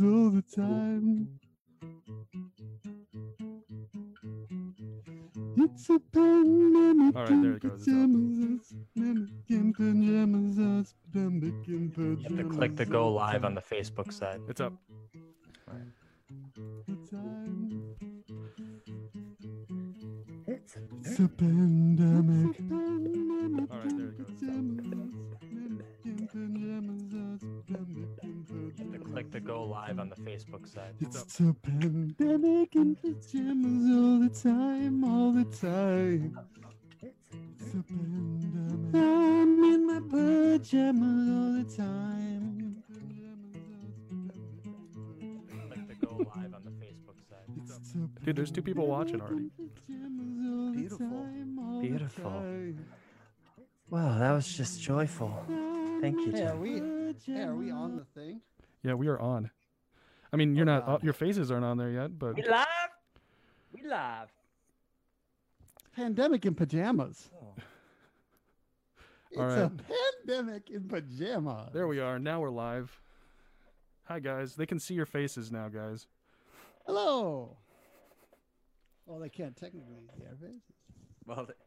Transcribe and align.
all 0.00 0.30
the 0.30 0.42
time. 0.42 1.28
It's 5.58 5.90
a 5.90 5.98
pandemic. 6.12 7.16
All 7.16 7.24
right, 7.24 7.42
there 7.42 7.54
it 7.54 7.62
goes. 7.62 7.84
Pajamas, 7.84 8.74
pandemic 8.96 9.50
in 9.50 9.72
pajamas, 9.72 10.94
pandemic 11.12 11.68
in 11.68 11.90
pajamas. 11.90 12.30
You 12.30 12.36
have 12.36 12.48
to 12.48 12.54
click 12.56 12.76
the 12.76 12.86
go 12.86 13.12
live 13.12 13.44
on 13.44 13.54
the 13.54 13.60
Facebook 13.60 14.12
side. 14.12 14.40
It's 14.48 14.60
up. 14.60 14.72
It's 21.04 21.18
a 21.18 21.28
pandemic. 21.28 22.56
All 23.70 23.78
right, 23.78 23.96
there 23.96 24.08
it 24.08 24.18
goes. 24.18 25.01
It's 26.34 26.40
up. 27.14 27.42
You 27.68 28.72
have 28.78 28.92
to 28.92 28.98
click 29.00 29.30
the 29.30 29.40
go 29.40 29.64
live 29.64 29.98
on 29.98 30.08
the 30.08 30.16
Facebook 30.16 30.66
side. 30.66 30.94
It's 31.00 31.40
a 31.40 31.54
pandemic 31.62 32.74
in 32.74 32.96
pajamas 32.96 33.90
all 33.94 34.18
the 34.18 34.30
time, 34.30 35.04
all 35.04 35.32
the 35.32 35.44
time. 35.44 36.38
It's 37.02 37.74
a 37.74 37.82
pandemic. 37.82 38.94
I'm 38.94 39.62
in 39.62 39.86
my 39.86 40.00
pajamas 40.08 41.28
all 41.28 41.52
the 41.62 41.64
time. 41.76 42.82
Click 45.68 45.86
the 45.88 46.06
go 46.06 46.16
live 46.34 46.54
on 46.54 46.62
the 46.64 46.70
Facebook 46.70 47.20
side. 47.28 48.24
Dude, 48.24 48.36
there's 48.36 48.50
two 48.50 48.62
people 48.62 48.86
watching 48.86 49.20
already. 49.20 49.50
Beautiful. 50.74 51.26
Beautiful. 51.82 52.42
Wow, 53.92 54.18
that 54.18 54.32
was 54.32 54.48
just 54.50 54.80
joyful. 54.80 55.44
Thank 56.00 56.16
you. 56.24 56.32
Hey, 56.32 56.46
are 56.46 56.56
we? 56.56 56.80
Hey, 57.26 57.42
are 57.42 57.54
we 57.54 57.70
on 57.70 57.96
the 57.96 58.06
thing? 58.18 58.40
Yeah, 58.82 58.94
we 58.94 59.06
are 59.08 59.20
on. 59.20 59.50
I 60.32 60.36
mean, 60.38 60.56
you're 60.56 60.62
Oh, 60.66 60.72
not. 60.72 60.82
Uh, 60.84 60.86
God. 60.92 61.02
your 61.04 61.12
faces 61.12 61.50
aren't 61.50 61.66
on 61.66 61.76
there 61.76 61.90
yet, 61.90 62.18
but 62.18 62.34
We 62.36 62.42
live. 62.42 62.66
We 63.74 63.86
live. 63.86 64.30
Pandemic 65.94 66.46
in 66.46 66.54
pajamas. 66.54 67.28
Oh. 67.38 67.54
It's 69.30 69.38
All 69.40 69.50
a 69.50 69.70
pandemic 70.26 70.70
in 70.70 70.88
pajamas. 70.88 71.68
there 71.74 71.86
we 71.86 72.00
are. 72.00 72.18
Now 72.18 72.40
we're 72.40 72.48
live. 72.48 72.98
Hi 74.04 74.20
guys. 74.20 74.56
They 74.56 74.64
can 74.64 74.78
see 74.78 74.94
your 74.94 75.04
faces 75.06 75.52
now, 75.52 75.68
guys. 75.68 76.06
Hello. 76.86 77.58
Well, 79.04 79.18
they 79.20 79.28
can't 79.28 79.54
technically 79.54 80.08
see 80.16 80.24
our 80.24 80.34
faces. 80.36 80.62
Well, 81.26 81.44
th- 81.44 81.58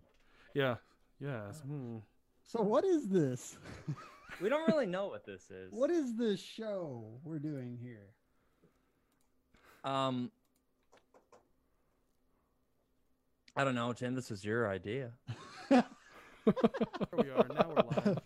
Yeah. 0.56 0.78
Yes. 1.20 1.60
Hmm. 1.62 1.98
So 2.46 2.62
what 2.62 2.86
is 2.86 3.08
this? 3.08 3.58
we 4.42 4.50
don't 4.50 4.68
really 4.68 4.86
know 4.86 5.08
what 5.08 5.26
this 5.26 5.50
is. 5.50 5.72
What 5.74 5.90
is 5.90 6.16
the 6.16 6.38
show 6.38 7.04
we're 7.24 7.40
doing 7.40 7.78
here? 7.82 8.08
Um, 9.84 10.32
I 13.56 13.64
don't 13.64 13.76
know, 13.76 13.94
Tim. 13.94 14.16
This 14.16 14.32
is 14.32 14.44
your 14.44 14.70
idea. 14.70 15.12
There 15.70 15.84
we 17.18 17.30
are. 17.30 17.48
Now 17.54 17.70
we're 17.76 18.04
live. 18.06 18.20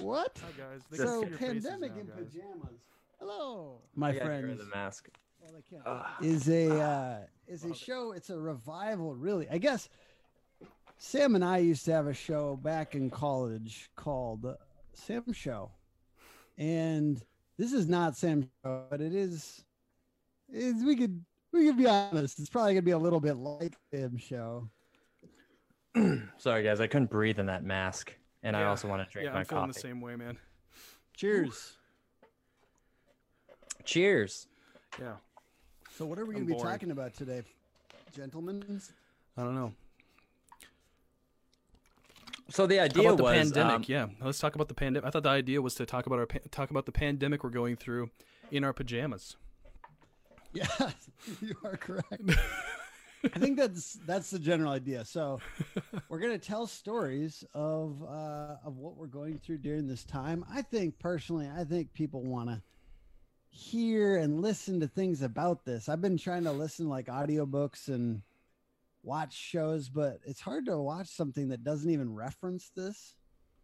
What? 0.00 0.38
Hi 0.44 0.48
guys. 0.70 0.80
They 0.90 0.98
So 0.98 1.22
can 1.22 1.22
see 1.22 1.28
your 1.30 1.38
faces 1.38 1.64
pandemic 1.64 1.94
now, 1.94 2.00
in 2.00 2.06
guys. 2.06 2.16
pajamas. 2.32 2.80
Hello, 3.18 3.80
my 3.96 4.10
I 4.10 4.12
gotta 4.12 4.24
friends. 4.26 4.58
the 4.58 4.66
mask. 4.66 5.08
Well, 5.40 5.52
they 5.54 5.62
can't. 5.76 5.82
Ugh. 5.86 6.06
is 6.22 6.48
a 6.48 6.78
uh, 6.80 7.18
is 7.46 7.64
a 7.64 7.74
show. 7.74 8.12
It's 8.12 8.28
a 8.30 8.38
revival, 8.38 9.14
really. 9.14 9.48
I 9.50 9.56
guess 9.58 9.88
Sam 10.98 11.34
and 11.34 11.44
I 11.44 11.58
used 11.58 11.84
to 11.86 11.92
have 11.92 12.06
a 12.08 12.14
show 12.14 12.56
back 12.56 12.94
in 12.94 13.08
college 13.10 13.88
called 13.96 14.44
Sam 14.94 15.32
Show, 15.32 15.70
and 16.56 17.22
this 17.56 17.72
is 17.72 17.88
not 17.88 18.16
Sam 18.16 18.48
Show, 18.64 18.82
but 18.90 19.00
it 19.00 19.14
is. 19.14 19.64
Is 20.52 20.82
we 20.84 20.96
could 20.96 21.24
we 21.52 21.66
could 21.66 21.76
be 21.76 21.86
honest. 21.86 22.40
It's 22.40 22.48
probably 22.50 22.72
gonna 22.74 22.82
be 22.82 22.90
a 22.90 22.98
little 22.98 23.20
bit 23.20 23.34
like 23.36 23.76
Sam 23.92 24.16
Show. 24.16 24.68
Sorry, 26.38 26.62
guys. 26.64 26.80
I 26.80 26.86
couldn't 26.88 27.10
breathe 27.10 27.38
in 27.38 27.46
that 27.46 27.62
mask, 27.64 28.12
and 28.42 28.56
I 28.56 28.64
also 28.64 28.88
want 28.88 29.06
to 29.06 29.12
drink 29.12 29.26
Yeah, 29.26 29.32
my 29.34 29.40
I'm 29.40 29.44
feeling 29.44 29.66
coffee. 29.66 29.72
the 29.74 29.80
same 29.80 30.00
way, 30.00 30.16
man. 30.16 30.36
Cheers. 31.14 31.76
Cheers. 33.84 34.46
Yeah. 35.00 35.14
So 35.96 36.06
what 36.06 36.18
are 36.18 36.24
we 36.26 36.34
I'm 36.34 36.42
gonna 36.42 36.46
be 36.46 36.52
boring. 36.54 36.72
talking 36.72 36.90
about 36.90 37.14
today, 37.14 37.42
gentlemen? 38.14 38.80
I 39.36 39.42
don't 39.42 39.54
know. 39.54 39.72
So 42.50 42.66
the 42.66 42.80
idea 42.80 43.08
about 43.08 43.18
the 43.18 43.22
was 43.24 43.36
pandemic? 43.36 43.74
um, 43.74 43.84
yeah, 43.86 44.06
let's 44.22 44.38
talk 44.38 44.54
about 44.54 44.68
the 44.68 44.74
pandemic. 44.74 45.06
I 45.06 45.10
thought 45.10 45.22
the 45.22 45.28
idea 45.28 45.60
was 45.60 45.74
to 45.76 45.86
talk 45.86 46.06
about 46.06 46.18
our 46.18 46.26
pa- 46.26 46.38
talk 46.50 46.70
about 46.70 46.86
the 46.86 46.92
pandemic 46.92 47.44
we're 47.44 47.50
going 47.50 47.76
through 47.76 48.10
in 48.50 48.64
our 48.64 48.72
pajamas. 48.72 49.36
Yeah, 50.54 50.66
you 51.42 51.54
are 51.62 51.76
correct. 51.76 52.22
I 53.34 53.38
think 53.38 53.58
that's 53.58 53.98
that's 54.06 54.30
the 54.30 54.38
general 54.38 54.72
idea. 54.72 55.04
So 55.04 55.40
we're 56.08 56.20
gonna 56.20 56.38
tell 56.38 56.66
stories 56.66 57.44
of 57.52 58.02
uh, 58.02 58.56
of 58.64 58.78
what 58.78 58.96
we're 58.96 59.08
going 59.08 59.38
through 59.38 59.58
during 59.58 59.86
this 59.86 60.04
time. 60.04 60.46
I 60.50 60.62
think 60.62 60.98
personally, 60.98 61.50
I 61.54 61.64
think 61.64 61.92
people 61.92 62.22
want 62.22 62.48
to 62.48 62.62
hear 63.50 64.16
and 64.16 64.40
listen 64.40 64.80
to 64.80 64.88
things 64.88 65.20
about 65.20 65.66
this. 65.66 65.88
I've 65.88 66.00
been 66.00 66.16
trying 66.16 66.44
to 66.44 66.52
listen 66.52 66.88
like 66.88 67.06
audiobooks 67.08 67.88
and 67.88 68.22
watch 69.08 69.34
shows, 69.34 69.88
but 69.88 70.20
it's 70.26 70.40
hard 70.40 70.66
to 70.66 70.76
watch 70.78 71.08
something 71.08 71.48
that 71.48 71.64
doesn't 71.64 71.90
even 71.90 72.14
reference 72.14 72.70
this. 72.76 73.14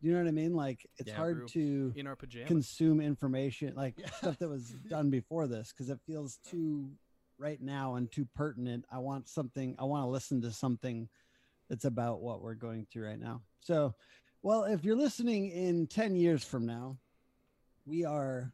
You 0.00 0.12
know 0.12 0.19
what 0.19 0.28
I 0.28 0.32
mean? 0.32 0.55
Like 0.55 0.87
it's 0.99 1.10
Yeah, 1.10 1.16
hard 1.16 1.47
to 1.49 1.93
In 1.94 2.06
our 2.06 2.16
pajamas. 2.16 2.49
consume 2.49 3.00
information 3.00 3.75
like 3.77 3.94
stuff 4.16 4.38
that 4.38 4.49
was 4.49 4.71
done 4.88 5.10
before 5.10 5.47
this 5.47 5.71
because 5.71 5.91
it 5.91 6.00
feels 6.06 6.38
too 6.49 6.91
right 7.37 7.60
now 7.60 7.97
and 7.97 8.10
too 8.10 8.27
pertinent. 8.34 8.87
I 8.91 8.99
want 8.99 9.28
something, 9.28 9.77
I 9.78 9.84
want 9.84 10.04
to 10.04 10.09
listen 10.09 10.41
to 10.43 10.50
something 10.50 11.09
that's 11.69 11.84
about 11.84 12.21
what 12.22 12.41
we're 12.41 12.54
going 12.54 12.87
through 12.91 13.06
right 13.06 13.21
now. 13.21 13.43
So, 13.60 13.94
well, 14.43 14.65
if 14.65 14.83
you're 14.83 14.97
listening 14.97 15.50
in 15.50 15.87
10 15.87 16.16
years 16.16 16.43
from 16.43 16.65
now, 16.66 16.97
we 17.84 18.04
are 18.04 18.50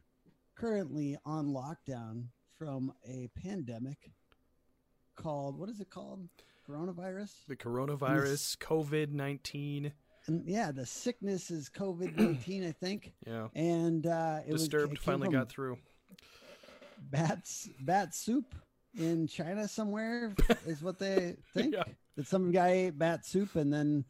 currently 0.55 1.17
on 1.25 1.47
lockdown 1.47 2.25
from 2.57 2.93
a 3.05 3.29
pandemic 3.41 4.11
called, 5.15 5.57
what 5.57 5.69
is 5.69 5.79
it 5.79 5.89
called? 5.89 6.27
Coronavirus? 6.71 7.31
the 7.47 7.55
coronavirus, 7.55 8.57
COVID 8.57 9.11
nineteen. 9.11 9.91
Yeah, 10.45 10.71
the 10.71 10.85
sickness 10.85 11.49
is 11.49 11.69
COVID 11.69 12.17
19, 12.17 12.67
I 12.67 12.71
think. 12.71 13.13
Yeah. 13.27 13.47
And 13.55 14.05
uh, 14.07 14.39
it 14.47 14.51
was 14.51 14.67
it 14.67 14.99
finally 14.99 15.29
got 15.29 15.49
through. 15.49 15.77
bats 17.09 17.69
bat 17.81 18.13
soup 18.13 18.55
in 18.97 19.27
China 19.27 19.67
somewhere 19.67 20.33
is 20.65 20.81
what 20.81 20.99
they 20.99 21.35
think. 21.53 21.73
Yeah. 21.73 21.83
That 22.15 22.27
some 22.27 22.51
guy 22.51 22.69
ate 22.69 22.99
bat 22.99 23.25
soup 23.25 23.55
and 23.55 23.71
then 23.71 24.05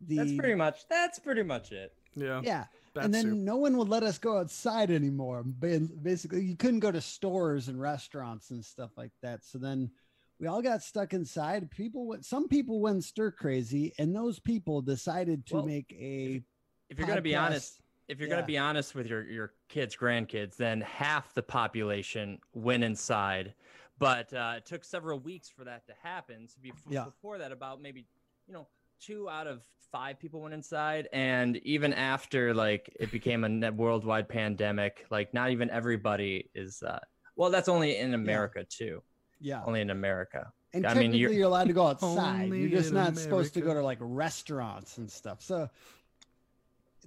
the 0.00 0.16
That's 0.16 0.34
pretty 0.34 0.54
much. 0.54 0.88
That's 0.88 1.18
pretty 1.18 1.42
much 1.42 1.72
it. 1.72 1.92
Yeah. 2.14 2.40
yeah. 2.42 2.64
Bat 2.94 3.04
and 3.04 3.14
then 3.14 3.22
soup. 3.24 3.38
no 3.38 3.56
one 3.56 3.76
would 3.76 3.88
let 3.88 4.02
us 4.02 4.18
go 4.18 4.38
outside 4.38 4.90
anymore. 4.90 5.42
Basically, 5.42 6.42
you 6.44 6.56
couldn't 6.56 6.80
go 6.80 6.90
to 6.90 7.00
stores 7.00 7.68
and 7.68 7.80
restaurants 7.80 8.50
and 8.50 8.64
stuff 8.64 8.90
like 8.96 9.12
that. 9.22 9.44
So 9.44 9.58
then 9.58 9.90
we 10.38 10.46
all 10.46 10.62
got 10.62 10.82
stuck 10.82 11.14
inside. 11.14 11.70
People 11.70 12.06
went. 12.06 12.24
Some 12.24 12.48
people 12.48 12.80
went 12.80 13.04
stir 13.04 13.30
crazy, 13.30 13.92
and 13.98 14.14
those 14.14 14.38
people 14.38 14.82
decided 14.82 15.46
to 15.46 15.54
Well, 15.54 15.66
make 15.66 15.92
a. 15.92 16.42
If 16.88 16.98
you're 16.98 17.08
gonna 17.08 17.20
be 17.20 17.34
honest, 17.34 17.80
if 18.08 18.18
you're 18.18 18.28
Yeah. 18.28 18.36
gonna 18.36 18.46
be 18.46 18.58
honest 18.58 18.94
with 18.94 19.06
your 19.06 19.24
your 19.24 19.54
kids, 19.68 19.96
grandkids, 19.96 20.56
then 20.56 20.80
half 20.82 21.32
the 21.34 21.42
population 21.42 22.38
went 22.52 22.84
inside. 22.84 23.54
But 23.98 24.32
uh, 24.34 24.54
it 24.58 24.66
took 24.66 24.84
several 24.84 25.18
weeks 25.18 25.48
for 25.48 25.64
that 25.64 25.86
to 25.86 25.94
happen. 26.02 26.46
So 26.48 26.58
before, 26.62 26.92
Yeah. 26.92 27.04
before 27.04 27.38
that, 27.38 27.50
about 27.50 27.80
maybe 27.80 28.06
you 28.46 28.52
know 28.54 28.68
two 29.00 29.28
out 29.28 29.46
of 29.46 29.62
five 29.90 30.18
people 30.18 30.42
went 30.42 30.54
inside, 30.54 31.08
and 31.12 31.56
even 31.58 31.94
after 31.94 32.52
like 32.52 32.94
it 33.00 33.10
became 33.10 33.44
a 33.44 33.72
worldwide 33.72 34.28
pandemic, 34.28 35.06
like 35.10 35.32
not 35.32 35.50
even 35.50 35.70
everybody 35.70 36.50
is. 36.54 36.82
Uh, 36.82 36.98
well, 37.36 37.50
that's 37.50 37.68
only 37.68 37.96
in 37.96 38.14
America 38.14 38.64
too. 38.64 39.02
Yeah. 39.40 39.62
Only 39.64 39.80
in 39.80 39.90
America. 39.90 40.52
And 40.72 40.86
I 40.86 40.90
mean, 40.90 40.94
technically, 40.96 41.18
you're- 41.18 41.36
you're, 41.36 41.46
allowed 41.46 41.68
to 41.68 41.72
go 41.72 41.86
outside. 41.88 42.50
You're 42.52 42.68
just 42.68 42.88
in 42.88 42.94
not 42.94 43.16
supposed 43.16 43.54
to 43.54 43.60
go 43.60 43.74
to 43.74 43.82
like 43.82 43.98
restaurants 44.00 44.98
and 44.98 45.10
stuff. 45.10 45.40
So, 45.42 45.68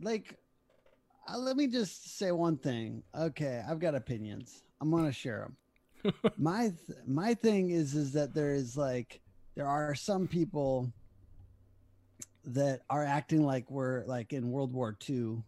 like, 0.02 0.38
uh, 1.28 1.38
let 1.38 1.56
me 1.58 1.68
just 1.68 2.18
say 2.18 2.32
one 2.32 2.58
thing. 2.58 3.04
Okay, 3.18 3.64
I've 3.68 3.80
got 3.80 3.96
opinions. 3.96 4.64
I'm 4.82 4.90
gonna 4.92 5.12
share 5.12 5.52
them. 6.04 6.14
my 6.38 6.70
th- 6.88 7.00
my 7.06 7.34
thing 7.34 7.72
is 7.72 7.94
is 7.94 8.14
that 8.14 8.34
there 8.34 8.54
is 8.54 8.78
like 8.78 9.20
there 9.56 9.68
are 9.68 9.94
some 9.94 10.28
people 10.28 10.92
that 12.46 12.82
are 12.90 13.04
acting 13.04 13.44
like 13.44 13.70
we're 13.70 14.06
like 14.06 14.32
in 14.34 14.50
World 14.50 14.74
War 14.74 14.98
II 15.08 15.44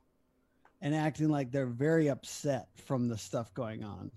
and 0.81 0.93
acting 0.93 1.29
like 1.29 1.51
they're 1.51 1.65
very 1.65 2.09
upset 2.09 2.67
from 2.85 3.07
the 3.07 3.17
stuff 3.17 3.53
going 3.53 3.83
on. 3.83 4.11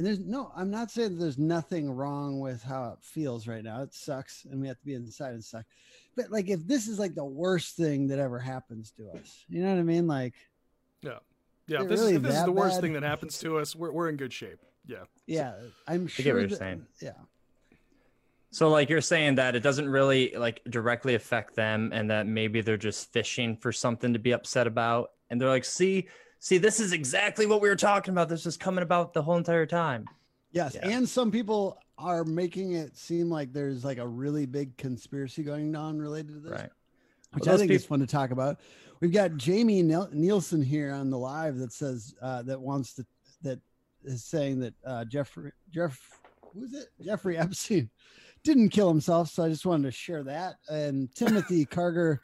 And 0.00 0.06
there's 0.06 0.20
no, 0.20 0.50
I'm 0.56 0.70
not 0.70 0.90
saying 0.90 1.18
there's 1.18 1.36
nothing 1.36 1.94
wrong 1.94 2.40
with 2.40 2.62
how 2.62 2.92
it 2.94 3.04
feels 3.04 3.46
right 3.46 3.62
now. 3.62 3.82
It 3.82 3.92
sucks 3.92 4.46
and 4.50 4.58
we 4.58 4.66
have 4.66 4.78
to 4.78 4.86
be 4.86 4.94
inside 4.94 5.34
and 5.34 5.44
suck. 5.44 5.66
But 6.16 6.30
like 6.30 6.48
if 6.48 6.66
this 6.66 6.88
is 6.88 6.98
like 6.98 7.14
the 7.14 7.26
worst 7.26 7.76
thing 7.76 8.08
that 8.08 8.18
ever 8.18 8.38
happens 8.38 8.92
to 8.92 9.10
us, 9.10 9.44
you 9.50 9.62
know 9.62 9.68
what 9.68 9.78
I 9.78 9.82
mean? 9.82 10.06
Like 10.06 10.32
Yeah. 11.02 11.18
Yeah. 11.66 11.82
If 11.82 11.88
this, 11.90 12.00
really 12.00 12.12
is, 12.12 12.16
if 12.16 12.22
this 12.22 12.36
is 12.38 12.44
the 12.46 12.50
worst 12.50 12.76
bad? 12.76 12.80
thing 12.80 12.92
that 12.94 13.02
happens 13.02 13.38
to 13.40 13.58
us, 13.58 13.76
we're, 13.76 13.92
we're 13.92 14.08
in 14.08 14.16
good 14.16 14.32
shape. 14.32 14.60
Yeah. 14.86 15.04
Yeah, 15.26 15.52
I'm 15.86 16.06
get 16.06 16.16
what 16.16 16.24
you're 16.24 16.46
that- 16.46 16.56
saying. 16.58 16.86
Yeah, 17.02 17.10
So 18.52 18.70
like 18.70 18.88
you're 18.88 19.02
saying 19.02 19.34
that 19.34 19.54
it 19.54 19.60
doesn't 19.62 19.86
really 19.90 20.32
like 20.34 20.62
directly 20.70 21.14
affect 21.14 21.56
them 21.56 21.90
and 21.92 22.10
that 22.10 22.26
maybe 22.26 22.62
they're 22.62 22.78
just 22.78 23.12
fishing 23.12 23.54
for 23.54 23.70
something 23.70 24.14
to 24.14 24.18
be 24.18 24.32
upset 24.32 24.66
about 24.66 25.10
and 25.28 25.38
they're 25.38 25.50
like, 25.50 25.66
"See, 25.66 26.08
see 26.40 26.58
this 26.58 26.80
is 26.80 26.92
exactly 26.92 27.46
what 27.46 27.60
we 27.60 27.68
were 27.68 27.76
talking 27.76 28.12
about. 28.12 28.28
This 28.28 28.44
is 28.46 28.56
coming 28.56 28.82
about 28.82 29.12
the 29.14 29.22
whole 29.22 29.36
entire 29.36 29.66
time." 29.66 30.06
yes, 30.52 30.74
Yeah. 30.74 30.88
and 30.88 31.08
some 31.08 31.30
people 31.30 31.78
are 31.96 32.24
making 32.24 32.72
it 32.72 32.96
seem 32.96 33.30
like 33.30 33.52
there's 33.52 33.84
like 33.84 33.98
a 33.98 34.08
really 34.08 34.46
big 34.46 34.76
conspiracy 34.76 35.42
going 35.44 35.76
on 35.76 35.98
related 35.98 36.32
to 36.34 36.40
this. 36.40 36.50
Right. 36.52 36.70
which 37.34 37.44
Well, 37.46 37.54
I 37.54 37.58
think 37.58 37.70
is 37.70 37.86
fun 37.86 38.00
to 38.00 38.06
talk 38.06 38.30
about. 38.32 38.58
We've 39.00 39.12
got 39.12 39.36
Jamie 39.36 39.82
Niel- 39.82 40.08
Nielsen 40.12 40.60
here 40.62 40.92
on 40.92 41.08
the 41.10 41.18
live 41.18 41.56
that 41.58 41.72
says 41.72 42.14
uh, 42.20 42.42
that 42.42 42.60
wants 42.60 42.94
to 42.94 43.06
that 43.42 43.60
is 44.02 44.24
saying 44.24 44.58
that 44.60 44.74
uh, 44.84 45.04
Jeffrey 45.04 45.52
Jeff 45.70 46.20
who 46.52 46.64
is 46.64 46.74
it 46.74 46.88
Jeffrey 47.04 47.36
Epstein 47.38 47.88
didn't 48.42 48.70
kill 48.70 48.88
himself. 48.88 49.28
So 49.30 49.44
I 49.44 49.48
just 49.50 49.64
wanted 49.66 49.84
to 49.84 49.92
share 49.92 50.22
that. 50.24 50.56
And 50.68 51.14
Timothy 51.14 51.64
Carger 51.66 52.22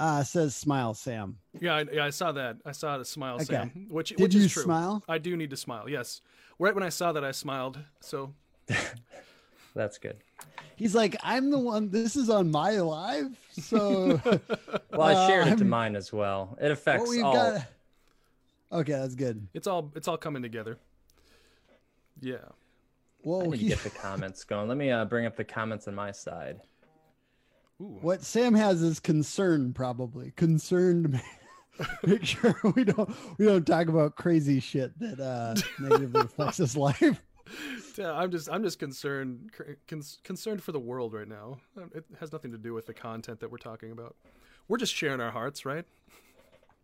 uh, 0.00 0.24
says, 0.24 0.56
"Smile, 0.56 0.94
Sam." 0.94 1.36
Yeah, 1.60 1.74
I, 1.76 1.84
yeah, 1.92 2.04
I 2.06 2.10
saw 2.10 2.32
that. 2.32 2.56
I 2.64 2.72
saw 2.72 2.98
the 2.98 3.04
smile, 3.04 3.34
Okay. 3.36 3.44
Sam, 3.44 3.86
which 3.90 4.08
Did 4.10 4.20
which 4.20 4.34
you 4.34 4.42
is 4.42 4.52
true. 4.52 4.64
smile? 4.64 5.04
I 5.08 5.18
do 5.18 5.36
need 5.36 5.50
to 5.50 5.56
smile. 5.56 5.88
Yes, 5.88 6.22
right 6.58 6.74
when 6.74 6.82
I 6.82 6.88
saw 6.88 7.12
that, 7.12 7.24
I 7.24 7.30
smiled. 7.30 7.78
So 8.00 8.32
That's 9.74 9.98
good. 9.98 10.16
He's 10.76 10.94
like, 10.94 11.14
"I'm 11.22 11.50
the 11.50 11.58
one. 11.58 11.90
This 11.90 12.16
is 12.16 12.28
on 12.30 12.50
my 12.50 12.72
live." 12.78 13.38
So 13.52 14.20
Well, 14.90 15.02
I 15.02 15.12
Uh, 15.14 15.28
shared 15.28 15.46
it 15.46 15.50
to 15.58 15.64
I'm- 15.64 15.68
mine 15.68 15.94
as 15.96 16.12
well. 16.12 16.56
It 16.60 16.70
affects 16.72 17.08
we've 17.10 17.22
all. 17.24 17.34
got. 17.34 17.66
Okay, 18.72 18.92
that's 18.92 19.14
good. 19.14 19.46
it's 19.54 19.66
all 19.66 19.92
it's 19.94 20.08
all 20.08 20.16
coming 20.16 20.42
together. 20.42 20.78
Yeah. 22.20 22.36
I 22.42 23.28
Whoa, 23.28 23.42
need 23.50 23.58
to 23.58 23.64
get 23.66 23.78
the 23.82 23.90
comments 23.90 24.44
going. 24.44 24.66
Let 24.68 24.78
me 24.78 24.90
uh, 24.90 25.04
bring 25.04 25.26
up 25.26 25.36
the 25.36 25.44
comments 25.44 25.86
on 25.88 25.94
my 25.94 26.10
side. 26.10 26.60
Ooh. 27.80 27.98
What 28.02 28.22
Sam 28.22 28.54
has 28.54 28.82
is 28.82 29.00
concern, 29.00 29.72
probably 29.72 30.32
concerned. 30.36 31.12
ma- 31.12 31.86
Make 32.04 32.24
sure 32.26 32.54
we 32.76 32.84
don't 32.84 33.10
we 33.38 33.46
don't 33.46 33.66
talk 33.66 33.88
about 33.88 34.14
crazy 34.16 34.60
shit 34.60 34.98
that 35.00 35.18
uh 35.18 35.54
negatively 35.82 36.20
affects 36.20 36.58
his 36.58 36.76
life. 36.76 37.22
Yeah, 37.96 38.12
I'm 38.12 38.30
just 38.30 38.50
I'm 38.50 38.62
just 38.62 38.78
concerned 38.78 39.50
con- 39.88 40.02
concerned 40.22 40.62
for 40.62 40.72
the 40.72 40.78
world 40.78 41.14
right 41.14 41.26
now. 41.28 41.58
Um, 41.78 41.90
It 41.94 42.04
has 42.20 42.32
nothing 42.32 42.52
to 42.52 42.58
do 42.58 42.74
with 42.74 42.84
the 42.86 42.92
content 42.94 43.40
that 43.40 43.50
we're 43.50 43.56
talking 43.58 43.92
about. 43.92 44.14
We're 44.68 44.76
just 44.76 44.94
sharing 44.94 45.20
our 45.22 45.30
hearts, 45.30 45.64
right? 45.64 45.86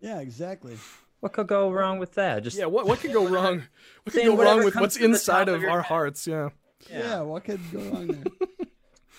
Yeah, 0.00 0.20
exactly. 0.20 0.76
What 1.20 1.32
could 1.34 1.46
go 1.46 1.70
wrong 1.70 1.98
with 1.98 2.14
that? 2.14 2.42
Just 2.42 2.56
Yeah. 2.58 2.66
What 2.66 2.86
what 2.86 3.00
could 3.00 3.12
go 3.12 3.26
wrong? 3.34 3.64
What 4.04 4.14
could 4.14 4.24
go 4.24 4.36
wrong 4.42 4.64
with 4.64 4.76
what's 4.76 4.96
inside 4.96 5.48
of 5.50 5.62
of 5.62 5.68
our 5.68 5.82
head. 5.82 5.88
hearts? 5.88 6.26
Yeah. 6.26 6.48
Yeah, 6.90 7.20
what 7.20 7.44
could 7.44 7.60
go 7.70 7.80
wrong 7.80 8.06
there? 8.08 8.24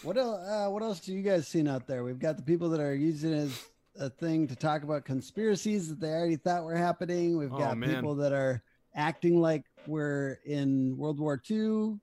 What 0.04 0.18
else? 0.18 0.40
Uh, 0.48 0.68
what 0.70 0.84
else 0.84 1.00
do 1.00 1.14
you 1.14 1.22
guys 1.22 1.48
seen 1.48 1.68
out 1.68 1.88
there? 1.88 2.04
We've 2.04 2.20
got 2.20 2.38
the 2.38 2.44
people 2.44 2.70
that 2.70 2.80
are 2.80 2.96
using 2.96 3.34
it 3.34 3.38
as 3.44 3.66
a 4.00 4.10
thing 4.10 4.48
to 4.48 4.56
talk 4.56 4.84
about 4.84 5.06
conspiracies 5.06 5.90
that 5.90 6.00
they 6.00 6.10
already 6.10 6.36
thought 6.36 6.64
were 6.64 6.76
happening. 6.76 7.38
We've 7.38 7.54
Oh, 7.54 7.58
got 7.58 7.78
man. 7.78 7.96
people 7.96 8.16
that 8.16 8.32
are 8.34 8.62
acting 8.96 9.42
like 9.42 9.64
we're 9.88 10.38
in 10.46 10.96
World 10.98 11.20
War 11.20 11.42
II. 11.50 12.00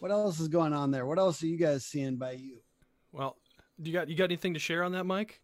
What 0.00 0.10
else 0.10 0.38
is 0.40 0.48
going 0.48 0.72
on 0.72 0.90
there? 0.90 1.06
What 1.06 1.18
else 1.18 1.42
are 1.42 1.46
you 1.46 1.56
guys 1.56 1.84
seeing 1.84 2.16
by 2.16 2.32
you? 2.32 2.58
Well, 3.12 3.36
do 3.80 3.90
you 3.90 3.96
got 3.96 4.08
you 4.08 4.14
got 4.16 4.24
anything 4.24 4.54
to 4.54 4.60
share 4.60 4.82
on 4.84 4.92
that, 4.92 5.04
Mike? 5.04 5.40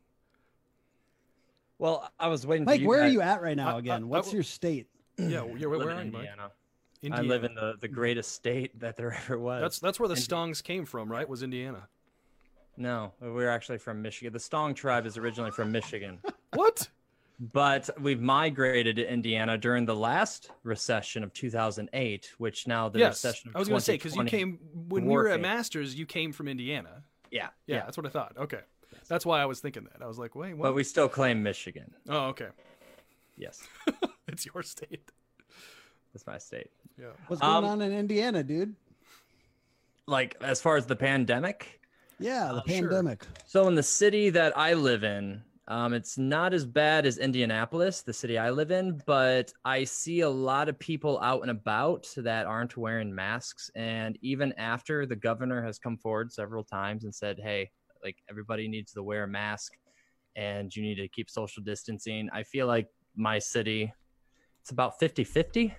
well, 1.79 2.09
I 2.21 2.29
was 2.29 2.47
waiting. 2.47 2.65
Mike, 2.65 2.77
for 2.79 2.83
you 2.83 2.89
where 2.89 3.03
are 3.03 3.09
you 3.09 3.21
at 3.21 3.43
right 3.43 3.57
now 3.57 3.71
I- 3.71 3.75
I- 3.75 3.79
again? 3.79 4.03
I- 4.03 4.07
What's 4.07 4.33
your 4.33 4.43
state? 4.43 4.87
Yeah. 5.19 5.29
yeah. 5.29 5.67
Where, 5.67 5.79
where 5.79 5.91
are 5.91 6.03
you, 6.05 6.11
Mike? 6.13 6.21
Indiana. 6.23 6.51
I 7.13 7.21
live 7.21 7.45
in 7.45 7.55
the, 7.55 7.75
the 7.81 7.89
greatest 7.89 8.33
state 8.33 8.79
that 8.81 8.97
there 8.97 9.13
ever 9.13 9.39
was. 9.39 9.61
That's 9.61 9.79
that's 9.79 10.01
where 10.01 10.09
the 10.09 10.15
Stongs 10.15 10.63
came 10.63 10.85
from, 10.85 11.11
right? 11.11 11.29
Was 11.29 11.43
Indiana? 11.43 11.89
no, 12.77 13.13
we're 13.21 13.51
actually 13.51 13.79
from 13.79 14.03
Michigan. 14.03 14.33
The 14.33 14.41
Stong 14.41 14.75
tribe 14.75 15.07
is 15.07 15.17
originally 15.17 15.53
from 15.53 15.71
Michigan, 15.71 16.19
What? 16.55 16.89
but 17.39 17.89
we've 18.01 18.21
migrated 18.21 18.97
to 18.97 19.09
Indiana 19.13 19.57
during 19.59 19.85
the 19.87 19.95
last 19.95 20.51
recession 20.63 21.23
of 21.23 21.33
2008, 21.33 22.33
which 22.39 22.67
now 22.67 22.89
the 22.89 22.99
yes. 22.99 23.25
recession 23.25 23.51
of 23.51 23.57
I 23.57 23.59
was 23.61 23.69
going 23.69 23.79
to 23.79 23.85
say 23.85 23.95
because 23.95 24.17
you 24.17 24.25
came 24.25 24.59
when 24.89 25.05
we 25.05 25.13
were 25.13 25.29
at. 25.29 25.41
Masters. 25.41 25.95
You 25.95 26.07
came 26.07 26.33
from 26.33 26.49
Indiana. 26.49 27.03
Yeah, 27.31 27.49
Yeah, 27.67 27.77
yeah. 27.77 27.85
that's 27.85 27.97
what 27.97 28.07
I 28.07 28.11
thought. 28.11 28.35
Okay, 28.39 28.61
that's 29.09 29.27
why 29.27 29.41
I 29.41 29.47
was 29.47 29.61
thinking 29.61 29.85
that. 29.85 30.03
I 30.03 30.07
was 30.07 30.19
like, 30.19 30.35
wait, 30.35 30.55
what? 30.55 30.65
But 30.65 30.75
we 30.75 30.85
still 30.85 31.09
claim 31.09 31.43
Michigan. 31.43 31.95
oh, 32.09 32.27
okay. 32.27 32.49
Yes, 33.37 33.67
it's 34.29 34.47
your 34.47 34.63
state. 34.63 35.11
That's 36.15 36.27
my 36.27 36.39
state. 36.39 36.71
Yeah. 36.99 37.09
What's 37.27 37.43
going 37.43 37.53
Um, 37.57 37.65
on 37.65 37.83
in 37.83 37.93
Indiana, 37.93 38.43
dude? 38.43 38.75
Like 40.07 40.37
as 40.41 40.61
far 40.61 40.77
as 40.77 40.87
the 40.87 40.97
pandemic, 40.97 41.81
Yeah, 42.19 42.49
the 42.53 42.55
uh, 42.55 42.63
sure. 42.67 42.89
pandemic. 42.89 43.25
So 43.47 43.67
in 43.69 43.75
the 43.75 43.83
city 43.83 44.31
that 44.31 44.57
I 44.57 44.75
live 44.75 45.03
in, 45.03 45.43
um, 45.67 45.93
it's 45.95 46.19
not 46.19 46.53
as 46.55 46.65
bad 46.67 47.07
as 47.07 47.17
Indianapolis, 47.19 48.03
the 48.03 48.13
city 48.13 48.37
I 48.39 48.51
live 48.51 48.71
in, 48.71 49.03
but 49.07 49.53
I 49.65 49.85
see 49.85 50.21
a 50.21 50.29
lot 50.29 50.69
of 50.69 50.79
people 50.79 51.19
out 51.21 51.41
and 51.43 51.51
about 51.51 52.07
that 52.19 52.47
aren't 52.47 52.77
wearing 52.77 53.13
masks. 53.15 53.71
And 53.75 54.19
even 54.21 54.53
after 54.53 55.07
the 55.07 55.17
governor 55.17 55.65
has 55.65 55.79
come 55.79 55.97
forward 55.97 56.31
several 56.33 56.63
times 56.65 57.05
and 57.05 57.15
said, 57.15 57.39
"Hey, 57.43 57.71
like 58.05 58.19
everybody 58.31 58.69
needs 58.69 58.93
to 58.93 59.03
wear 59.03 59.25
a 59.25 59.29
mask, 59.29 59.73
and 60.37 60.75
you 60.77 60.83
need 60.83 60.97
to 60.97 61.09
keep 61.09 61.31
social 61.31 61.63
distancing," 61.63 62.29
I 62.31 62.43
feel 62.43 62.67
like 62.67 62.89
my 63.17 63.39
city, 63.39 63.91
it's 64.61 64.71
about 64.71 65.01
50-50 65.01 65.75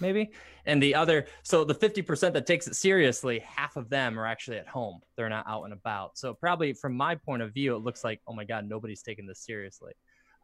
maybe? 0.00 0.30
And 0.64 0.82
the 0.82 0.94
other 0.94 1.26
so 1.42 1.64
the 1.64 1.74
50% 1.74 2.32
that 2.32 2.46
takes 2.46 2.66
it 2.66 2.76
seriously 2.76 3.40
half 3.40 3.76
of 3.76 3.88
them 3.88 4.18
are 4.18 4.26
actually 4.26 4.58
at 4.58 4.68
home. 4.68 5.00
They're 5.16 5.28
not 5.28 5.46
out 5.48 5.64
and 5.64 5.72
about. 5.72 6.18
So 6.18 6.34
probably 6.34 6.72
from 6.72 6.96
my 6.96 7.14
point 7.14 7.42
of 7.42 7.52
view 7.52 7.76
it 7.76 7.82
looks 7.82 8.04
like 8.04 8.20
oh 8.26 8.34
my 8.34 8.44
god 8.44 8.68
nobody's 8.68 9.02
taking 9.02 9.26
this 9.26 9.40
seriously. 9.40 9.92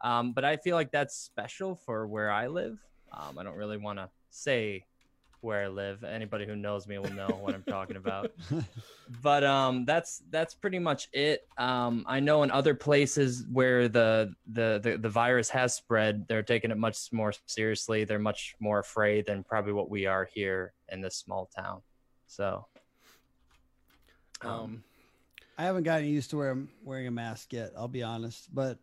Um, 0.03 0.33
but 0.33 0.43
i 0.43 0.57
feel 0.57 0.75
like 0.75 0.91
that's 0.91 1.15
special 1.15 1.75
for 1.75 2.07
where 2.07 2.31
i 2.31 2.47
live. 2.47 2.77
Um, 3.11 3.37
i 3.37 3.43
don't 3.43 3.55
really 3.55 3.77
want 3.77 3.99
to 3.99 4.09
say 4.29 4.85
where 5.43 5.63
i 5.63 5.67
live 5.67 6.03
anybody 6.03 6.45
who 6.45 6.55
knows 6.55 6.87
me 6.87 6.97
will 6.97 7.13
know 7.13 7.27
what 7.41 7.53
i'm 7.53 7.63
talking 7.63 7.95
about 7.95 8.31
but 9.21 9.43
um 9.43 9.85
that's 9.85 10.23
that's 10.29 10.53
pretty 10.53 10.79
much 10.79 11.09
it 11.13 11.47
um 11.57 12.03
i 12.07 12.19
know 12.19 12.43
in 12.43 12.51
other 12.51 12.73
places 12.73 13.45
where 13.51 13.87
the, 13.87 14.33
the 14.53 14.79
the 14.83 14.97
the 14.97 15.09
virus 15.09 15.49
has 15.49 15.75
spread 15.75 16.25
they're 16.27 16.43
taking 16.43 16.71
it 16.71 16.77
much 16.77 17.11
more 17.11 17.33
seriously 17.45 18.03
they're 18.03 18.19
much 18.19 18.55
more 18.59 18.79
afraid 18.79 19.25
than 19.25 19.43
probably 19.43 19.73
what 19.73 19.89
we 19.89 20.05
are 20.05 20.27
here 20.33 20.73
in 20.89 21.01
this 21.01 21.15
small 21.15 21.49
town 21.55 21.81
so 22.27 22.65
um, 24.41 24.51
Um, 24.51 24.83
I 25.57 25.63
haven't 25.63 25.83
gotten 25.83 26.07
used 26.07 26.29
to 26.31 26.37
wearing 26.37 26.67
wearing 26.83 27.07
a 27.07 27.11
mask 27.11 27.53
yet. 27.53 27.71
I'll 27.77 27.87
be 27.87 28.03
honest, 28.03 28.53
but 28.53 28.79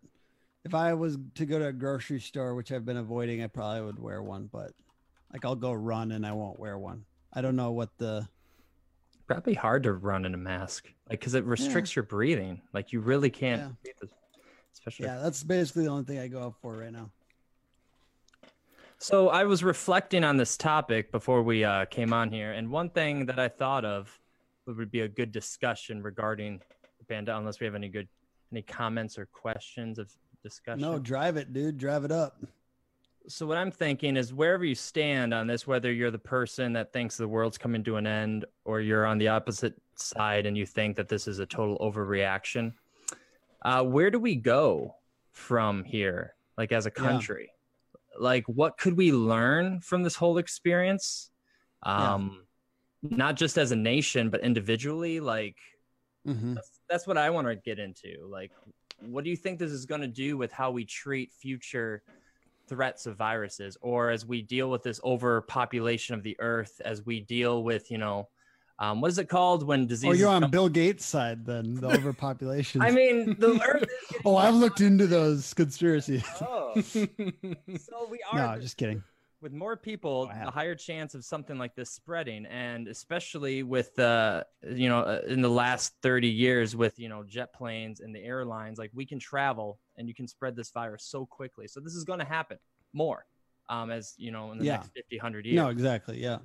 if 0.65 0.75
I 0.75 0.95
was 0.95 1.19
to 1.35 1.47
go 1.47 1.59
to 1.59 1.67
a 1.67 1.73
grocery 1.73 2.21
store, 2.21 2.55
which 2.55 2.71
I've 2.71 2.85
been 2.85 2.97
avoiding, 2.97 3.43
I 3.43 3.47
probably 3.49 3.83
would 3.83 3.99
wear 3.99 4.23
one. 4.23 4.49
But 4.53 4.73
like, 5.33 5.45
I'll 5.45 5.57
go 5.57 5.73
run 5.73 6.13
and 6.13 6.27
I 6.27 6.33
won't 6.33 6.59
wear 6.59 6.79
one. 6.79 7.05
I 7.33 7.41
don't 7.41 7.57
know 7.57 7.73
what 7.73 7.91
the 7.99 8.29
probably 9.27 9.55
hard 9.55 9.85
to 9.85 9.93
run 9.93 10.25
in 10.25 10.35
a 10.35 10.37
mask 10.37 10.93
like 11.09 11.21
because 11.21 11.35
it 11.35 11.45
restricts 11.45 11.95
your 11.95 12.03
breathing 12.03 12.61
like 12.73 12.93
you 12.93 12.99
really 12.99 13.31
can't 13.31 13.77
Yeah. 13.85 13.93
especially 14.73 15.07
yeah. 15.07 15.19
That's 15.19 15.45
basically 15.45 15.85
the 15.85 15.91
only 15.91 16.03
thing 16.03 16.19
I 16.19 16.27
go 16.27 16.41
up 16.41 16.55
for 16.61 16.77
right 16.77 16.91
now. 16.91 17.11
So 18.99 19.29
I 19.29 19.45
was 19.45 19.63
reflecting 19.63 20.25
on 20.25 20.37
this 20.37 20.57
topic 20.57 21.13
before 21.13 21.43
we 21.43 21.65
uh, 21.65 21.87
came 21.87 22.13
on 22.13 22.31
here, 22.31 22.53
and 22.53 22.71
one 22.71 22.91
thing 22.91 23.25
that 23.27 23.39
I 23.39 23.49
thought 23.49 23.85
of 23.85 24.19
would 24.67 24.91
be 24.91 25.01
a 25.01 25.09
good 25.09 25.33
discussion 25.33 26.03
regarding 26.03 26.61
the 26.99 27.05
pandemic. 27.07 27.41
Unless 27.41 27.61
we 27.61 27.67
have 27.67 27.75
any 27.75 27.89
good 27.89 28.09
any 28.53 28.63
comments 28.63 29.17
or 29.19 29.27
questions 29.27 29.99
of 29.99 30.13
discussion. 30.43 30.83
No, 30.83 30.99
drive 30.99 31.37
it, 31.37 31.53
dude. 31.53 31.79
Drive 31.79 32.05
it 32.05 32.13
up. 32.13 32.37
So 33.29 33.47
what 33.47 33.59
I'm 33.59 33.71
thinking 33.71 34.17
is 34.17 34.33
wherever 34.33 34.65
you 34.65 34.75
stand 34.75 35.35
on 35.35 35.47
this, 35.47 35.67
whether 35.67 35.93
you're 35.93 36.11
the 36.11 36.19
person 36.19 36.73
that 36.73 36.93
thinks 36.93 37.17
the 37.17 37.29
world's 37.29 37.59
coming 37.59 37.85
to 37.85 37.97
an 37.97 38.07
end, 38.07 38.45
or 38.65 38.81
you're 38.81 39.07
on 39.07 39.19
the 39.19 39.29
opposite 39.29 39.75
side 39.95 40.47
and 40.47 40.57
you 40.57 40.67
think 40.67 40.97
that 40.97 41.09
this 41.09 41.29
is 41.29 41.39
a 41.39 41.47
total 41.47 41.79
overreaction, 41.79 42.73
uh, 43.63 43.85
where 43.85 44.11
do 44.11 44.19
we 44.19 44.35
go 44.35 44.97
from 45.33 45.85
here? 45.85 46.35
Like 46.57 46.73
as 46.73 46.87
a 46.87 46.91
Yeah. 46.91 47.03
country, 47.03 47.53
like 48.19 48.45
what 48.47 48.79
could 48.79 48.97
we 48.97 49.13
learn 49.13 49.81
from 49.81 50.03
this 50.03 50.17
whole 50.17 50.39
experience? 50.39 51.31
Yeah. 51.85 52.15
Um, 52.15 52.47
not 53.03 53.37
just 53.37 53.59
as 53.59 53.71
a 53.71 53.77
nation, 53.77 54.31
but 54.31 54.41
individually. 54.41 55.21
Like 55.21 55.57
Mhm. 56.27 56.55
that's, 56.55 56.81
that's 56.89 57.07
what 57.07 57.17
I 57.17 57.31
want 57.31 57.47
to 57.47 57.57
get 57.57 57.79
into. 57.79 58.27
Like, 58.29 58.53
what 58.99 59.25
do 59.25 59.31
you 59.31 59.37
think 59.37 59.59
this 59.59 59.73
is 59.73 59.87
going 59.87 60.03
to 60.03 60.09
do 60.09 60.37
with 60.37 60.53
how 60.53 60.71
we 60.71 60.85
treat 60.85 61.33
future 61.33 62.03
threats 62.71 63.05
of 63.05 63.17
viruses, 63.17 63.77
or 63.83 64.11
as 64.11 64.25
we 64.25 64.41
deal 64.41 64.71
with 64.71 64.83
this 64.83 65.01
overpopulation 65.05 66.15
of 66.15 66.23
the 66.23 66.37
earth, 66.39 66.81
as 66.85 67.05
we 67.05 67.21
deal 67.21 67.63
with, 67.63 67.91
you 67.91 67.99
know, 67.99 68.29
um, 68.79 69.03
what 69.03 69.11
is 69.11 69.19
it 69.19 69.29
called 69.29 69.67
when 69.67 69.87
disease? 69.87 70.09
Oh, 70.09 70.13
you're 70.13 70.31
on 70.31 70.41
come- 70.43 70.51
Bill 70.51 70.69
Gates' 70.71 71.05
side 71.05 71.45
then, 71.45 71.75
the 71.75 71.89
overpopulation. 71.99 72.81
I 72.81 72.93
mean, 72.93 73.37
the 73.39 73.61
earth. 73.63 73.83
Is 73.83 74.21
oh, 74.25 74.37
I've 74.37 74.55
looked 74.55 74.81
into 74.81 75.07
those 75.07 75.53
conspiracies. 75.53 76.25
Oh, 76.41 76.81
so 76.81 78.09
we 78.09 78.21
are. 78.33 78.57
no, 78.57 78.61
just 78.61 78.79
kidding. 78.79 79.03
With 79.41 79.53
more 79.53 79.77
people, 79.77 80.27
Wow. 80.27 80.45
the 80.45 80.51
higher 80.51 80.75
chance 80.75 81.15
of 81.15 81.25
something 81.25 81.59
like 81.59 81.75
this 81.75 81.91
spreading, 81.91 82.47
and 82.47 82.89
especially 82.89 83.63
with 83.63 83.99
uh, 83.99 84.45
you 84.63 84.89
know, 84.89 85.01
uh, 85.01 85.21
in 85.27 85.41
the 85.41 85.49
last 85.49 85.95
thirty 86.03 86.29
years 86.29 86.77
with 86.77 86.99
you 86.99 87.09
know 87.09 87.23
jet 87.25 87.53
planes 87.55 88.01
and 88.01 88.15
the 88.15 88.23
airlines, 88.23 88.79
like 88.79 88.91
we 88.95 89.07
can 89.07 89.19
travel 89.19 89.79
and 89.97 90.09
you 90.09 90.15
can 90.15 90.27
spread 90.29 90.57
this 90.57 90.71
virus 90.71 91.05
so 91.05 91.27
quickly. 91.27 91.67
So 91.67 91.81
this 91.81 91.95
is 91.95 92.05
going 92.05 92.19
to 92.21 92.25
happen 92.25 92.59
more, 92.93 93.25
um, 93.71 93.91
as 93.91 94.15
you 94.19 94.31
know, 94.33 94.53
in 94.53 94.59
the 94.59 94.65
Yeah. 94.65 94.73
next 94.77 94.91
50, 94.95 95.17
100 95.17 95.47
years. 95.47 95.57
No, 95.57 95.69
exactly. 95.69 96.21
Yeah. 96.21 96.39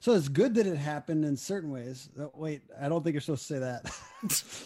So 0.00 0.12
it's 0.14 0.28
good 0.28 0.54
that 0.56 0.66
it 0.66 0.76
happened 0.76 1.24
in 1.24 1.36
certain 1.36 1.70
ways. 1.70 2.10
Uh, 2.20 2.26
Wait, 2.34 2.62
I 2.78 2.88
don't 2.88 3.02
think 3.04 3.14
you're 3.14 3.20
supposed 3.20 3.46
to 3.46 3.54
say 3.54 3.60
that. 3.60 3.88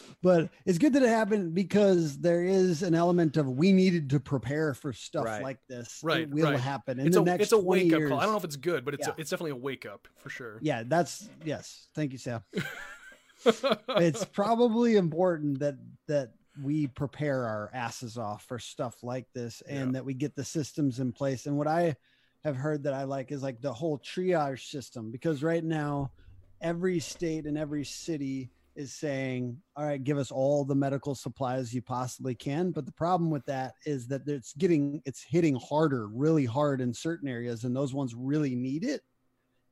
but 0.22 0.48
it's 0.64 0.78
good 0.78 0.94
that 0.94 1.02
it 1.02 1.08
happened 1.10 1.54
because 1.54 2.18
there 2.18 2.42
is 2.42 2.82
an 2.82 2.94
element 2.94 3.36
of 3.36 3.46
we 3.46 3.70
needed 3.70 4.08
to 4.10 4.18
prepare 4.20 4.72
for 4.72 4.94
stuff 4.94 5.26
Right. 5.26 5.42
like 5.42 5.58
this. 5.68 6.00
Right, 6.02 6.22
It 6.22 6.30
will 6.30 6.44
right. 6.52 6.58
happen 6.58 6.98
in 6.98 7.06
it's 7.06 7.16
the 7.16 7.22
a 7.22 7.24
next 7.26 7.42
it's 7.44 7.52
a 7.52 7.58
wake 7.58 7.92
up 7.92 7.98
years. 7.98 8.08
call. 8.10 8.18
I 8.18 8.22
don't 8.22 8.32
know 8.32 8.38
if 8.38 8.44
it's 8.44 8.56
good, 8.56 8.84
but 8.84 8.94
it's 8.94 9.06
Yeah. 9.06 9.12
a, 9.16 9.20
it's 9.20 9.30
definitely 9.30 9.50
a 9.52 9.56
wake 9.56 9.84
up 9.84 10.08
for 10.16 10.30
sure. 10.30 10.58
Yeah, 10.62 10.84
that's 10.86 11.28
yes. 11.44 11.88
Thank 11.94 12.12
you, 12.12 12.18
Sam. 12.18 12.40
it's 13.44 14.24
probably 14.24 14.96
important 14.96 15.58
that 15.60 15.76
that 16.08 16.32
we 16.62 16.86
prepare 16.86 17.44
our 17.44 17.70
asses 17.74 18.16
off 18.18 18.44
for 18.44 18.58
stuff 18.58 19.02
like 19.02 19.26
this 19.34 19.62
and 19.68 19.88
Yeah. 19.88 19.92
that 19.92 20.04
we 20.04 20.14
get 20.14 20.34
the 20.34 20.44
systems 20.44 21.00
in 21.00 21.12
place. 21.12 21.46
And 21.46 21.56
what 21.58 21.66
i 21.66 21.96
have 22.44 22.56
heard 22.56 22.84
that 22.84 22.94
i 22.94 23.02
like 23.02 23.32
is 23.32 23.42
like 23.42 23.60
the 23.60 23.72
whole 23.72 23.98
triage 23.98 24.70
system 24.70 25.10
because 25.10 25.42
right 25.42 25.64
now 25.64 26.12
every 26.60 27.00
state 27.00 27.44
and 27.44 27.58
every 27.58 27.84
city 27.84 28.50
is 28.76 28.92
saying 28.92 29.60
all 29.74 29.84
right 29.84 30.04
give 30.04 30.16
us 30.18 30.30
all 30.30 30.64
the 30.64 30.74
medical 30.74 31.14
supplies 31.14 31.74
you 31.74 31.82
possibly 31.82 32.34
can. 32.34 32.70
But 32.70 32.86
the 32.86 32.92
problem 32.92 33.30
with 33.30 33.44
that 33.46 33.74
is 33.84 34.06
that 34.08 34.28
it's 34.28 34.52
getting 34.52 35.02
it's 35.04 35.22
hitting 35.22 35.56
harder 35.56 36.06
really 36.08 36.44
hard 36.44 36.80
in 36.80 36.92
certain 36.94 37.28
areas 37.28 37.64
and 37.64 37.74
those 37.74 37.92
ones 37.94 38.14
really 38.14 38.54
need 38.54 38.84
it. 38.84 39.02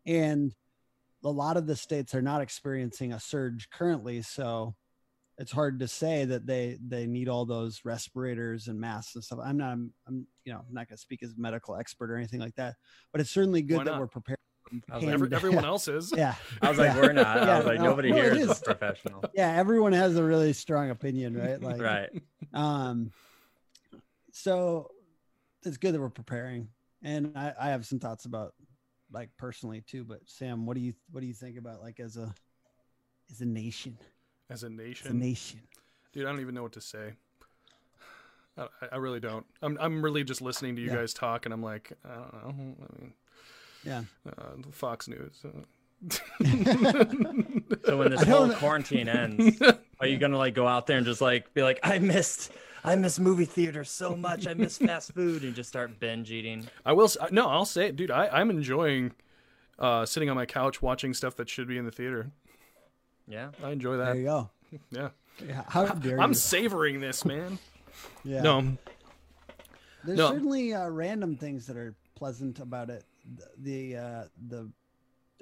And 0.07 0.55
a 1.23 1.31
lot 1.31 1.57
of 1.57 1.67
the 1.67 1.76
states 1.76 2.14
are 2.14 2.23
not 2.23 2.43
experiencing 2.43 3.12
a 3.12 3.21
surge 3.21 3.71
currently 3.71 4.21
so 4.23 4.75
it's 5.38 5.50
hard 5.53 5.81
to 5.81 5.88
say 5.88 6.25
that 6.25 6.47
they 6.47 6.79
they 6.87 7.07
need 7.07 7.29
all 7.29 7.45
those 7.45 7.81
respirators 7.85 8.69
and 8.69 8.79
masks 8.81 9.14
and 9.17 9.25
stuff 9.25 9.38
i'm 9.43 9.57
not 9.57 9.73
i'm, 9.73 9.93
I'm 10.07 10.26
you 10.45 10.53
know 10.53 10.61
I'm 10.61 10.73
not 10.75 10.88
going 10.88 10.97
to 10.97 11.00
speak 11.00 11.23
as 11.23 11.31
a 11.33 11.41
medical 11.41 11.76
expert 11.76 12.11
or 12.11 12.17
anything 12.17 12.41
like 12.41 12.55
that 12.57 12.75
but 13.12 13.21
it's 13.21 13.31
certainly 13.31 13.62
good 13.62 13.85
that 13.87 13.99
we're 13.99 14.07
prepared 14.07 14.38
I 14.91 14.97
was 14.97 15.05
like, 15.05 15.14
Every, 15.14 15.29
everyone 15.33 15.64
else 15.64 15.88
is. 15.88 16.12
yeah 16.17 16.35
I 16.62 16.69
was 16.69 16.79
like, 16.79 16.95
Yeah. 16.95 17.00
we're 17.00 17.12
not. 17.12 17.26
I 17.26 17.47
Yeah, 17.47 17.57
was 17.59 17.67
like, 17.67 17.79
no, 17.79 17.85
nobody 17.85 18.11
no, 18.11 18.17
here 18.17 18.33
it 18.33 18.38
is 18.38 18.50
is. 18.50 18.61
professional. 18.61 19.23
yeah 19.35 19.53
everyone 19.57 19.93
has 19.93 20.17
a 20.17 20.23
really 20.25 20.53
strong 20.53 20.91
opinion 20.91 21.37
right 21.37 21.61
like 21.61 21.81
right. 21.81 22.11
um 22.53 23.11
so 24.33 24.88
it's 25.64 25.76
good 25.76 25.95
that 25.95 26.00
we're 26.00 26.09
preparing 26.11 26.69
and 27.03 27.33
i 27.37 27.53
i 27.61 27.69
have 27.71 27.85
some 27.87 27.99
thoughts 27.99 28.25
about 28.25 28.55
like 29.12 29.31
personally 29.38 29.83
too 29.87 30.05
but 30.05 30.19
sam 30.26 30.67
what 30.67 30.75
do 30.76 30.81
you 30.81 30.93
what 31.11 31.21
do 31.21 31.26
you 31.26 31.35
think 31.35 31.57
about 31.59 31.81
like 31.81 32.00
as 32.00 32.17
a 32.17 32.33
as 33.31 33.41
a 33.41 33.47
nation 33.47 33.97
As 34.50 34.62
a 34.62 34.66
as 34.66 34.70
a 34.70 34.70
nation, 34.70 35.18
nation 35.18 35.60
dude, 36.12 36.26
I 36.26 36.30
don't 36.30 36.40
even 36.40 36.54
know 36.54 36.62
what 36.62 36.72
to 36.72 36.80
say. 36.80 37.14
I, 38.56 38.66
I 38.92 38.96
really 38.96 39.20
don't. 39.20 39.44
I'm 39.62 39.76
I'm 39.80 40.02
really 40.04 40.22
just 40.24 40.40
listening 40.42 40.76
to 40.76 40.82
you 40.82 40.88
Yeah. 40.88 40.96
guys 40.96 41.14
talk, 41.14 41.44
and 41.46 41.52
I'm 41.54 41.62
like, 41.62 41.92
I 42.04 42.14
don't 42.14 42.32
know. 42.32 42.74
I 42.80 43.00
mean, 43.00 43.12
yeah 43.84 44.02
uh, 44.28 44.52
Fox 44.70 45.08
News. 45.08 45.42
uh, 45.44 45.50
So 47.86 47.98
when 47.98 48.10
this 48.10 48.22
whole 48.22 48.46
don't- 48.48 48.56
quarantine 48.58 49.08
ends, 49.08 49.60
are 50.00 50.06
you 50.06 50.18
gonna 50.18 50.38
like 50.38 50.54
go 50.54 50.66
out 50.68 50.86
there 50.86 50.96
and 50.98 51.06
just 51.06 51.20
like 51.20 51.52
be 51.54 51.62
like, 51.62 51.80
I 51.82 51.98
missed, 51.98 52.52
I 52.84 52.94
miss 52.96 53.18
movie 53.18 53.44
theater 53.44 53.84
so 53.84 54.14
much, 54.16 54.46
I 54.46 54.54
miss 54.54 54.78
fast 54.78 55.12
food, 55.12 55.42
and 55.42 55.54
just 55.54 55.68
start 55.68 55.98
binge 56.00 56.30
eating? 56.30 56.66
I 56.84 56.92
will. 56.92 57.10
No, 57.30 57.48
I'll 57.48 57.64
say 57.64 57.86
it, 57.88 57.96
dude. 57.96 58.10
I, 58.10 58.28
I'm 58.28 58.50
enjoying 58.50 59.12
uh, 59.78 60.06
sitting 60.06 60.30
on 60.30 60.36
my 60.36 60.46
couch 60.46 60.80
watching 60.82 61.12
stuff 61.14 61.36
that 61.36 61.48
should 61.48 61.66
be 61.68 61.76
in 61.78 61.84
the 61.84 61.90
theater. 61.90 62.30
Yeah. 63.26 63.50
I 63.62 63.71
enjoy 63.71 63.97
that. 63.99 64.04
there 64.07 64.16
you 64.16 64.25
go 64.25 64.50
Yeah, 64.90 65.09
yeah, 65.47 65.62
how 65.69 65.87
dare 65.87 66.21
I'm 66.21 66.31
you 66.31 66.35
savoring 66.35 67.00
this, 67.00 67.25
man. 67.25 67.59
yeah 68.25 68.43
No, 68.43 68.76
There's 70.04 70.19
No. 70.19 70.31
certainly 70.31 70.75
uh, 70.75 70.88
random 70.88 71.37
things 71.37 71.66
that 71.66 71.76
are 71.76 71.95
pleasant 72.16 72.59
about 72.59 72.90
it. 72.90 73.04
The 73.37 73.93
the, 73.93 73.97
uh, 73.97 74.25
the 74.49 74.71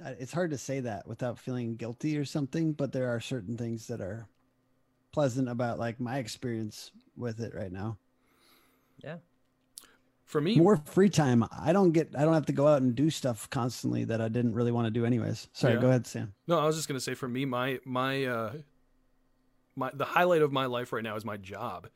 uh, 0.05 0.15
it's 0.19 0.33
hard 0.33 0.51
to 0.51 0.59
say 0.59 0.81
that 0.81 1.07
without 1.07 1.39
feeling 1.39 1.77
guilty 1.77 2.17
or 2.19 2.25
something, 2.25 2.73
but 2.73 2.93
there 2.93 3.09
are 3.09 3.21
certain 3.21 3.57
things 3.57 3.87
that 3.89 4.01
are 4.01 4.27
pleasant 5.13 5.49
about 5.49 5.79
like 5.79 5.99
my 6.01 6.19
experience 6.19 6.91
with 7.17 7.41
it 7.41 7.55
right 7.55 7.73
now. 7.73 7.99
Yeah. 9.03 9.17
For 10.33 10.41
me, 10.41 10.57
More 10.57 10.79
free 10.87 11.11
time. 11.11 11.45
I 11.57 11.73
don't 11.75 11.93
get. 11.93 12.09
I 12.17 12.25
don't 12.25 12.33
have 12.35 12.47
to 12.47 12.53
go 12.53 12.67
out 12.67 12.81
and 12.81 12.95
do 12.95 13.11
stuff 13.11 13.49
constantly 13.51 14.05
that 14.05 14.21
I 14.21 14.29
didn't 14.29 14.55
really 14.55 14.73
want 14.73 14.87
to 14.87 14.91
do 14.91 15.05
anyways. 15.05 15.47
Sorry, 15.53 15.75
Yeah. 15.75 15.81
go 15.81 15.89
ahead, 15.89 16.07
Sam. 16.07 16.33
No, 16.47 16.59
I 16.59 16.65
was 16.65 16.75
just 16.77 16.89
gonna 16.89 17.01
say 17.01 17.15
for 17.15 17.29
me, 17.29 17.45
my 17.45 17.79
my 17.85 18.25
uh 18.25 18.53
my 19.77 19.91
the 19.93 20.07
highlight 20.07 20.41
of 20.43 20.51
my 20.51 20.65
life 20.67 20.93
right 20.93 21.05
now 21.05 21.17
is 21.17 21.25
my 21.25 21.37
job, 21.37 21.89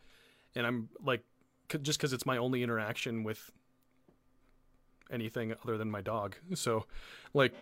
and 0.54 0.66
I'm 0.66 0.88
like, 1.02 1.22
c- 1.72 1.78
just 1.78 1.98
because 1.98 2.12
it's 2.12 2.26
my 2.26 2.36
only 2.36 2.62
interaction 2.62 3.24
with 3.24 3.50
anything 5.10 5.54
other 5.64 5.78
than 5.78 5.90
my 5.90 6.00
dog. 6.00 6.36
So, 6.54 6.84
like, 7.32 7.54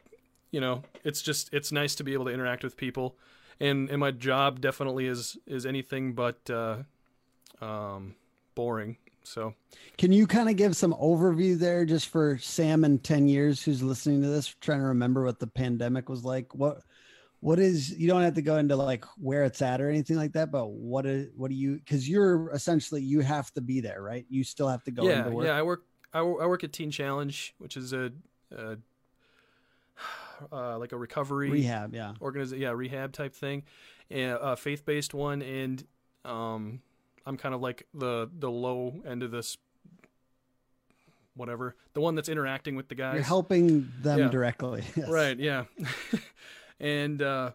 you 0.51 0.61
know, 0.61 0.83
it's 1.05 1.23
just 1.23 1.53
it's 1.55 1.71
nice 1.73 1.95
to 1.97 2.05
be 2.05 2.13
able 2.15 2.25
to 2.27 2.31
interact 2.33 2.65
with 2.65 2.77
people, 2.77 3.17
and 3.61 3.89
and 3.91 4.01
my 4.01 4.11
job 4.11 4.61
definitely 4.61 5.07
is 5.07 5.37
is 5.47 5.67
anything 5.67 6.15
but 6.15 6.51
uh, 6.51 6.79
um, 7.61 8.17
boring. 8.55 8.97
So 9.25 9.55
Can 9.97 10.13
you 10.13 10.27
kind 10.27 10.49
of 10.49 10.57
give 10.57 10.77
some 10.77 10.95
overview 10.95 11.59
there, 11.59 11.85
just 11.85 12.09
for 12.09 12.39
Sam 12.39 12.85
in 12.85 12.99
ten 12.99 13.27
years 13.27 13.63
who's 13.63 13.83
listening 13.83 14.23
to 14.23 14.29
this, 14.29 14.55
trying 14.61 14.81
to 14.81 14.87
remember 14.87 15.25
what 15.25 15.39
the 15.39 15.47
pandemic 15.47 16.09
was 16.09 16.25
like? 16.25 16.55
What 16.55 16.83
what 17.41 17.59
is 17.59 17.91
you 17.91 18.09
don't 18.09 18.23
have 18.23 18.35
to 18.35 18.43
go 18.43 18.57
into 18.57 18.75
like 18.77 19.05
where 19.19 19.45
it's 19.45 19.61
at 19.61 19.81
or 19.81 19.91
anything 19.91 20.17
like 20.17 20.33
that, 20.33 20.51
but 20.51 20.71
what 20.71 21.05
is 21.05 21.29
what 21.37 21.51
do 21.51 21.57
you 21.57 21.77
because 21.77 22.09
you're 22.09 22.51
essentially 22.53 23.03
you 23.03 23.21
have 23.21 23.53
to 23.53 23.61
be 23.61 23.81
there, 23.81 24.03
right? 24.03 24.25
You 24.29 24.45
still 24.45 24.69
have 24.69 24.83
to 24.85 24.91
go 24.91 25.07
yeah, 25.07 25.19
into 25.19 25.31
work. 25.31 25.47
yeah, 25.47 25.57
I 25.57 25.63
work 25.63 25.85
I, 26.15 26.21
I 26.21 26.47
work 26.47 26.65
at 26.65 26.73
Teen 26.73 26.91
Challenge, 26.91 27.55
which 27.59 27.77
is 27.77 27.93
a, 27.93 28.13
a 28.57 28.77
uh, 30.53 30.79
like 30.79 30.93
a 30.93 30.97
recovery 30.97 31.51
Rehab, 31.51 31.95
yeah. 31.95 32.15
organization, 32.21 32.63
yeah, 32.63 32.71
rehab 32.71 33.13
type 33.13 33.35
thing, 33.35 33.65
and 34.11 34.39
a 34.41 34.57
faith 34.57 34.85
based 34.85 35.15
one, 35.15 35.43
and 35.43 35.85
um, 36.25 36.81
I'm 37.27 37.37
kind 37.37 37.55
of 37.55 37.61
like 37.61 37.87
the 37.95 38.31
the 38.39 38.51
low 38.51 38.95
end 39.07 39.23
of 39.23 39.31
this, 39.31 39.57
whatever, 41.35 41.75
the 41.95 42.01
one 42.01 42.15
that's 42.15 42.29
interacting 42.29 42.77
with 42.77 42.89
the 42.89 42.95
guys. 42.95 43.15
You're 43.15 43.23
helping 43.25 43.91
them 44.03 44.19
Yeah. 44.19 44.29
directly. 44.29 44.85
Yes. 44.97 45.09
Right, 45.09 45.39
yeah, 45.39 45.65
and 46.81 47.21
uh, 47.23 47.51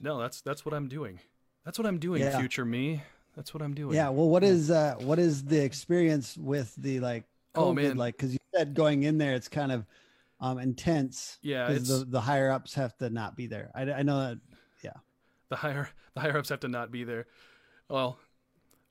no, 0.00 0.18
that's 0.20 0.40
that's 0.42 0.64
what 0.64 0.74
I'm 0.74 0.88
doing. 0.88 1.20
That's 1.64 1.78
what 1.78 1.86
I'm 1.86 1.98
doing, 1.98 2.22
Yeah. 2.22 2.38
future 2.38 2.64
me. 2.64 3.02
That's 3.36 3.54
what 3.54 3.62
I'm 3.62 3.74
doing. 3.74 3.94
Yeah. 3.94 4.08
Well, 4.08 4.28
what 4.28 4.42
is 4.44 4.70
uh 4.70 4.96
what 5.00 5.18
is 5.18 5.44
the 5.44 5.62
experience 5.62 6.36
with 6.36 6.74
the 6.76 7.00
like 7.00 7.24
Oh, 7.54 7.72
COVID, 7.72 7.74
man. 7.76 7.96
like 7.96 8.16
because 8.16 8.32
you 8.32 8.38
said 8.54 8.74
going 8.74 9.02
in 9.04 9.18
there 9.18 9.34
it's 9.34 9.48
kind 9.48 9.72
of 9.72 9.86
um 10.40 10.58
intense 10.58 11.38
yeah, 11.42 11.66
because 11.68 11.88
the, 11.88 12.04
the 12.04 12.20
higher 12.20 12.50
ups 12.50 12.74
have 12.74 12.96
to 12.98 13.10
not 13.10 13.36
be 13.36 13.46
there. 13.46 13.70
I, 13.74 13.82
I 13.82 14.02
know 14.02 14.18
that 14.20 14.38
yeah 14.82 14.92
the 15.48 15.56
higher 15.56 15.88
the 16.14 16.20
higher 16.20 16.36
ups 16.38 16.48
have 16.50 16.60
to 16.60 16.68
not 16.68 16.90
be 16.92 17.04
there. 17.04 17.26
Well, 17.88 18.18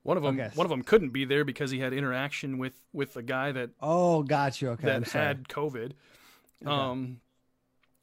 one 0.03 0.17
of 0.17 0.23
them 0.23 0.39
Okay. 0.39 0.51
one 0.55 0.65
of 0.65 0.69
them 0.69 0.83
couldn't 0.83 1.09
be 1.09 1.25
there 1.25 1.43
because 1.45 1.71
he 1.71 1.79
had 1.79 1.93
interaction 1.93 2.57
with 2.57 2.81
with 2.93 3.15
a 3.17 3.21
guy 3.23 3.51
that 3.51 3.71
Oh, 3.81 4.23
got 4.23 4.61
you. 4.61 4.69
Okay. 4.69 4.85
That 4.85 5.09
had 5.09 5.47
COVID. 5.47 5.91
Okay. 6.63 6.71
Um, 6.71 7.19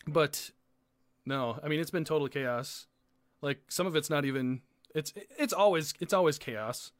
but 0.06 0.50
no, 1.26 1.58
I 1.62 1.68
mean 1.68 1.80
it's 1.80 1.90
been 1.90 2.04
total 2.04 2.28
chaos. 2.28 2.86
Like 3.42 3.60
some 3.68 3.86
of 3.86 3.96
it's 3.96 4.10
not 4.10 4.24
even. 4.24 4.60
It's 4.94 5.12
it's 5.38 5.52
always 5.52 5.92
it's 5.98 6.12
always 6.12 6.38
chaos, 6.38 6.92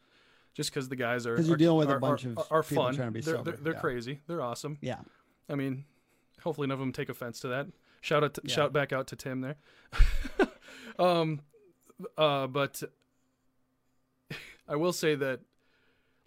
just 0.55 0.71
because 0.71 0.89
the 0.89 0.97
guys 0.97 1.27
are 1.27 1.37
'Cause 1.37 1.47
you're 1.47 1.55
are- 1.55 1.59
dealing 1.59 1.79
with 1.79 1.91
a 1.91 2.01
bunch 2.01 2.25
are- 2.27 2.31
of 2.31 2.39
are 2.51 2.63
fun. 2.65 2.95
trying 2.95 3.09
to 3.09 3.13
be 3.13 3.21
they're 3.21 3.35
sober, 3.37 3.51
they're, 3.53 3.61
they're 3.61 3.73
yeah. 3.75 3.81
crazy. 3.81 4.21
They're 4.27 4.43
awesome. 4.43 4.79
Yeah. 4.81 5.01
I 5.49 5.55
mean, 5.55 5.85
hopefully 6.43 6.67
none 6.67 6.75
of 6.75 6.81
them 6.81 6.93
take 6.93 7.09
offense 7.09 7.39
to 7.41 7.49
that. 7.49 7.69
Shout 8.01 8.25
out, 8.25 8.35
to, 8.35 8.41
Yeah. 8.45 8.55
shout 8.55 8.73
back 8.73 8.93
out 8.93 9.07
to 9.09 9.17
Tim 9.17 9.43
there. 9.43 9.57
um, 10.99 11.41
uh, 12.19 12.47
but 12.49 12.83
I 14.69 14.77
will 14.77 14.93
say 14.93 15.15
that, 15.17 15.41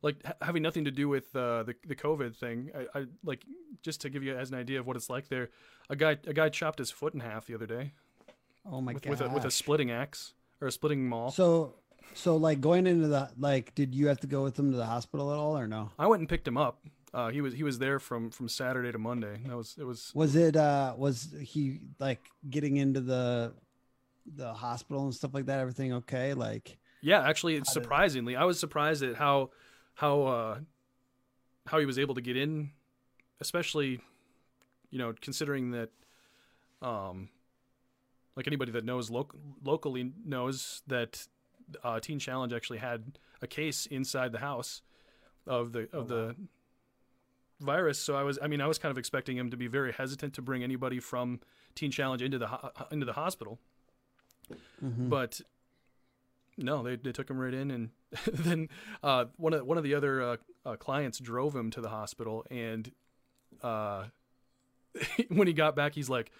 like 0.01 0.23
ha- 0.25 0.33
having 0.41 0.61
nothing 0.63 0.85
to 0.85 0.91
do 0.91 1.09
with 1.09 1.35
uh, 1.35 1.63
the 1.63 1.75
the 1.87 1.95
COVID 1.95 2.35
thing, 2.35 2.71
I, 2.75 2.99
I 2.99 3.05
like 3.23 3.43
just 3.81 4.01
to 4.01 4.09
give 4.09 4.23
you 4.23 4.35
as 4.37 4.51
an 4.51 4.57
idea 4.57 4.79
of 4.79 4.87
what 4.87 4.95
it's 4.95 5.09
like 5.09 5.29
there. 5.29 5.49
A 5.89 5.95
guy 5.95 6.17
a 6.27 6.33
guy 6.33 6.49
chopped 6.49 6.79
his 6.79 6.91
foot 6.91 7.13
in 7.13 7.19
half 7.21 7.47
the 7.47 7.55
other 7.55 7.65
day 7.65 7.93
Oh 8.69 8.81
my 8.81 8.93
with, 8.93 9.03
god. 9.03 9.09
with 9.09 9.21
a 9.21 9.29
with 9.29 9.45
a 9.45 9.51
splitting 9.51 9.91
axe 9.91 10.33
or 10.61 10.67
a 10.67 10.71
splitting 10.71 11.07
maul. 11.07 11.31
So, 11.31 11.75
so 12.13 12.35
like 12.37 12.61
going 12.61 12.87
into 12.87 13.07
the 13.07 13.29
like, 13.37 13.73
did 13.75 13.95
you 13.95 14.07
have 14.07 14.19
to 14.21 14.27
go 14.27 14.43
with 14.43 14.57
him 14.59 14.71
to 14.71 14.77
the 14.77 14.85
hospital 14.85 15.31
at 15.31 15.37
all 15.37 15.57
or 15.57 15.67
no? 15.67 15.91
I 15.97 16.07
went 16.07 16.19
and 16.19 16.29
picked 16.29 16.47
him 16.47 16.57
up. 16.57 16.79
Uh, 17.13 17.29
he 17.29 17.41
was 17.41 17.53
he 17.53 17.63
was 17.63 17.79
there 17.79 17.99
from 17.99 18.29
from 18.29 18.49
Saturday 18.49 18.91
to 18.91 18.99
Monday. 18.99 19.39
That 19.47 19.55
was 19.55 19.75
it 19.79 19.85
was 19.85 20.11
Was 20.13 20.35
it 20.35 20.55
uh 20.55 20.93
was 20.97 21.29
he 21.41 21.79
like 21.99 22.19
getting 22.49 22.77
into 22.77 22.99
the 22.99 23.53
the 24.35 24.53
hospital 24.53 25.03
and 25.05 25.15
stuff 25.15 25.33
like 25.33 25.45
that? 25.45 25.59
Everything 25.59 25.93
okay? 25.93 26.33
Like, 26.33 26.77
Yeah, 27.01 27.21
actually, 27.21 27.55
it's 27.55 27.71
surprisingly, 27.71 28.35
I 28.35 28.43
was 28.45 28.59
surprised 28.59 29.03
at 29.03 29.15
how 29.15 29.51
how 29.95 30.21
uh, 30.23 30.59
how 31.67 31.79
he 31.79 31.85
was 31.85 31.97
able 31.99 32.15
to 32.15 32.21
get 32.21 32.37
in 32.37 32.71
especially 33.39 33.99
you 34.89 34.97
know 34.97 35.13
considering 35.21 35.69
that 35.71 35.89
um 36.81 37.29
like 38.35 38.47
anybody 38.47 38.71
that 38.71 38.83
knows 38.85 39.11
loc- 39.11 39.35
locally 39.63 40.11
knows 40.25 40.81
that 40.87 41.27
uh, 41.83 41.99
Teen 41.99 42.17
Challenge 42.19 42.51
actually 42.53 42.77
had 42.79 43.19
a 43.41 43.47
case 43.47 43.85
inside 43.87 44.31
the 44.31 44.39
house 44.39 44.81
of 45.45 45.71
the 45.73 45.87
of 45.93 46.07
the 46.07 46.35
virus. 47.59 47.99
So 47.99 48.15
I 48.15 48.23
was, 48.23 48.37
I 48.41 48.47
mean, 48.47 48.61
I 48.61 48.67
was 48.67 48.77
kind 48.77 48.91
of 48.91 48.97
expecting 48.97 49.37
him 49.37 49.49
to 49.51 49.57
be 49.57 49.67
very 49.67 49.91
hesitant 49.91 50.33
to 50.35 50.41
bring 50.41 50.63
anybody 50.63 50.99
from 50.99 51.39
Teen 51.75 51.91
Challenge 51.91 52.21
into 52.21 52.37
the 52.37 52.47
ho- 52.47 52.71
into 52.91 53.05
the 53.05 53.13
hospital, 53.13 53.59
Mhm. 54.83 55.09
but 55.09 55.41
no, 56.57 56.83
they 56.83 56.95
they 56.95 57.11
took 57.11 57.29
him 57.29 57.37
right 57.37 57.53
in, 57.53 57.71
and 57.71 57.89
then 58.33 58.69
uh, 59.03 59.25
one 59.37 59.53
of 59.53 59.65
one 59.65 59.77
of 59.77 59.83
the 59.83 59.93
other 59.95 60.21
uh, 60.21 60.37
uh, 60.65 60.75
clients 60.75 61.19
drove 61.19 61.55
him 61.55 61.71
to 61.71 61.81
the 61.81 61.89
hospital, 61.89 62.45
and 62.49 62.91
uh, 63.61 64.05
when 65.29 65.47
he 65.47 65.53
got 65.53 65.75
back, 65.75 65.93
he's 65.93 66.09
like, 66.09 66.31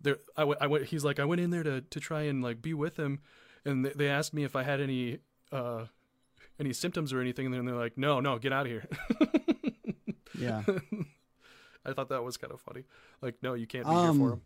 there, 0.00 0.18
I 0.36 0.44
went, 0.44 0.84
he's 0.86 1.04
like, 1.04 1.18
I 1.20 1.24
went 1.24 1.40
in 1.40 1.50
there 1.50 1.62
to 1.62 1.82
to 1.82 2.00
try 2.00 2.22
and 2.22 2.42
like 2.42 2.62
be 2.62 2.74
with 2.74 2.98
him, 2.98 3.20
and 3.64 3.84
they, 3.84 3.90
they 3.90 4.08
asked 4.08 4.32
me 4.34 4.44
if 4.44 4.56
I 4.56 4.62
had 4.62 4.80
any 4.80 5.18
uh 5.52 5.86
any 6.58 6.72
symptoms 6.72 7.12
or 7.12 7.20
anything, 7.20 7.46
and 7.46 7.54
then 7.54 7.64
they're 7.64 7.74
like, 7.74 7.96
no, 7.98 8.20
no, 8.20 8.38
get 8.38 8.52
out 8.52 8.66
of 8.66 8.72
here. 8.72 8.86
yeah. 10.38 10.62
I 11.86 11.94
thought 11.94 12.10
that 12.10 12.22
was 12.22 12.36
kind 12.36 12.52
of 12.52 12.60
funny. 12.60 12.84
Like, 13.22 13.36
no, 13.42 13.54
you 13.54 13.66
can't 13.66 13.86
be 13.86 13.90
here 13.90 13.98
Um, 13.98 14.18
for 14.18 14.32
him. 14.34 14.42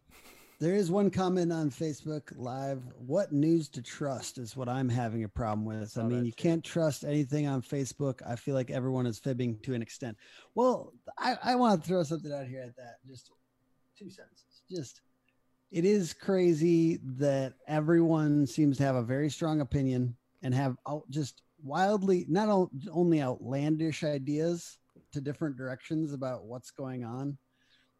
There 0.60 0.74
is 0.74 0.90
one 0.90 1.10
comment 1.10 1.52
on 1.52 1.68
Facebook 1.68 2.32
Live. 2.36 2.80
What 2.96 3.32
news 3.32 3.68
to 3.70 3.82
trust 3.82 4.38
is 4.38 4.56
what 4.56 4.68
I'm 4.68 4.88
having 4.88 5.24
a 5.24 5.28
problem 5.28 5.64
with. 5.64 5.82
I 5.82 5.86
Saw 5.86 6.04
mean, 6.04 6.24
you 6.24 6.30
too. 6.30 6.36
can't 6.36 6.64
trust 6.64 7.04
anything 7.04 7.48
on 7.48 7.60
Facebook. 7.60 8.20
I 8.26 8.36
feel 8.36 8.54
like 8.54 8.70
everyone 8.70 9.06
is 9.06 9.18
fibbing 9.18 9.58
to 9.62 9.74
an 9.74 9.82
extent. 9.82 10.16
Well, 10.54 10.92
I, 11.18 11.36
I 11.42 11.56
want 11.56 11.82
to 11.82 11.88
throw 11.88 12.04
something 12.04 12.32
out 12.32 12.46
here 12.46 12.62
at 12.62 12.76
that. 12.76 12.98
Just 13.06 13.30
two 13.98 14.08
sentences. 14.10 14.62
Just, 14.70 15.00
it 15.72 15.84
is 15.84 16.14
crazy 16.14 17.00
that 17.16 17.54
everyone 17.66 18.46
seems 18.46 18.76
to 18.76 18.84
have 18.84 18.96
a 18.96 19.02
very 19.02 19.30
strong 19.30 19.60
opinion 19.60 20.16
and 20.42 20.54
have 20.54 20.76
out, 20.88 21.02
just 21.10 21.42
wildly, 21.64 22.26
not 22.28 22.70
only 22.92 23.20
outlandish 23.20 24.04
ideas 24.04 24.78
to 25.12 25.20
different 25.20 25.56
directions 25.56 26.12
about 26.12 26.44
what's 26.44 26.70
going 26.70 27.04
on, 27.04 27.36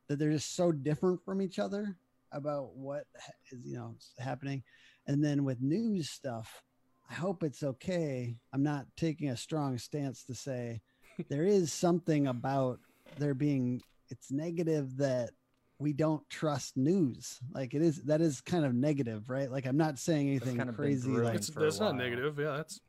that 0.07 0.21
they're 0.21 0.31
just 0.31 0.55
so 0.55 0.71
different 0.71 1.25
from 1.25 1.43
each 1.43 1.59
other 1.59 1.97
about 2.35 2.77
what 2.77 3.05
is 3.51 3.65
you 3.65 3.77
know 3.77 3.95
happening. 4.19 4.63
And 5.07 5.23
then 5.23 5.45
with 5.45 5.61
news 5.61 6.11
stuff 6.11 6.63
i 7.11 7.15
hope 7.15 7.43
it's 7.43 7.63
okay. 7.63 8.37
I'm 8.53 8.63
not 8.63 8.87
taking 8.97 9.31
a 9.31 9.37
strong 9.37 9.79
stance 9.79 10.25
to 10.25 10.35
say 10.35 10.81
there 11.29 11.45
is 11.45 11.73
something 11.73 12.27
about 12.27 12.81
there 13.19 13.35
being 13.35 13.83
it's 14.11 14.31
negative 14.31 14.97
that 14.99 15.31
we 15.79 15.93
don't 15.93 16.29
trust 16.31 16.77
news. 16.77 17.41
Like 17.53 17.75
it 17.75 17.83
is 17.83 18.03
that 18.05 18.21
is 18.21 18.41
kind 18.41 18.65
of 18.65 18.75
negative 18.75 19.29
right? 19.29 19.51
Like 19.51 19.67
i'm 19.67 19.77
not 19.77 19.99
saying 19.99 20.29
anything 20.29 20.57
kind 20.57 20.69
of 20.69 20.77
crazy 20.77 21.11
like 21.11 21.37
It's 21.37 21.49
that's 21.51 21.81
not 21.81 21.97
negative. 21.97 22.39
Yeah, 22.39 22.57
that's 22.57 22.81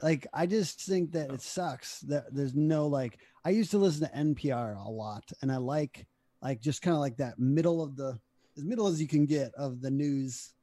like 0.00 0.26
I 0.32 0.46
just 0.46 0.80
think 0.82 1.12
that 1.12 1.30
it 1.30 1.40
sucks 1.40 2.00
that 2.00 2.34
there's 2.34 2.54
no 2.54 2.88
like 2.88 3.18
I 3.44 3.50
used 3.50 3.70
to 3.72 3.78
listen 3.78 4.06
to 4.08 4.14
NPR 4.14 4.84
a 4.84 4.90
lot 4.90 5.24
and 5.40 5.50
I 5.50 5.56
like 5.56 6.06
like 6.42 6.60
just 6.60 6.82
kind 6.82 6.94
of 6.94 7.00
like 7.00 7.16
that 7.18 7.38
middle 7.38 7.82
of 7.82 7.96
the 7.96 8.18
as 8.56 8.64
middle 8.64 8.86
as 8.86 9.00
you 9.00 9.08
can 9.08 9.26
get 9.26 9.52
of 9.54 9.80
the 9.80 9.90
news 9.90 10.54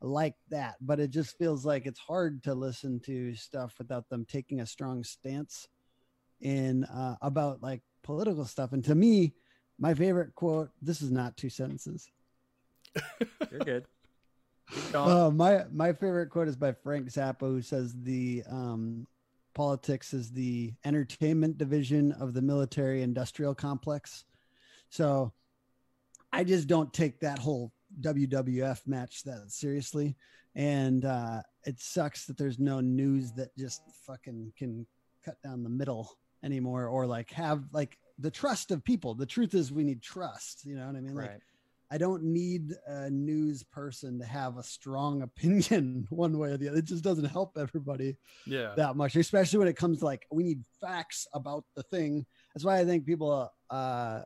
like 0.00 0.34
that 0.48 0.76
but 0.80 1.00
it 1.00 1.10
just 1.10 1.36
feels 1.38 1.64
like 1.64 1.84
it's 1.84 1.98
hard 1.98 2.42
to 2.44 2.54
listen 2.54 3.00
to 3.00 3.34
stuff 3.34 3.74
without 3.78 4.08
them 4.08 4.24
taking 4.24 4.60
a 4.60 4.66
strong 4.66 5.02
stance 5.02 5.66
in 6.40 6.84
uh, 6.84 7.16
about 7.20 7.60
like 7.62 7.82
political 8.04 8.44
stuff 8.44 8.72
and 8.72 8.84
to 8.84 8.94
me 8.94 9.32
my 9.78 9.92
favorite 9.94 10.34
quote 10.36 10.70
this 10.80 11.02
is 11.02 11.10
not 11.10 11.36
two 11.36 11.50
sentences 11.50 12.08
You're 13.50 13.60
good. 13.60 13.84
Uh, 14.94 15.30
my 15.30 15.64
my 15.72 15.92
favorite 15.92 16.30
quote 16.30 16.48
is 16.48 16.56
by 16.56 16.72
Frank 16.72 17.08
Zappa, 17.08 17.40
who 17.40 17.62
says 17.62 17.94
the 18.02 18.42
um, 18.50 19.06
politics 19.54 20.12
is 20.12 20.30
the 20.30 20.74
entertainment 20.84 21.56
division 21.56 22.12
of 22.12 22.34
the 22.34 22.42
military 22.42 23.02
industrial 23.02 23.54
complex. 23.54 24.24
So 24.90 25.32
I 26.32 26.44
just 26.44 26.68
don't 26.68 26.92
take 26.92 27.20
that 27.20 27.38
whole 27.38 27.72
WWF 28.00 28.86
match 28.86 29.22
that 29.24 29.50
seriously, 29.50 30.16
and 30.54 31.04
uh, 31.04 31.42
it 31.64 31.80
sucks 31.80 32.26
that 32.26 32.36
there's 32.36 32.58
no 32.58 32.80
news 32.80 33.32
that 33.32 33.56
just 33.56 33.82
fucking 34.06 34.52
can 34.56 34.86
cut 35.24 35.40
down 35.42 35.62
the 35.62 35.70
middle 35.70 36.18
anymore, 36.44 36.86
or 36.86 37.06
like 37.06 37.30
have 37.30 37.64
like 37.72 37.98
the 38.18 38.30
trust 38.30 38.70
of 38.70 38.84
people. 38.84 39.14
The 39.14 39.26
truth 39.26 39.54
is, 39.54 39.72
we 39.72 39.84
need 39.84 40.02
trust. 40.02 40.64
You 40.64 40.76
know 40.76 40.86
what 40.86 40.96
I 40.96 41.00
mean? 41.00 41.14
Like 41.14 41.30
right. 41.30 41.40
I 41.90 41.96
don't 41.96 42.22
need 42.22 42.74
a 42.86 43.08
news 43.08 43.62
person 43.62 44.18
to 44.18 44.26
have 44.26 44.58
a 44.58 44.62
strong 44.62 45.22
opinion 45.22 46.06
one 46.10 46.38
way 46.38 46.50
or 46.50 46.56
the 46.56 46.68
other. 46.68 46.78
It 46.78 46.84
just 46.84 47.04
doesn't 47.04 47.24
help 47.24 47.56
everybody 47.58 48.16
yeah. 48.46 48.74
that 48.76 48.96
much, 48.96 49.16
especially 49.16 49.60
when 49.60 49.68
it 49.68 49.76
comes 49.76 50.00
to 50.00 50.04
like 50.04 50.26
we 50.30 50.42
need 50.42 50.62
facts 50.80 51.26
about 51.32 51.64
the 51.74 51.82
thing. 51.84 52.26
That's 52.54 52.64
why 52.64 52.78
I 52.78 52.84
think 52.84 53.06
people 53.06 53.50
uh 53.70 54.22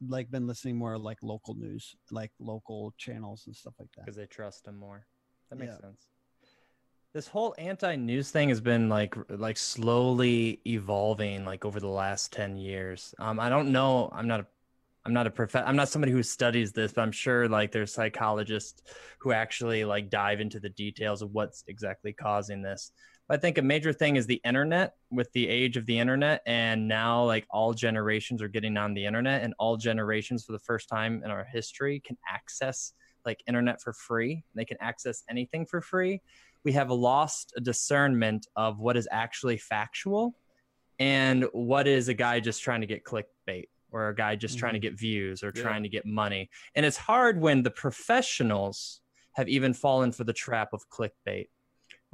like 0.00 0.30
been 0.30 0.46
listening 0.46 0.76
more 0.76 0.98
like 0.98 1.18
local 1.22 1.54
news, 1.54 1.94
like 2.10 2.32
local 2.38 2.94
channels 2.98 3.44
and 3.46 3.54
stuff 3.56 3.74
like 3.78 3.88
that. 3.96 4.04
because 4.04 4.16
they 4.16 4.26
trust 4.26 4.64
them 4.64 4.76
more. 4.76 5.06
That 5.50 5.56
makes 5.58 5.72
Yeah. 5.74 5.80
sense. 5.80 6.08
This 7.12 7.28
whole 7.28 7.54
anti-news 7.58 8.30
thing 8.32 8.48
has 8.48 8.60
been 8.60 8.88
like 8.88 9.14
like 9.28 9.56
slowly 9.56 10.60
evolving 10.66 11.44
like 11.44 11.64
over 11.64 11.78
the 11.78 11.86
last 11.88 12.32
10 12.32 12.56
years. 12.56 13.14
Um 13.18 13.38
I 13.38 13.48
don't 13.48 13.70
know, 13.70 14.10
I'm 14.12 14.26
not 14.26 14.40
a 14.40 14.46
I'm 15.06 15.12
not 15.12 15.26
a 15.26 15.30
prof 15.30 15.54
I'm 15.54 15.76
not 15.76 15.88
somebody 15.88 16.12
who 16.12 16.22
studies 16.22 16.72
this, 16.72 16.92
but 16.92 17.02
I'm 17.02 17.12
sure 17.12 17.48
like 17.48 17.70
there's 17.70 17.92
psychologists 17.94 18.82
who 19.18 19.32
actually 19.32 19.84
like 19.84 20.10
dive 20.10 20.40
into 20.40 20.58
the 20.58 20.70
details 20.70 21.22
of 21.22 21.30
what's 21.32 21.62
exactly 21.68 22.12
causing 22.12 22.62
this. 22.62 22.90
But 23.28 23.38
I 23.38 23.40
think 23.40 23.56
a 23.56 23.62
major 23.62 23.92
thing 23.92 24.16
is 24.16 24.26
the 24.26 24.40
internet 24.44 24.94
with 25.10 25.32
the 25.32 25.48
age 25.48 25.76
of 25.76 25.86
the 25.86 25.98
internet 25.98 26.42
and 26.46 26.86
now 26.86 27.24
like 27.24 27.46
all 27.50 27.72
generations 27.72 28.42
are 28.42 28.48
getting 28.48 28.76
on 28.76 28.92
the 28.92 29.06
internet 29.06 29.42
and 29.42 29.54
all 29.58 29.76
generations 29.76 30.44
for 30.44 30.52
the 30.52 30.58
first 30.58 30.88
time 30.88 31.22
in 31.24 31.30
our 31.30 31.44
history 31.44 32.02
can 32.04 32.18
access 32.28 32.92
like 33.24 33.42
internet 33.46 33.80
for 33.80 33.94
free. 33.94 34.44
They 34.54 34.66
can 34.66 34.76
access 34.80 35.22
anything 35.30 35.64
for 35.64 35.80
free. 35.80 36.20
We 36.64 36.72
have 36.72 36.90
lost 36.90 37.52
a 37.56 37.60
discernment 37.60 38.46
of 38.56 38.78
what 38.78 38.96
is 38.96 39.08
actually 39.10 39.56
factual 39.56 40.34
and 40.98 41.46
what 41.52 41.86
is 41.86 42.08
a 42.08 42.14
guy 42.14 42.40
just 42.40 42.62
trying 42.62 42.82
to 42.82 42.86
get 42.86 43.04
clickbait 43.04 43.68
or 43.90 44.08
a 44.08 44.14
guy 44.14 44.36
just 44.36 44.58
trying 44.58 44.74
to 44.74 44.78
mm-hmm. 44.78 44.90
get 44.90 44.98
views 44.98 45.42
or 45.42 45.52
Yeah. 45.54 45.62
trying 45.62 45.82
to 45.84 45.88
get 45.88 46.04
money. 46.04 46.50
And 46.74 46.84
it's 46.84 46.96
hard 46.96 47.40
when 47.40 47.62
the 47.62 47.70
professionals 47.70 49.00
have 49.32 49.48
even 49.48 49.72
fallen 49.72 50.12
for 50.12 50.24
the 50.24 50.32
trap 50.32 50.72
of 50.72 50.88
clickbait. 50.90 51.48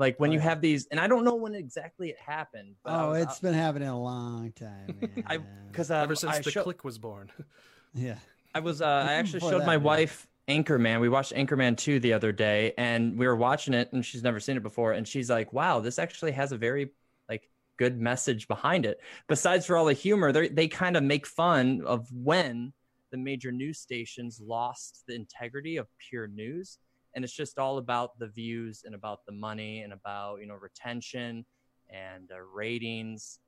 Like 0.01 0.19
when 0.19 0.31
Oh, 0.31 0.33
you 0.33 0.39
yeah. 0.39 0.45
have 0.47 0.61
these, 0.63 0.87
and 0.87 0.99
I 0.99 1.07
don't 1.07 1.25
know 1.25 1.35
when 1.35 1.55
exactly 1.55 2.09
it 2.09 2.19
happened. 2.19 2.75
But 2.83 2.93
Oh, 2.95 3.11
was- 3.11 3.23
it's 3.25 3.39
been 3.39 3.53
happening 3.55 3.87
a 3.89 4.01
long 4.01 4.51
time. 4.53 4.99
I 5.27 5.37
man. 5.37 5.47
because 5.71 5.91
uh, 5.91 5.97
Ever 5.97 6.15
since 6.15 6.33
I 6.37 6.41
the 6.41 6.51
show- 6.51 6.63
click 6.63 6.83
was 6.85 6.97
born. 6.97 7.31
yeah. 7.95 8.17
I 8.55 8.61
was 8.61 8.81
uh, 8.81 8.87
I 8.87 9.13
actually 9.21 9.41
showed 9.41 9.61
that, 9.61 9.67
my 9.67 9.75
yeah. 9.75 9.79
wife 9.93 10.27
Anchorman. 10.49 11.01
We 11.03 11.11
watched 11.11 11.35
Anchorman 11.35 11.77
2 11.77 12.01
the 12.01 12.15
other 12.15 12.33
day 12.33 12.73
and 12.79 13.17
we 13.19 13.27
were 13.27 13.37
watching 13.37 13.75
it 13.75 13.93
and 13.93 14.05
she's 14.05 14.23
never 14.23 14.41
seen 14.41 14.57
it 14.57 14.63
before 14.63 14.93
and 14.93 15.07
she's 15.07 15.29
like, 15.31 15.53
"Wow, 15.53 15.81
this 15.81 15.99
actually 15.99 16.33
has 16.33 16.51
a 16.51 16.57
very 16.57 16.91
like 17.29 17.51
good 17.77 18.01
message 18.01 18.49
behind 18.49 18.87
it." 18.87 19.01
Besides 19.29 19.67
for 19.67 19.77
all 19.77 19.85
the 19.85 19.93
humor, 19.93 20.33
they 20.33 20.49
they 20.49 20.67
kind 20.67 20.97
of 20.97 21.03
make 21.05 21.27
fun 21.27 21.83
of 21.85 22.09
when 22.11 22.73
the 23.13 23.19
major 23.19 23.53
news 23.53 23.79
stations 23.79 24.41
lost 24.43 25.03
the 25.07 25.15
integrity 25.15 25.77
of 25.77 25.87
pure 26.09 26.27
news 26.27 26.79
and 27.14 27.25
it's 27.25 27.35
just 27.35 27.59
all 27.59 27.79
about 27.79 28.18
the 28.18 28.29
views 28.29 28.83
and 28.85 28.94
about 28.94 29.20
the 29.27 29.33
money 29.33 29.83
and 29.83 29.92
about, 29.92 30.40
you 30.40 30.46
know, 30.46 30.55
retention 30.55 31.44
and 31.88 32.31
uh, 32.33 32.40
ratings. 32.40 33.38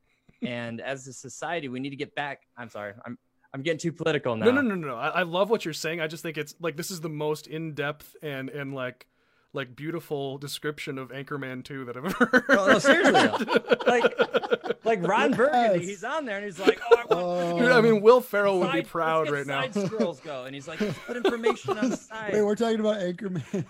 and 0.43 0.81
as 0.81 1.07
a 1.07 1.13
society, 1.13 1.69
we 1.69 1.81
need 1.81 1.91
to 1.91 1.97
get 1.97 2.15
back. 2.15 2.43
I'm 2.57 2.71
sorry. 2.71 2.95
I'm 3.05 3.19
I'm 3.55 3.63
getting 3.63 3.79
too 3.79 3.93
political 3.93 4.35
now. 4.35 4.47
No, 4.47 4.53
no, 4.53 4.63
no, 4.63 4.75
no. 4.75 4.89
no. 4.89 4.97
I, 4.97 5.09
I 5.09 5.23
love 5.25 5.51
what 5.51 5.65
you're 5.65 5.75
saying. 5.75 6.01
I 6.01 6.07
just 6.07 6.23
think 6.23 6.39
it's 6.39 6.55
like 6.59 6.77
this 6.77 6.91
is 6.91 7.01
the 7.01 7.11
most 7.11 7.47
in 7.47 7.75
depth 7.75 8.17
and 8.23 8.49
and 8.49 8.75
like 8.75 9.07
like 9.55 9.77
beautiful 9.77 10.39
description 10.39 10.99
of 10.99 11.09
Anchorman 11.11 11.63
2 11.65 11.85
that 11.87 11.97
I've 11.97 12.05
ever 12.07 12.17
oh, 12.21 12.27
heard. 12.27 12.45
No, 12.49 12.67
no, 12.73 12.79
seriously, 12.79 13.13
though. 13.13 13.77
Like- 13.87 14.85
like 14.85 15.07
Ron 15.07 15.33
Burgundy, 15.33 15.79
Yes. 15.81 15.89
he's 15.89 16.05
on 16.05 16.25
there 16.25 16.37
and 16.39 16.45
he's 16.45 16.59
like, 16.59 16.81
"Oh, 16.91 16.97
I 16.97 17.05
want." 17.05 17.11
Oh. 17.13 17.59
Dude, 17.61 17.71
I 17.71 17.81
mean, 17.81 18.01
Will 18.03 18.21
Ferrell 18.21 18.59
would 18.59 18.73
be 18.73 18.83
proud 18.83 19.31
right 19.31 19.47
now. 19.47 19.71
Side 19.71 19.87
scrolls 19.87 20.19
go, 20.21 20.45
and 20.45 20.55
he's 20.55 20.67
like, 20.67 20.81
"Let's 20.81 20.99
put 20.99 21.17
information 21.17 21.79
on 21.79 21.91
the 21.91 21.97
side." 21.99 22.33
Wait, 22.33 22.43
we're 22.43 22.57
talking 22.57 22.81
about 22.81 22.99
Anchorman. 23.01 23.65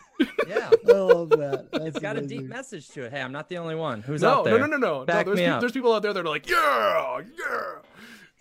yeah, 0.49 0.71
I 0.89 0.93
love 0.93 1.29
that. 1.31 1.69
That's 1.71 1.85
it's 1.85 1.99
got 1.99 2.17
a 2.17 2.23
deep 2.27 2.45
message 2.45 2.89
to 2.91 3.03
it. 3.03 3.13
Hey, 3.13 3.21
I'm 3.21 3.33
not 3.33 3.51
the 3.51 3.59
only 3.59 3.75
one 3.75 4.01
who's 4.01 4.23
No, 4.23 4.29
out 4.31 4.45
no, 4.47 4.51
there. 4.53 4.61
no, 4.61 4.67
no, 4.67 4.77
no, 4.79 4.99
no. 5.01 5.05
Back 5.05 5.27
There's, 5.27 5.37
me 5.37 5.45
pe- 5.45 5.51
up. 5.51 5.61
there's 5.61 5.73
people 5.73 5.93
out 5.93 6.01
there 6.03 6.15
that 6.15 6.25
are 6.25 6.29
like, 6.29 6.49
yeah, 6.49 7.21
yeah. 7.39 7.73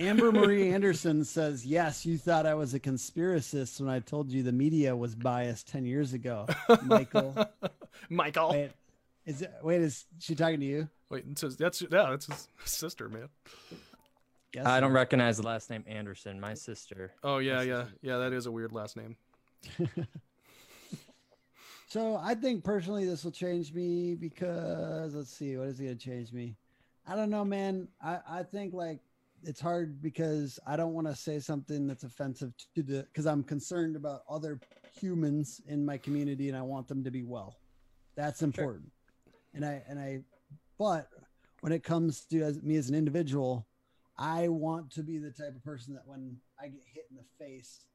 Amber 0.01 0.31
Marie 0.33 0.71
Anderson 0.71 1.23
says, 1.23 1.65
"Yes, 1.65 2.05
you 2.05 2.17
thought 2.17 2.45
I 2.45 2.53
was 2.55 2.73
a 2.73 2.79
conspiracist 2.79 3.79
when 3.79 3.89
I 3.89 3.99
told 3.99 4.31
you 4.31 4.43
the 4.43 4.51
media 4.51 4.95
was 4.95 5.15
biased 5.15 5.67
ten 5.67 5.85
years 5.85 6.13
ago." 6.13 6.47
Michael, 6.83 7.47
Michael. 8.09 8.49
Wait, 8.51 8.57
wait, 8.61 8.71
is 9.25 9.41
it, 9.41 9.51
wait, 9.61 9.81
is 9.81 10.05
she 10.19 10.35
talking 10.35 10.59
to 10.59 10.65
you? 10.65 10.89
Wait, 11.09 11.37
so 11.37 11.49
that's 11.49 11.81
yeah, 11.81 12.07
that's 12.09 12.25
his 12.27 12.47
sister, 12.65 13.09
man. 13.09 13.29
Guess 14.53 14.65
I 14.65 14.79
don't 14.79 14.91
recognize 14.93 15.37
the 15.37 15.43
last 15.43 15.69
name 15.69 15.83
Anderson. 15.87 16.39
My 16.39 16.53
sister. 16.55 17.11
Oh 17.23 17.37
yeah, 17.37 17.59
This 17.59 17.67
yeah, 17.67 17.81
isn't- 17.83 17.97
yeah. 18.01 18.17
That 18.17 18.33
is 18.33 18.45
a 18.47 18.51
weird 18.51 18.71
last 18.73 18.97
name. 18.97 19.15
So 21.87 22.15
I 22.15 22.35
think 22.35 22.63
personally 22.63 23.03
this 23.05 23.25
will 23.25 23.31
change 23.33 23.73
me 23.73 24.15
because 24.15 25.13
let's 25.13 25.29
see, 25.29 25.57
what 25.57 25.67
is 25.67 25.77
it 25.81 25.83
gonna 25.83 25.95
change 25.95 26.31
me? 26.31 26.55
I 27.05 27.17
don't 27.17 27.29
know, 27.29 27.43
man. 27.43 27.89
I, 28.01 28.19
I 28.29 28.43
think 28.43 28.73
like 28.73 28.99
it's 29.43 29.59
hard 29.59 30.01
because 30.01 30.59
I 30.67 30.75
don't 30.75 30.93
want 30.93 31.07
to 31.07 31.15
say 31.15 31.39
something 31.39 31.87
that's 31.87 32.03
offensive 32.03 32.53
to 32.75 32.83
the 32.83 33.03
because 33.03 33.25
I'm 33.25 33.43
concerned 33.43 33.95
about 33.95 34.21
other 34.29 34.59
humans 34.99 35.61
in 35.67 35.85
my 35.85 35.97
community 35.97 36.49
and 36.49 36.57
I 36.57 36.61
want 36.61 36.87
them 36.87 37.03
to 37.03 37.11
be 37.11 37.23
well. 37.23 37.57
That's 38.15 38.41
important. 38.41 38.91
And 39.53 39.65
I 39.65 39.83
and 39.87 39.99
I 39.99 40.19
but 40.77 41.07
when 41.61 41.71
it 41.71 41.83
comes 41.83 42.25
to 42.25 42.41
as, 42.41 42.61
me 42.61 42.75
as 42.75 42.89
an 42.89 42.95
individual, 42.95 43.67
I 44.17 44.47
want 44.47 44.91
to 44.91 45.03
be 45.03 45.17
the 45.17 45.31
type 45.31 45.55
of 45.55 45.63
person 45.63 45.93
that 45.93 46.03
when 46.05 46.37
I 46.59 46.67
get 46.67 46.83
hit 46.93 47.05
in 47.09 47.17
the 47.17 47.45
face 47.45 47.85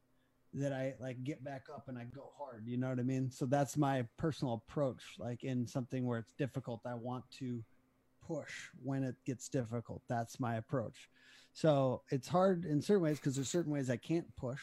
that 0.54 0.72
I 0.72 0.94
like 1.00 1.22
get 1.22 1.44
back 1.44 1.64
up 1.72 1.88
and 1.88 1.98
I 1.98 2.04
go 2.04 2.30
hard. 2.38 2.64
You 2.66 2.78
know 2.78 2.88
what 2.88 2.98
I 2.98 3.02
mean? 3.02 3.30
So 3.30 3.46
that's 3.46 3.76
my 3.76 4.06
personal 4.16 4.62
approach. 4.66 5.02
Like 5.18 5.44
in 5.44 5.66
something 5.66 6.06
where 6.06 6.18
it's 6.18 6.32
difficult, 6.32 6.80
I 6.86 6.94
want 6.94 7.24
to 7.38 7.62
push 8.26 8.68
when 8.82 9.04
it 9.04 9.16
gets 9.24 9.48
difficult. 9.48 10.02
That's 10.08 10.40
my 10.40 10.56
approach. 10.56 11.08
So 11.52 12.02
it's 12.10 12.28
hard 12.28 12.64
in 12.64 12.82
certain 12.82 13.02
ways 13.02 13.18
because 13.18 13.34
there's 13.34 13.48
certain 13.48 13.72
ways 13.72 13.88
I 13.88 13.96
can't 13.96 14.34
push. 14.36 14.60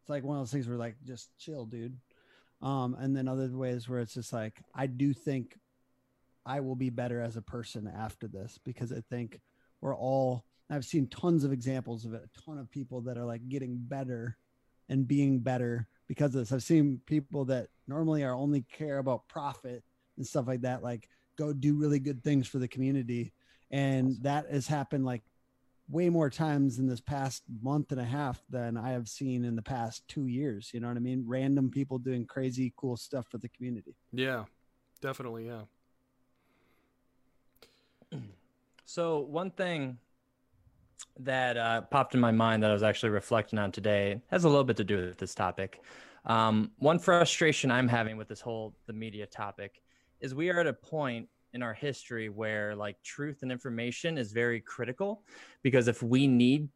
It's 0.00 0.10
like 0.10 0.24
one 0.24 0.36
of 0.36 0.42
those 0.42 0.52
things 0.52 0.68
where 0.68 0.76
like 0.76 0.96
just 1.04 1.36
chill, 1.38 1.64
dude. 1.66 1.96
Um, 2.60 2.96
and 2.98 3.16
then 3.16 3.26
other 3.26 3.48
ways 3.48 3.88
where 3.88 4.00
it's 4.00 4.14
just 4.14 4.32
like 4.32 4.60
I 4.74 4.86
do 4.86 5.12
think 5.12 5.58
I 6.46 6.60
will 6.60 6.76
be 6.76 6.90
better 6.90 7.20
as 7.20 7.36
a 7.36 7.42
person 7.42 7.90
after 7.92 8.28
this 8.28 8.58
because 8.64 8.92
I 8.92 9.02
think 9.10 9.40
we're 9.80 9.96
all 9.96 10.44
I've 10.70 10.84
seen 10.84 11.06
tons 11.08 11.44
of 11.44 11.52
examples 11.52 12.04
of 12.04 12.14
it, 12.14 12.22
a 12.24 12.40
ton 12.40 12.58
of 12.58 12.70
people 12.70 13.02
that 13.02 13.18
are 13.18 13.24
like 13.24 13.48
getting 13.48 13.76
better 13.76 14.38
and 14.88 15.06
being 15.06 15.40
better 15.40 15.86
because 16.08 16.34
of 16.34 16.40
this. 16.40 16.52
I've 16.52 16.62
seen 16.62 17.00
people 17.06 17.44
that 17.46 17.68
normally 17.86 18.22
are 18.22 18.34
only 18.34 18.62
care 18.72 18.98
about 18.98 19.28
profit 19.28 19.82
and 20.16 20.26
stuff 20.26 20.46
like 20.46 20.62
that, 20.62 20.82
like 20.82 21.08
go 21.42 21.52
do 21.52 21.74
really 21.74 21.98
good 21.98 22.22
things 22.22 22.46
for 22.46 22.58
the 22.58 22.68
community. 22.68 23.32
And 23.70 24.16
that 24.22 24.50
has 24.50 24.66
happened 24.66 25.04
like 25.04 25.22
way 25.88 26.08
more 26.08 26.30
times 26.30 26.78
in 26.78 26.86
this 26.86 27.00
past 27.00 27.42
month 27.62 27.90
and 27.90 28.00
a 28.00 28.04
half 28.04 28.40
than 28.48 28.76
I 28.76 28.90
have 28.90 29.08
seen 29.08 29.44
in 29.44 29.56
the 29.56 29.62
past 29.62 30.06
two 30.08 30.26
years. 30.26 30.70
You 30.72 30.80
know 30.80 30.88
what 30.88 30.96
I 30.96 31.00
mean? 31.00 31.24
Random 31.26 31.70
people 31.70 31.98
doing 31.98 32.26
crazy 32.26 32.72
cool 32.76 32.96
stuff 32.96 33.26
for 33.28 33.38
the 33.38 33.48
community. 33.48 33.96
Yeah, 34.12 34.44
definitely. 35.00 35.46
Yeah. 35.46 35.62
So 38.84 39.20
one 39.20 39.50
thing 39.50 39.96
that 41.20 41.56
uh, 41.56 41.80
popped 41.82 42.14
in 42.14 42.20
my 42.20 42.32
mind 42.32 42.62
that 42.62 42.70
I 42.70 42.74
was 42.74 42.82
actually 42.82 43.08
reflecting 43.08 43.58
on 43.58 43.72
today 43.72 44.20
has 44.26 44.44
a 44.44 44.48
little 44.50 44.64
bit 44.64 44.76
to 44.78 44.84
do 44.84 44.98
with 44.98 45.16
this 45.16 45.34
topic. 45.34 45.80
Um, 46.26 46.72
one 46.76 46.98
frustration 46.98 47.70
I'm 47.70 47.88
having 47.88 48.18
with 48.18 48.28
this 48.28 48.42
whole 48.42 48.74
the 48.86 48.92
media 48.92 49.24
topic 49.24 49.80
is 50.20 50.34
we 50.34 50.50
are 50.50 50.60
at 50.60 50.66
a 50.66 50.72
point 50.72 51.28
in 51.54 51.62
our 51.62 51.74
history 51.74 52.28
where 52.28 52.74
like 52.74 52.96
truth 53.02 53.42
and 53.42 53.52
information 53.52 54.16
is 54.18 54.32
very 54.32 54.60
critical 54.60 55.22
because 55.62 55.88
if 55.88 56.02
we 56.02 56.26
need 56.26 56.68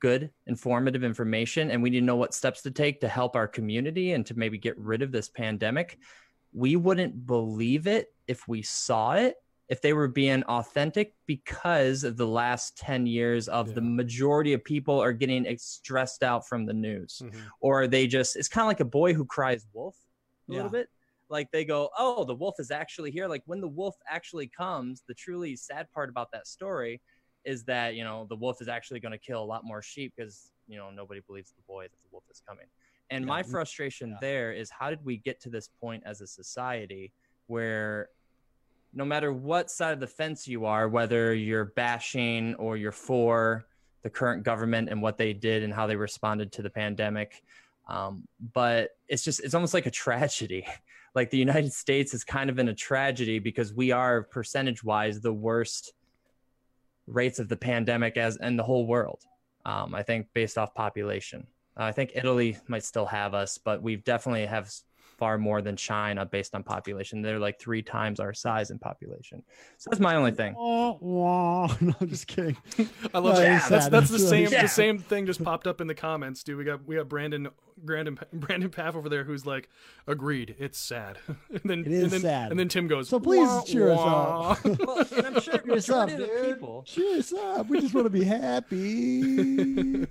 good 0.00 0.30
informative 0.46 1.02
information 1.02 1.70
and 1.70 1.82
we 1.82 1.90
need 1.90 2.00
to 2.00 2.06
know 2.06 2.16
what 2.16 2.34
steps 2.34 2.62
to 2.62 2.70
take 2.70 3.00
to 3.00 3.08
help 3.08 3.34
our 3.36 3.48
community 3.48 4.12
and 4.12 4.24
to 4.26 4.34
maybe 4.38 4.58
get 4.58 4.78
rid 4.78 5.02
of 5.02 5.10
this 5.12 5.28
pandemic 5.28 5.98
we 6.52 6.76
wouldn't 6.76 7.26
believe 7.26 7.86
it 7.86 8.14
if 8.28 8.46
we 8.46 8.62
saw 8.62 9.12
it 9.14 9.36
if 9.68 9.80
they 9.80 9.92
were 9.92 10.06
being 10.08 10.42
authentic 10.44 11.14
because 11.26 12.04
of 12.04 12.16
the 12.16 12.26
last 12.26 12.76
10 12.78 13.06
years 13.06 13.48
of 13.48 13.74
the 13.74 13.80
majority 13.80 14.52
of 14.52 14.62
people 14.62 15.00
are 15.00 15.12
getting 15.12 15.44
stressed 15.58 16.22
out 16.22 16.46
from 16.46 16.64
the 16.66 16.72
news 16.72 17.22
Mhm. 17.24 17.32
or 17.60 17.86
they 17.88 18.06
just 18.06 18.36
it's 18.36 18.48
kind 18.48 18.64
of 18.64 18.68
like 18.68 18.80
a 18.80 18.84
boy 18.84 19.12
who 19.14 19.24
cries 19.24 19.66
wolf 19.72 19.96
a 20.48 20.52
Yeah. 20.52 20.56
little 20.58 20.70
bit 20.70 20.88
like 21.28 21.50
they 21.52 21.64
go 21.64 21.90
oh 21.98 22.24
the 22.24 22.34
wolf 22.34 22.56
is 22.58 22.70
actually 22.70 23.10
here 23.10 23.26
like 23.26 23.42
when 23.46 23.60
the 23.60 23.68
wolf 23.68 23.96
actually 24.08 24.46
comes 24.46 25.02
the 25.08 25.14
truly 25.14 25.56
sad 25.56 25.90
part 25.92 26.08
about 26.08 26.28
that 26.32 26.46
story 26.46 27.00
is 27.44 27.64
that 27.64 27.94
you 27.94 28.04
know 28.04 28.26
the 28.28 28.36
wolf 28.36 28.60
is 28.60 28.68
actually 28.68 29.00
going 29.00 29.12
to 29.12 29.18
kill 29.18 29.42
a 29.42 29.44
lot 29.44 29.64
more 29.64 29.82
sheep 29.82 30.12
because 30.16 30.50
you 30.66 30.76
know 30.76 30.90
nobody 30.90 31.20
believes 31.26 31.50
the 31.52 31.62
boy 31.66 31.84
that 31.84 32.02
the 32.02 32.08
wolf 32.12 32.24
is 32.30 32.42
coming 32.46 32.66
and 33.10 33.24
Yeah. 33.24 33.28
my 33.28 33.42
frustration 33.42 34.10
Yeah. 34.10 34.16
there 34.20 34.52
is 34.52 34.70
how 34.70 34.90
did 34.90 35.04
we 35.04 35.16
get 35.16 35.40
to 35.42 35.50
this 35.50 35.68
point 35.80 36.02
as 36.06 36.20
a 36.20 36.26
society 36.26 37.12
where 37.46 38.08
no 38.92 39.04
matter 39.04 39.32
what 39.32 39.70
side 39.70 39.92
of 39.92 40.00
the 40.00 40.06
fence 40.06 40.46
you 40.46 40.64
are 40.66 40.88
whether 40.88 41.34
you're 41.34 41.66
bashing 41.66 42.54
or 42.56 42.76
you're 42.76 42.92
for 42.92 43.66
the 44.02 44.10
current 44.10 44.42
government 44.42 44.88
and 44.90 45.00
what 45.00 45.16
they 45.16 45.32
did 45.32 45.62
and 45.62 45.72
how 45.72 45.86
they 45.86 45.96
responded 45.96 46.52
to 46.52 46.62
the 46.62 46.70
pandemic 46.70 47.42
um, 47.86 48.26
but 48.54 48.90
it's 49.08 49.24
just 49.24 49.40
it's 49.40 49.54
almost 49.54 49.74
like 49.74 49.86
a 49.86 49.90
tragedy 49.90 50.66
like 51.14 51.30
the 51.30 51.38
united 51.38 51.72
states 51.72 52.14
is 52.14 52.24
kind 52.24 52.50
of 52.50 52.58
in 52.58 52.68
a 52.68 52.74
tragedy 52.74 53.38
because 53.38 53.72
we 53.72 53.90
are 53.90 54.22
percentage 54.22 54.82
wise 54.82 55.20
the 55.20 55.32
worst 55.32 55.92
rates 57.06 57.38
of 57.38 57.48
the 57.48 57.56
pandemic 57.56 58.16
as 58.16 58.36
in 58.36 58.56
the 58.56 58.62
whole 58.62 58.86
world 58.86 59.22
um, 59.66 59.94
i 59.94 60.02
think 60.02 60.26
based 60.34 60.58
off 60.58 60.74
population. 60.74 61.46
I 61.76 61.90
think 61.90 62.12
italy 62.14 62.56
might 62.68 62.84
still 62.84 63.06
have 63.06 63.34
us 63.34 63.58
but 63.58 63.82
we 63.82 63.96
definitely 63.96 64.46
have 64.46 64.70
far 65.16 65.38
more 65.38 65.62
than 65.62 65.76
china 65.76 66.24
based 66.26 66.54
on 66.54 66.62
population 66.62 67.22
they're 67.22 67.38
like 67.38 67.58
three 67.58 67.82
times 67.82 68.20
our 68.20 68.32
size 68.34 68.70
in 68.70 68.78
population 68.78 69.42
so 69.78 69.90
that's 69.90 70.00
my 70.00 70.14
only 70.16 70.32
thing 70.32 70.54
Oh, 70.58 70.98
wah. 71.00 71.68
No, 71.80 71.92
I'm 72.00 72.08
just 72.08 72.26
kidding. 72.26 72.56
I 73.12 73.18
love 73.18 73.34
No, 73.34 73.40
that. 73.40 73.52
it 73.52 73.56
is 73.56 73.68
That's 73.68 73.88
that's 73.88 74.10
the 74.10 74.18
same 74.18 74.44
really 74.44 74.56
sad. 74.56 74.64
the 74.64 74.68
same 74.68 74.98
thing 74.98 75.26
just 75.26 75.42
popped 75.44 75.66
up 75.66 75.80
in 75.80 75.86
the 75.86 75.94
comments, 75.94 76.42
dude. 76.42 76.56
We 76.58 76.64
got 76.64 76.84
we 76.86 76.96
got 76.96 77.08
Brandon 77.08 77.48
Brandon 77.76 78.18
Brandon 78.32 78.70
Paff 78.70 78.94
over 78.96 79.08
there 79.08 79.24
who's 79.24 79.44
like, 79.46 79.68
agreed, 80.06 80.54
it's 80.58 80.78
sad. 80.78 81.18
and 81.50 81.60
then 81.64 81.80
It 81.80 81.88
is 81.88 82.02
and 82.04 82.12
then, 82.12 82.20
sad. 82.20 82.50
And 82.50 82.58
then 82.60 82.68
Tim 82.68 82.86
goes, 82.88 83.08
So 83.08 83.18
please 83.20 83.46
"Wah, 83.48 83.62
cheer 83.64 83.90
us 83.90 83.98
wah." 83.98 84.50
up. 84.52 84.64
well, 84.64 84.98
and 85.16 85.26
i'm 85.26 85.40
sure 85.40 85.58
Cheer 85.58 85.74
us 85.74 85.90
up, 85.90 86.08
majority 86.08 86.14
of 86.14 86.18
the 86.20 86.26
dude. 86.46 86.54
people 86.54 86.82
Cheer 86.86 87.18
us 87.18 87.32
up. 87.32 87.66
We 87.68 87.80
just 87.80 87.94
want 87.94 88.06
to 88.06 88.10
be 88.10 88.24
happy. 88.24 90.06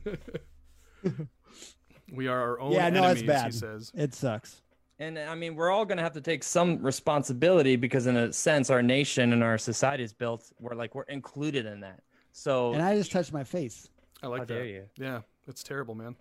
we 2.11 2.27
are 2.27 2.39
our 2.41 2.59
own 2.59 2.71
Yeah, 2.73 2.89
no, 2.89 3.07
it's 3.09 3.21
enemies, 3.21 3.43
he 3.55 3.59
says. 3.59 3.91
It 3.95 4.13
sucks. 4.13 4.61
And 4.99 5.17
I 5.17 5.33
mean, 5.35 5.55
we're 5.55 5.71
all 5.71 5.85
going 5.85 5.97
to 5.97 6.03
have 6.03 6.13
to 6.13 6.21
take 6.21 6.43
some 6.43 6.81
responsibility 6.81 7.75
because, 7.75 8.05
in 8.07 8.15
a 8.15 8.31
sense, 8.31 8.69
our 8.69 8.81
nation 8.83 9.33
and 9.33 9.43
our 9.43 9.57
society 9.57 10.03
is 10.03 10.13
built. 10.13 10.51
We're 10.59 10.75
like 10.75 10.93
we're 10.95 11.03
included 11.03 11.65
in 11.65 11.79
that. 11.81 11.99
So, 12.31 12.73
And 12.73 12.81
I 12.81 12.95
just 12.95 13.11
touched 13.11 13.33
my 13.33 13.43
face. 13.43 13.89
I 14.21 14.27
like 14.27 14.39
how 14.41 14.45
that. 14.45 14.53
dare 14.53 14.65
you? 14.65 14.83
Yeah, 14.97 15.21
it's 15.47 15.63
terrible, 15.63 15.95
man. 15.95 16.15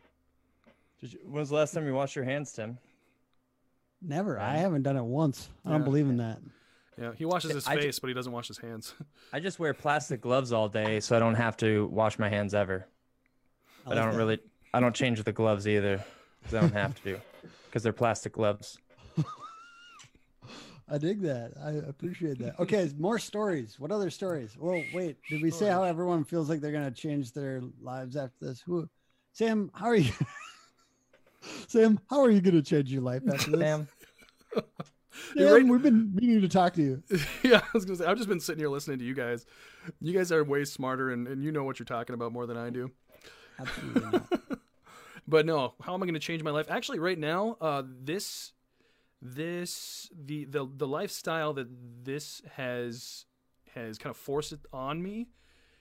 Did 1.00 1.12
you? 1.12 1.18
When 1.24 1.40
was 1.40 1.50
the 1.50 1.56
last 1.56 1.74
time 1.74 1.86
you 1.86 1.94
washed 1.94 2.16
your 2.16 2.24
hands, 2.24 2.52
Tim? 2.52 2.78
Never. 4.00 4.38
I 4.38 4.56
haven't 4.56 4.82
done 4.82 4.96
it 4.96 5.04
once. 5.04 5.48
I 5.64 5.70
don't 5.70 5.80
Yeah. 5.80 5.84
believe 5.84 6.08
in 6.08 6.16
that. 6.16 6.38
Yeah, 7.00 7.12
he 7.16 7.24
washes 7.24 7.52
his 7.52 7.66
I 7.66 7.76
ju- 7.76 7.82
face, 7.82 7.98
but 7.98 8.08
he 8.08 8.14
doesn't 8.14 8.32
wash 8.32 8.48
his 8.48 8.58
hands. 8.58 8.94
I 9.32 9.40
just 9.40 9.58
wear 9.58 9.72
plastic 9.74 10.20
gloves 10.20 10.52
all 10.52 10.68
day, 10.68 11.00
so 11.00 11.16
I 11.16 11.18
don't 11.20 11.34
have 11.36 11.56
to 11.58 11.86
wash 11.86 12.18
my 12.18 12.28
hands 12.28 12.52
ever. 12.54 12.86
But 13.84 13.92
I, 13.92 13.94
like 13.94 14.04
don't 14.04 14.12
that. 14.12 14.18
really. 14.18 14.38
I 14.74 14.80
don't 14.80 14.94
change 14.94 15.22
the 15.22 15.32
gloves 15.32 15.66
either, 15.68 16.04
because 16.42 16.54
I 16.56 16.60
don't 16.62 16.72
have 16.74 17.02
to, 17.04 17.20
because 17.66 17.82
they're 17.82 17.92
plastic 17.92 18.32
gloves. 18.34 18.78
I 20.88 20.98
dig 20.98 21.22
that. 21.22 21.52
I 21.64 21.70
appreciate 21.88 22.38
that. 22.40 22.58
Okay, 22.60 22.90
more 22.98 23.18
stories. 23.18 23.78
What 23.80 23.90
other 23.90 24.10
stories? 24.10 24.56
Well, 24.58 24.82
wait. 24.92 25.16
Did 25.30 25.40
we 25.40 25.50
say 25.50 25.68
how 25.68 25.84
everyone 25.84 26.24
feels 26.24 26.50
like 26.50 26.60
they're 26.60 26.72
gonna 26.72 26.90
change 26.90 27.32
their 27.32 27.62
lives 27.80 28.16
after 28.16 28.36
this? 28.46 28.60
Who? 28.60 28.88
Sam, 29.32 29.70
how 29.74 29.86
are 29.86 29.96
you? 29.96 30.12
Sam, 31.68 31.98
how 32.10 32.20
are 32.22 32.30
you 32.30 32.40
gonna 32.42 32.62
change 32.62 32.92
your 32.92 33.00
life 33.02 33.22
after 33.32 33.52
this? 33.52 33.60
Sam, 33.60 33.88
You're 35.36 35.54
right- 35.54 35.66
we've 35.66 35.82
been 35.82 36.14
meaning 36.14 36.40
to 36.42 36.48
talk 36.48 36.74
to 36.74 36.82
you. 36.82 37.02
yeah, 37.42 37.58
I 37.62 37.68
was 37.72 37.84
gonna 37.86 37.96
say 37.98 38.04
I've 38.04 38.16
just 38.18 38.28
been 38.28 38.40
sitting 38.40 38.58
here 38.58 38.68
listening 38.68 38.98
to 38.98 39.04
you 39.04 39.14
guys. 39.14 39.46
You 40.00 40.12
guys 40.12 40.30
are 40.30 40.44
way 40.44 40.64
smarter 40.64 41.10
and, 41.10 41.26
and 41.26 41.42
you 41.42 41.52
know 41.52 41.64
what 41.64 41.78
you're 41.78 41.86
talking 41.86 42.14
about 42.14 42.32
more 42.32 42.46
than 42.46 42.56
I 42.58 42.68
do. 42.70 42.90
Absolutely 43.58 44.02
not. 44.10 44.32
But 45.26 45.46
no, 45.46 45.74
how 45.82 45.94
am 45.94 46.02
I 46.02 46.06
going 46.06 46.14
to 46.14 46.20
change 46.20 46.42
my 46.42 46.50
life? 46.50 46.66
Actually, 46.68 46.98
right 46.98 47.18
now, 47.18 47.56
uh, 47.60 47.82
this, 47.86 48.52
this, 49.20 50.10
the, 50.12 50.44
the, 50.44 50.68
the 50.76 50.86
lifestyle 50.86 51.52
that 51.54 51.68
this 52.04 52.42
has, 52.56 53.26
has 53.74 53.98
kind 53.98 54.10
of 54.10 54.16
forced 54.16 54.52
it 54.52 54.60
on 54.72 55.02
me, 55.02 55.28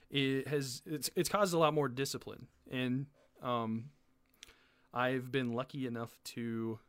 it 0.10 0.47
has, 0.47 0.82
it's, 0.86 1.10
it's 1.15 1.30
caused 1.30 1.54
a 1.54 1.58
lot 1.58 1.73
more 1.73 1.88
discipline. 1.88 2.47
And, 2.69 3.08
um, 3.41 3.86
I've 4.93 5.32
been 5.32 5.54
lucky 5.54 5.88
enough 5.88 6.17
to 6.25 6.80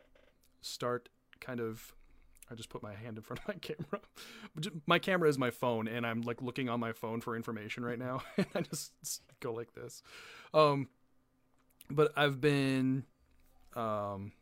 start 0.61 1.09
kind 1.41 1.61
of, 1.61 1.95
I 2.51 2.55
just 2.55 2.69
put 2.69 2.83
my 2.83 2.95
hand 2.95 3.17
in 3.17 3.23
front 3.23 3.41
of 3.41 3.49
my 3.49 3.55
camera. 3.61 4.01
My 4.87 4.99
camera 4.99 5.29
is 5.29 5.39
my 5.39 5.51
phone, 5.51 5.89
and 5.89 6.07
I'm 6.07 6.23
like 6.23 6.43
looking 6.43 6.69
on 6.69 6.81
my 6.81 6.93
phone 6.93 7.21
for 7.21 7.37
information 7.37 7.85
right 7.85 7.99
now. 7.99 8.23
and 8.37 8.47
I 8.55 8.61
just 8.63 8.93
go 9.41 9.53
like 9.53 9.75
this. 9.75 10.03
Um, 10.53 10.89
but 11.93 12.13
I've 12.17 12.41
been 12.41 13.05
um, 13.75 14.33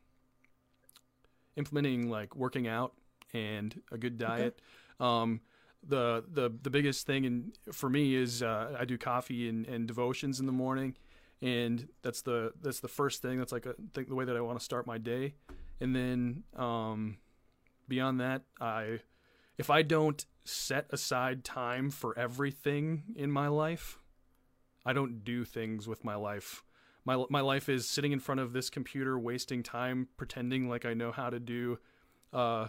implementing 1.56 2.08
like 2.08 2.34
working 2.36 2.66
out 2.66 2.94
and 3.32 3.80
a 3.92 3.98
good 3.98 4.18
diet. 4.18 4.60
Um, 4.98 5.40
the 5.86 6.24
the 6.30 6.52
the 6.62 6.70
biggest 6.70 7.06
thing 7.06 7.24
and 7.24 7.52
for 7.72 7.88
me 7.88 8.14
is 8.14 8.42
uh, 8.42 8.76
I 8.78 8.84
do 8.84 8.98
coffee 8.98 9.48
and, 9.48 9.66
and 9.66 9.86
devotions 9.86 10.40
in 10.40 10.46
the 10.46 10.52
morning, 10.52 10.96
and 11.40 11.88
that's 12.02 12.22
the 12.22 12.52
that's 12.60 12.80
the 12.80 12.88
first 12.88 13.22
thing. 13.22 13.38
That's 13.38 13.52
like 13.52 13.66
a 13.66 13.74
think 13.94 14.08
the 14.08 14.14
way 14.14 14.24
that 14.24 14.36
I 14.36 14.40
want 14.40 14.58
to 14.58 14.64
start 14.64 14.86
my 14.86 14.98
day, 14.98 15.34
and 15.80 15.96
then 15.96 16.42
um, 16.56 17.18
beyond 17.88 18.20
that, 18.20 18.42
I 18.60 19.00
if 19.56 19.70
I 19.70 19.82
don't 19.82 20.24
set 20.44 20.86
aside 20.90 21.44
time 21.44 21.90
for 21.90 22.18
everything 22.18 23.04
in 23.16 23.30
my 23.30 23.48
life, 23.48 23.98
I 24.84 24.92
don't 24.92 25.24
do 25.24 25.44
things 25.44 25.86
with 25.86 26.04
my 26.04 26.14
life. 26.14 26.64
My 27.04 27.24
my 27.30 27.40
life 27.40 27.68
is 27.68 27.88
sitting 27.88 28.12
in 28.12 28.20
front 28.20 28.40
of 28.40 28.52
this 28.52 28.68
computer, 28.70 29.18
wasting 29.18 29.62
time 29.62 30.08
pretending 30.16 30.68
like 30.68 30.84
I 30.84 30.94
know 30.94 31.12
how 31.12 31.30
to 31.30 31.40
do 31.40 31.78
uh, 32.32 32.68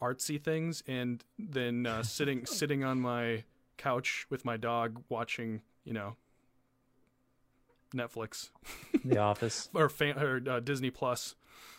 artsy 0.00 0.40
things, 0.40 0.82
and 0.86 1.22
then 1.38 1.86
uh, 1.86 2.02
sitting 2.04 2.46
sitting 2.46 2.84
on 2.84 3.00
my 3.00 3.44
couch 3.76 4.26
with 4.30 4.44
my 4.44 4.56
dog 4.56 5.02
watching, 5.08 5.60
you 5.84 5.92
know, 5.92 6.16
Netflix 7.94 8.50
The 9.04 9.18
Office. 9.18 9.68
or, 9.74 9.88
fan, 9.88 10.18
or 10.18 10.40
uh, 10.48 10.60
Disney 10.60 10.90
Plus. 10.90 11.34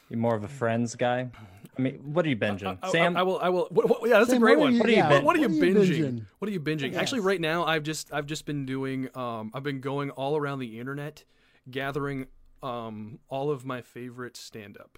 You're 0.10 0.20
more 0.20 0.36
of 0.36 0.44
a 0.44 0.48
Friends 0.48 0.96
guy. 0.96 1.30
I 1.78 1.82
mean, 1.82 1.96
what 2.14 2.26
are 2.26 2.30
you 2.30 2.38
binging, 2.38 2.78
I, 2.82 2.88
I- 2.88 2.92
Sam? 2.92 3.18
I, 3.18 3.24
will. 3.24 3.40
I 3.40 3.50
will. 3.50 3.68
What, 3.72 3.90
what, 3.90 4.10
yeah, 4.10 4.20
that's 4.20 4.30
Sam, 4.30 4.38
a 4.38 4.40
great 4.40 4.58
what 4.58 4.66
are 4.66 4.66
one. 4.68 4.74
you- 4.74 4.80
What 4.80 4.88
are 4.88 4.92
you 4.92 4.98
yeah, 4.98 5.10
bin- 5.10 5.26
what 5.26 5.36
are 5.36 5.40
you 5.40 5.50
binging? 5.50 5.88
binging? 5.88 6.26
What 6.40 6.48
are 6.50 6.52
you 6.52 6.60
binging? 6.60 6.96
Actually, 6.96 7.20
Yes. 7.20 7.26
right 7.26 7.42
now, 7.42 7.66
I've 7.66 7.84
just 7.84 8.14
I've 8.14 8.26
just 8.28 8.46
been 8.46 8.66
doing. 8.66 9.10
Um, 9.16 9.52
I've 9.54 9.64
been 9.64 9.82
going 9.82 10.12
all 10.12 10.38
around 10.38 10.60
the 10.60 10.80
internet, 10.80 11.24
gathering 11.70 12.28
um 12.64 13.20
all 13.30 13.52
of 13.52 13.66
my 13.66 13.82
favorite 13.82 14.38
stand 14.38 14.78
up. 14.78 14.98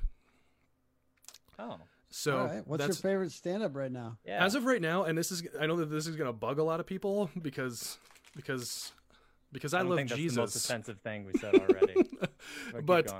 oh, 1.59 1.77
So 2.09 2.37
All 2.37 2.45
right. 2.45 2.67
What's 2.67 2.85
your 2.85 2.95
favorite 2.95 3.31
stand-up 3.31 3.75
right 3.75 3.91
now? 3.91 4.17
yeah. 4.25 4.43
as 4.43 4.55
of 4.55 4.65
right 4.65 4.81
now, 4.81 5.03
and 5.03 5.17
this 5.17 5.31
is 5.31 5.43
I 5.59 5.65
know 5.67 5.77
that 5.77 5.87
this 5.89 6.07
is 6.07 6.15
gonna 6.15 6.33
bug 6.33 6.59
a 6.59 6.63
lot 6.63 6.79
of 6.79 6.85
people 6.85 7.29
because 7.41 7.97
because 8.35 8.91
because 9.51 9.73
I, 9.73 9.79
I 9.79 9.81
love 9.83 9.97
think 9.97 10.09
that's 10.09 10.21
the 10.35 10.41
most 10.41 10.55
offensive 10.55 10.99
thing 11.01 11.25
we 11.25 11.33
said 11.39 11.55
already. 11.55 11.95
But, 12.73 12.85
But- 12.85 13.13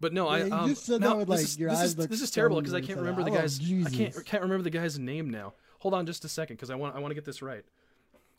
But 0.00 0.12
no, 0.14 0.24
Yeah, 0.30 0.32
I 0.44 0.46
you 0.46 0.52
um, 0.54 0.68
just 0.70 0.86
said 0.86 1.00
no, 1.02 1.08
that 1.10 1.16
with, 1.18 1.28
this 1.28 1.36
like, 1.36 1.44
is, 1.44 1.58
your 1.58 1.70
this 1.70 1.78
eyes 1.80 1.84
is, 1.88 1.96
this 2.08 2.22
is 2.22 2.30
terrible 2.30 2.56
because 2.58 2.72
I 2.72 2.80
can't 2.80 2.98
remember 2.98 3.22
that. 3.22 3.30
the 3.30 3.36
guy's 3.36 3.60
love 3.60 3.86
I 3.86 3.90
can't 3.96 4.24
can't 4.26 4.42
remember 4.42 4.62
the 4.62 4.70
guy's 4.70 4.98
name 4.98 5.28
now. 5.28 5.52
Hold 5.80 5.92
on 5.94 6.06
just 6.06 6.24
a 6.24 6.28
second 6.28 6.56
because 6.56 6.70
I 6.70 6.74
want 6.74 6.96
I 6.96 7.00
want 7.00 7.10
to 7.10 7.14
get 7.14 7.24
this 7.26 7.42
right. 7.42 7.64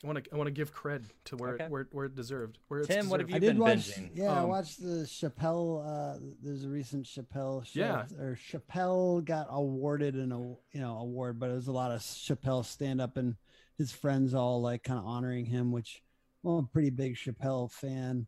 I 0.04 0.08
want 0.08 0.24
to 0.24 0.34
I 0.34 0.36
want 0.36 0.48
to 0.48 0.52
give 0.52 0.74
cred 0.74 1.06
to 1.26 1.38
where 1.38 1.54
Okay. 1.54 1.66
it, 1.66 1.72
where 1.72 1.88
where 1.92 2.06
it 2.06 2.16
deserved. 2.16 2.58
Where 2.68 2.80
it's 2.80 2.88
Tim, 2.90 3.10
what 3.10 3.20
have 3.20 3.30
you 3.30 3.36
I 3.36 3.40
did 3.40 3.50
been 3.50 3.60
watch. 3.60 3.78
binging? 3.92 4.10
Yeah, 4.16 4.34
I 4.34 4.40
Um, 4.40 4.50
watched 4.50 4.82
the 4.82 5.06
Chappelle. 5.06 5.86
Uh, 5.86 6.20
there's 6.42 6.64
a 6.64 6.70
recent 6.70 7.06
Chappelle 7.06 7.66
show. 7.66 7.80
Yeah. 7.80 8.06
Or 8.20 8.36
Chappelle 8.36 9.24
got 9.24 9.48
awarded 9.50 10.16
an 10.16 10.30
you 10.72 10.82
know 10.82 10.98
award, 10.98 11.40
but 11.40 11.50
it 11.52 11.54
was 11.54 11.68
a 11.68 11.72
lot 11.72 11.92
of 11.92 12.00
Chappelle 12.02 12.66
stand 12.66 13.00
up 13.02 13.18
and 13.18 13.36
his 13.78 13.92
friends 13.92 14.34
all 14.34 14.62
like 14.62 14.84
kind 14.84 15.00
of 15.00 15.06
honoring 15.06 15.46
him, 15.46 15.72
which 15.72 16.02
well, 16.44 16.58
I'm 16.58 16.66
a 16.66 16.68
pretty 16.68 16.90
big 16.90 17.16
Chappelle 17.16 17.72
fan. 17.72 18.28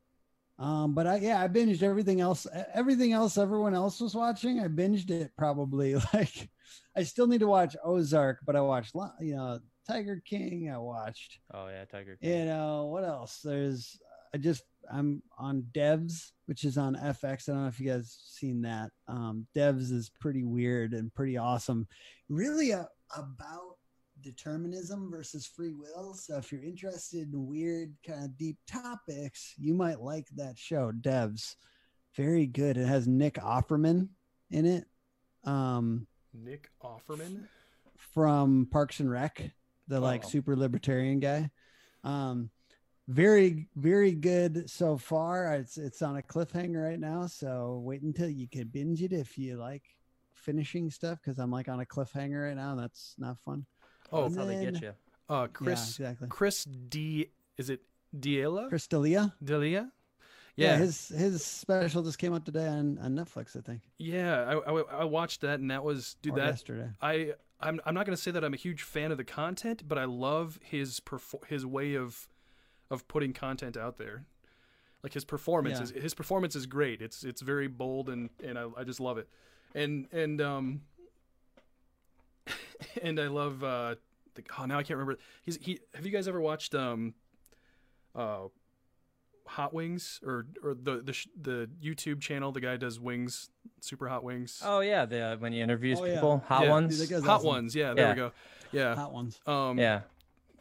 Um, 0.60 0.94
but 0.94 1.08
I 1.08 1.16
yeah, 1.18 1.42
I 1.42 1.48
binged 1.48 1.82
everything 1.82 2.22
else. 2.22 2.46
Everything 2.76 3.12
else 3.14 3.38
everyone 3.40 3.74
else 3.74 4.00
was 4.00 4.14
watching, 4.14 4.60
I 4.60 4.68
binged 4.68 5.10
it 5.10 5.32
probably 5.36 5.96
like. 6.14 6.50
I 6.96 7.02
still 7.04 7.26
need 7.26 7.40
to 7.40 7.48
watch 7.48 7.76
Ozark, 7.84 8.40
but 8.46 8.56
I 8.56 8.62
watched 8.62 8.94
Li- 8.96 9.10
you 9.22 9.36
know 9.36 9.60
Tiger 9.88 10.22
King. 10.26 10.70
I 10.74 10.78
watched. 10.78 11.40
Oh 11.54 11.68
yeah, 11.68 11.86
Tiger. 11.86 12.18
King. 12.22 12.40
You 12.40 12.46
know 12.46 12.86
what 12.86 13.04
else? 13.04 13.40
There's 13.44 14.00
I 14.34 14.38
just 14.38 14.64
I'm 14.92 15.22
on 15.38 15.66
Devs, 15.74 16.32
which 16.46 16.64
is 16.64 16.78
on 16.78 16.96
FX. 16.96 17.48
I 17.48 17.54
don't 17.54 17.62
know 17.64 17.68
if 17.68 17.80
you 17.80 17.92
guys 17.92 18.18
seen 18.26 18.62
that. 18.64 18.92
Um, 19.08 19.48
Devs 19.56 19.92
is 19.92 20.12
pretty 20.20 20.44
weird 20.44 20.94
and 20.94 21.14
pretty 21.14 21.38
awesome. 21.38 21.88
Really 22.30 22.72
a, 22.72 22.88
about 23.16 23.78
determinism 24.22 25.12
versus 25.12 25.46
free 25.46 25.74
will. 25.74 26.14
So 26.14 26.38
if 26.38 26.52
you're 26.52 26.64
interested 26.64 27.32
in 27.32 27.48
weird 27.48 27.94
kind 28.06 28.26
of 28.26 28.38
deep 28.38 28.58
topics, 28.68 29.54
you 29.58 29.74
might 29.74 30.02
like 30.02 30.28
that 30.36 30.58
show. 30.58 30.92
Devs, 30.92 31.56
very 32.16 32.46
good. 32.46 32.78
It 32.78 32.88
has 32.88 33.08
Nick 33.08 33.36
Offerman 33.36 34.10
in 34.50 34.66
it. 34.66 34.86
Um, 35.44 36.08
Nick 36.34 36.70
Offerman. 36.82 37.48
from 37.98 38.68
Parks 38.72 39.00
and 39.00 39.12
Rec, 39.12 39.52
the 39.88 40.00
like 40.00 40.24
Oh. 40.26 40.30
super 40.30 40.56
libertarian 40.56 41.20
guy. 41.20 41.50
Um, 42.04 42.50
very 43.08 43.68
very 43.76 44.14
good 44.14 44.70
so 44.70 44.98
far. 44.98 45.54
It's 45.56 45.78
it's 45.78 46.02
on 46.02 46.18
a 46.18 46.22
cliffhanger 46.22 46.82
right 46.84 47.00
now, 47.00 47.28
so 47.28 47.82
wait 47.84 48.02
until 48.02 48.30
you 48.30 48.48
can 48.48 48.68
binge 48.68 49.02
it 49.02 49.12
if 49.12 49.38
you 49.38 49.58
like 49.58 49.84
finishing 50.34 50.90
stuff 50.90 51.20
because 51.22 51.38
I'm 51.40 51.52
like 51.52 51.68
on 51.68 51.80
a 51.82 51.86
cliffhanger 51.86 52.48
right 52.48 52.56
now. 52.56 52.72
And 52.72 52.80
that's 52.80 53.16
not 53.18 53.40
fun. 53.40 53.66
Oh, 54.12 54.24
that's 54.24 54.38
how 54.38 54.46
they 54.46 54.64
get 54.64 54.82
you. 54.82 54.94
uh, 55.30 55.48
Chris 55.48 56.00
yeah, 56.00 56.08
exactly. 56.10 56.28
Chris 56.30 56.64
D. 56.66 57.30
Is 57.58 57.70
it 57.70 57.82
Diela? 58.18 58.70
Chris 58.70 58.88
D'Elia. 58.88 59.34
Delia? 59.44 59.92
Yeah. 60.56 60.74
Yeah, 60.74 60.78
his 60.78 61.08
his 61.10 61.44
special 61.44 62.04
just 62.04 62.20
came 62.20 62.34
out 62.34 62.46
today 62.46 62.68
on, 62.68 63.00
on 63.00 63.16
Netflix, 63.16 63.58
I 63.58 63.62
think. 63.62 63.82
yeah. 63.98 64.44
I, 64.66 64.72
I, 64.72 64.82
I 65.00 65.04
watched 65.04 65.42
that, 65.42 65.60
and 65.60 65.72
that 65.72 65.84
was 65.84 66.16
dude. 66.22 66.34
or 66.34 66.38
That 66.38 66.46
yesterday. 66.48 66.90
I 67.02 67.34
I'm 67.64 67.80
I'm 67.86 67.94
not 67.94 68.06
gonna 68.06 68.18
say 68.18 68.32
that 68.32 68.44
I'm 68.44 68.54
a 68.54 68.58
huge 68.58 68.84
fan 68.84 69.12
of 69.12 69.18
the 69.18 69.24
content, 69.24 69.88
but 69.88 69.98
I 69.98 70.06
love 70.06 70.60
his 70.64 71.00
perfor- 71.00 71.46
his 71.48 71.66
way 71.66 71.96
of 71.96 72.28
of 72.92 73.08
putting 73.08 73.34
content 73.34 73.76
out 73.78 73.98
there. 73.98 74.26
Like 75.02 75.14
his 75.14 75.26
performance 75.26 75.78
Yeah. 75.80 75.84
is 75.84 75.90
his 75.92 76.14
performance 76.14 76.56
is 76.56 76.66
great. 76.66 77.02
It's 77.02 77.24
it's 77.24 77.42
very 77.42 77.68
bold 77.68 78.10
and 78.10 78.30
and 78.44 78.58
I, 78.60 78.68
I 78.78 78.84
just 78.84 79.00
love 79.00 79.18
it. 79.18 79.28
And 79.74 80.08
and 80.12 80.40
um 80.42 80.82
and 83.02 83.20
I 83.20 83.28
love 83.28 83.64
uh 83.64 83.96
the, 84.36 84.44
oh 84.60 84.66
now 84.66 84.78
I 84.80 84.84
can't 84.84 84.98
remember. 85.00 85.20
He's 85.42 85.58
he 85.62 85.80
have 85.94 86.06
you 86.06 86.12
guys 86.12 86.28
ever 86.28 86.42
watched 86.42 86.76
um 86.76 87.14
uh 88.16 88.48
Hot 89.48 89.74
Wings 89.74 90.20
or 90.26 90.46
or 90.64 90.74
the 90.74 91.02
the 91.02 91.26
the 91.42 91.70
YouTube 91.84 92.22
channel 92.22 92.52
the 92.52 92.62
guy 92.62 92.78
does 92.78 93.00
wings 93.00 93.50
super 93.82 94.08
hot 94.08 94.24
wings 94.24 94.62
Oh 94.66 94.80
yeah, 94.80 95.06
the 95.06 95.36
when 95.40 95.52
he 95.54 95.62
interviews 95.62 96.00
Oh, 96.02 96.06
yeah. 96.06 96.14
people, 96.16 96.44
hot 96.48 96.64
Yeah. 96.64 96.70
ones. 96.72 97.08
Dude, 97.08 97.24
hot 97.24 97.36
awesome. 97.38 97.48
ones 97.48 97.76
yeah 97.76 97.94
there 97.94 98.06
Yeah. 98.08 98.14
we 98.14 98.16
go 98.18 98.32
yeah 98.72 98.96
Hot 98.96 99.12
ones. 99.14 99.40
um 99.46 99.78
yeah, 99.78 100.02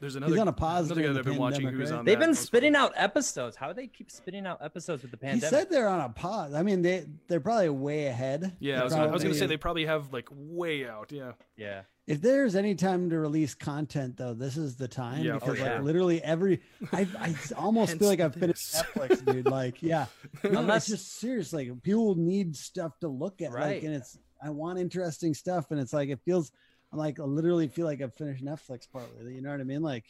there's 0.01 0.17
another 0.17 0.33
He's 0.33 0.41
on 0.41 0.49
a 0.49 0.53
pause 0.53 0.87
another 0.87 1.01
guy 1.01 1.03
during 1.07 1.15
that 1.15 1.21
I've 1.21 1.25
been 1.27 1.37
watching 1.39 1.61
pandemic, 1.61 1.81
who's 1.81 1.91
right? 1.93 1.99
on 2.01 2.05
they've 2.05 2.19
that 2.19 2.27
been 2.27 2.35
spitting 2.35 2.75
out 2.75 2.93
episodes. 2.97 3.57
How 3.57 3.69
do 3.69 3.75
they 3.75 3.87
keep 3.87 4.11
spitting 4.11 4.47
out 4.47 4.59
episodes 4.61 5.03
with 5.03 5.13
the 5.13 5.17
pandemic? 5.17 5.45
He 5.45 5.47
pandemic? 5.51 5.69
said 5.69 5.75
they're 5.75 5.89
on 5.89 6.01
a 6.01 6.09
pause. 6.09 6.53
I 6.55 6.63
mean, 6.65 6.83
they 6.83 7.07
they're 7.29 7.39
probably 7.41 7.69
way 7.71 8.07
ahead. 8.07 8.57
yeah 8.59 8.81
I 8.81 8.85
was, 8.85 8.93
gonna, 8.93 9.07
I 9.09 9.11
was 9.13 9.23
gonna 9.23 9.35
say 9.37 9.47
they 9.47 9.57
probably 9.57 9.87
have 9.87 10.13
like 10.13 10.29
way 10.33 10.87
out 10.89 11.13
yeah 11.13 11.33
yeah, 11.57 11.83
if 12.07 12.21
there's 12.21 12.57
any 12.57 12.75
time 12.75 13.09
to 13.11 13.19
release 13.19 13.55
content 13.55 14.17
though 14.17 14.35
this 14.35 14.57
is 14.57 14.77
the 14.77 14.89
time 14.89 15.23
Yeah, 15.23 15.35
because 15.35 15.61
like 15.61 15.73
sure. 15.73 15.83
literally 15.83 16.23
every 16.23 16.61
i, 16.93 17.07
I 17.19 17.35
almost 17.57 17.97
feel 17.99 18.09
like 18.09 18.21
i've 18.21 18.35
finished 18.35 18.73
netflix 18.75 19.25
dude 19.25 19.47
like 19.47 19.83
yeah. 19.83 20.07
No, 20.45 20.61
Unless- 20.61 20.89
just 20.89 21.19
serious 21.21 21.53
like 21.53 21.71
people 21.83 22.15
need 22.17 22.57
stuff 22.57 22.99
to 23.01 23.09
look 23.09 23.41
at 23.41 23.53
Right. 23.53 23.75
like 23.77 23.83
and 23.85 23.95
it's 23.95 24.19
i 24.43 24.51
want 24.51 24.79
interesting 24.79 25.33
stuff 25.35 25.71
and 25.71 25.79
it's 25.81 25.93
like 25.93 26.09
it 26.09 26.19
feels 26.25 26.51
i'm 26.93 26.99
like 26.99 27.21
I 27.21 27.23
literally 27.25 27.69
feel 27.69 27.87
like 27.87 28.03
i've 28.03 28.15
finished 28.15 28.45
netflix 28.45 28.89
partly 28.93 29.35
you 29.35 29.41
know 29.43 29.51
what 29.51 29.61
i 29.61 29.65
mean? 29.65 29.83
Like 29.83 30.05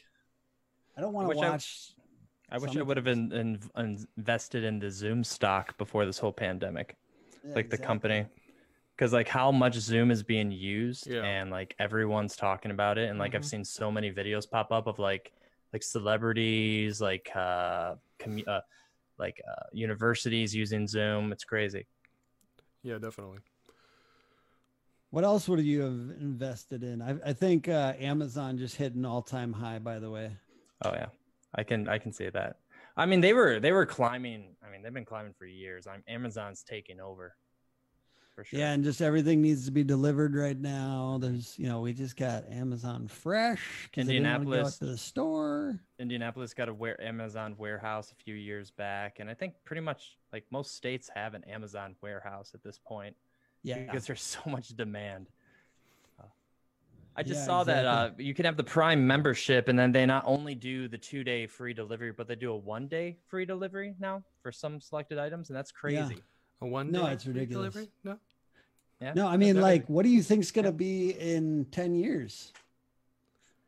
i 0.96 1.00
don't 1.02 1.12
want 1.12 1.30
to 1.30 1.38
I- 1.38 1.50
watch 1.50 1.92
I 2.50 2.58
wish 2.58 2.76
I 2.76 2.82
would 2.82 2.98
have 2.98 3.06
in, 3.06 3.32
in, 3.32 3.58
invested 4.18 4.62
in 4.62 4.78
the 4.78 4.90
Zoom 4.90 5.24
stock 5.24 5.78
before 5.78 6.04
this 6.04 6.18
whole 6.18 6.32
pandemic, 6.34 6.96
Yeah, 7.42 7.54
like 7.54 7.70
the 7.70 7.78
company, 7.78 8.26
because 9.02 9.12
like 9.12 9.26
how 9.26 9.50
much 9.50 9.74
Zoom 9.74 10.12
is 10.12 10.22
being 10.22 10.52
used, 10.52 11.08
Yeah. 11.08 11.24
and 11.24 11.50
like 11.50 11.74
everyone's 11.80 12.36
talking 12.36 12.70
about 12.70 12.98
it, 12.98 13.10
and 13.10 13.18
like 13.18 13.34
I've 13.34 13.40
Mhm. 13.42 13.46
seen 13.46 13.64
so 13.64 13.90
many 13.90 14.12
videos 14.12 14.48
pop 14.48 14.70
up 14.70 14.86
of 14.86 15.00
like 15.00 15.32
like 15.72 15.82
celebrities, 15.82 17.00
like 17.00 17.28
uh, 17.34 17.96
commu- 18.20 18.46
uh 18.46 18.60
like 19.18 19.42
uh, 19.48 19.64
universities 19.72 20.54
using 20.54 20.86
Zoom. 20.86 21.32
It's 21.32 21.42
crazy. 21.44 21.86
yeah 22.84 22.98
definitely 22.98 23.38
what 25.10 25.22
else 25.22 25.48
would 25.48 25.60
you 25.60 25.80
have 25.82 25.92
invested 26.20 26.82
in 26.82 27.00
i, 27.00 27.10
I 27.24 27.32
think 27.32 27.68
uh, 27.68 27.92
amazon 28.00 28.58
just 28.58 28.74
hit 28.74 28.94
an 28.94 29.04
all-time 29.04 29.52
high 29.52 29.78
by 29.78 30.00
the 30.00 30.10
way 30.10 30.32
Oh 30.84 30.90
yeah, 30.92 31.06
I 31.54 31.62
can 31.62 31.88
I 31.88 31.98
can 31.98 32.12
say 32.12 32.28
that. 32.30 32.56
I 32.96 33.06
mean, 33.06 33.20
they 33.20 33.32
were 33.34 33.60
they 33.60 33.70
were 33.72 33.86
climbing. 33.86 34.56
I 34.66 34.70
mean, 34.70 34.82
they've 34.82 34.92
been 34.92 35.04
climbing 35.04 35.32
for 35.32 35.46
years. 35.46 35.86
I'm 35.86 36.02
Amazon's 36.08 36.64
taking 36.64 36.98
over. 37.00 37.36
For 38.34 38.44
sure. 38.44 38.58
Yeah, 38.60 38.72
and 38.72 38.82
just 38.82 39.02
everything 39.02 39.42
needs 39.42 39.66
to 39.66 39.70
be 39.70 39.84
delivered 39.84 40.34
right 40.34 40.58
now. 40.58 41.18
There's, 41.20 41.58
you 41.58 41.68
know, 41.68 41.80
we 41.82 41.92
just 41.92 42.16
got 42.16 42.48
Amazon 42.50 43.06
Fresh. 43.08 43.90
they 43.94 44.04
didn't 44.04 44.22
wanna 44.24 44.38
go 44.38 44.40
Indianapolis. 44.40 44.78
to 44.78 44.84
the 44.86 44.96
store. 44.96 45.80
Indianapolis 45.98 46.54
got 46.54 46.68
a 46.68 46.74
ware- 46.74 47.00
Amazon 47.02 47.54
warehouse 47.58 48.10
a 48.10 48.14
few 48.14 48.34
years 48.34 48.70
back, 48.70 49.20
and 49.20 49.28
I 49.28 49.34
think 49.34 49.54
pretty 49.64 49.82
much 49.82 50.18
like 50.32 50.44
most 50.50 50.74
states 50.74 51.10
have 51.14 51.34
an 51.34 51.44
Amazon 51.44 51.94
warehouse 52.00 52.52
at 52.54 52.62
this 52.62 52.78
point 52.78 53.14
Yeah, 53.62 53.78
because 53.84 54.06
there's 54.06 54.22
so 54.22 54.40
much 54.46 54.68
demand. 54.70 55.28
Uh, 56.18 56.24
I 57.14 57.22
just 57.22 57.40
Yeah, 57.42 57.46
saw 57.46 57.64
that 57.64 57.84
uh, 57.84 58.10
you 58.16 58.32
can 58.34 58.46
have 58.46 58.56
the 58.56 58.64
Prime 58.64 59.06
membership, 59.06 59.68
and 59.68 59.78
then 59.78 59.92
they 59.92 60.06
not 60.06 60.24
only 60.26 60.54
do 60.54 60.88
the 60.88 60.98
two 60.98 61.22
day 61.22 61.46
free 61.46 61.74
delivery, 61.74 62.12
but 62.12 62.26
they 62.26 62.34
do 62.34 62.50
a 62.52 62.56
one 62.56 62.88
day 62.88 63.18
free 63.26 63.44
delivery 63.44 63.94
now 64.00 64.24
for 64.42 64.50
some 64.50 64.80
selected 64.80 65.18
items, 65.18 65.50
and 65.50 65.56
that's 65.56 65.70
crazy. 65.70 66.16
A 66.62 66.66
one 66.66 66.90
No, 66.90 67.06
day 67.06 67.12
it's 67.12 67.26
ridiculous. 67.26 67.72
delivery 67.74 67.92
no 68.04 68.18
Yeah. 69.00 69.12
no, 69.14 69.26
I 69.26 69.36
mean, 69.36 69.56
Okay. 69.56 69.62
like, 69.62 69.88
what 69.88 70.04
do 70.04 70.08
you 70.10 70.22
think's 70.22 70.50
gonna 70.52 70.72
be 70.72 71.10
in 71.10 71.66
ten 71.70 71.94
years? 71.94 72.52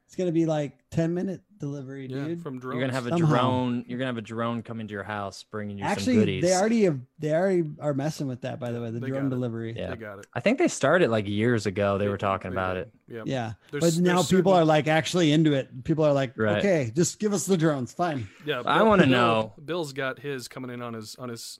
It's 0.07 0.14
gonna 0.16 0.30
be 0.33 0.46
like 0.46 0.78
ten 0.90 1.12
minute 1.12 1.40
delivery, 1.59 2.07
Yeah, 2.07 2.26
dude. 2.28 2.40
from 2.42 2.61
drones. 2.61 2.74
You're 2.74 2.83
gonna 2.83 2.92
have 2.92 3.07
a 3.07 3.11
Somehow. 3.18 3.26
drone. 3.26 3.85
You're 3.88 3.98
gonna 3.98 4.11
have 4.11 4.16
a 4.18 4.22
drone 4.22 4.62
coming 4.62 4.87
to 4.87 4.92
your 4.92 5.02
house, 5.02 5.42
bringing 5.42 5.78
you 5.78 5.83
some 5.85 5.90
Actually, 5.90 6.14
goodies. 6.16 6.42
they 6.44 6.54
already 6.54 6.85
have. 6.85 7.00
They 7.18 7.35
already 7.35 7.64
are 7.80 7.94
messing 7.94 8.28
with 8.28 8.42
that. 8.42 8.61
By 8.61 8.70
the 8.70 8.80
way, 8.80 8.90
the 8.92 9.00
They 9.00 9.09
drone 9.09 9.22
got 9.22 9.26
it. 9.26 9.30
delivery. 9.30 9.74
Yeah. 9.76 9.90
They 9.90 9.96
got 9.96 10.20
it. 10.20 10.26
I 10.33 10.38
think 10.38 10.59
they 10.59 10.68
started 10.68 11.11
like 11.11 11.26
years 11.26 11.66
ago. 11.66 11.98
They 11.98 12.04
They- 12.04 12.11
were 12.11 12.18
talking 12.18 12.52
they 12.52 12.54
about 12.54 12.76
it. 12.76 12.92
Yeah. 13.09 13.22
Yeah, 13.24 13.52
There's- 13.72 13.96
but 13.96 14.02
now 14.04 14.16
there's 14.16 14.28
people 14.30 14.52
certain- 14.52 14.62
are 14.62 14.64
like 14.66 14.87
actually 14.87 15.33
into 15.33 15.52
it. 15.54 15.83
People 15.83 16.04
are 16.04 16.12
like, 16.12 16.38
Right. 16.38 16.59
okay, 16.59 16.92
just 16.94 17.18
give 17.18 17.33
us 17.33 17.46
the 17.46 17.57
drones, 17.57 17.92
fine. 17.92 18.28
Yeah. 18.46 18.62
I 18.64 18.83
wanna 18.85 19.07
know. 19.07 19.54
Bill's 19.64 19.92
got 19.92 20.20
his 20.20 20.46
coming 20.46 20.70
in 20.70 20.80
on 20.80 20.94
his 20.94 21.16
on 21.16 21.28
his 21.30 21.59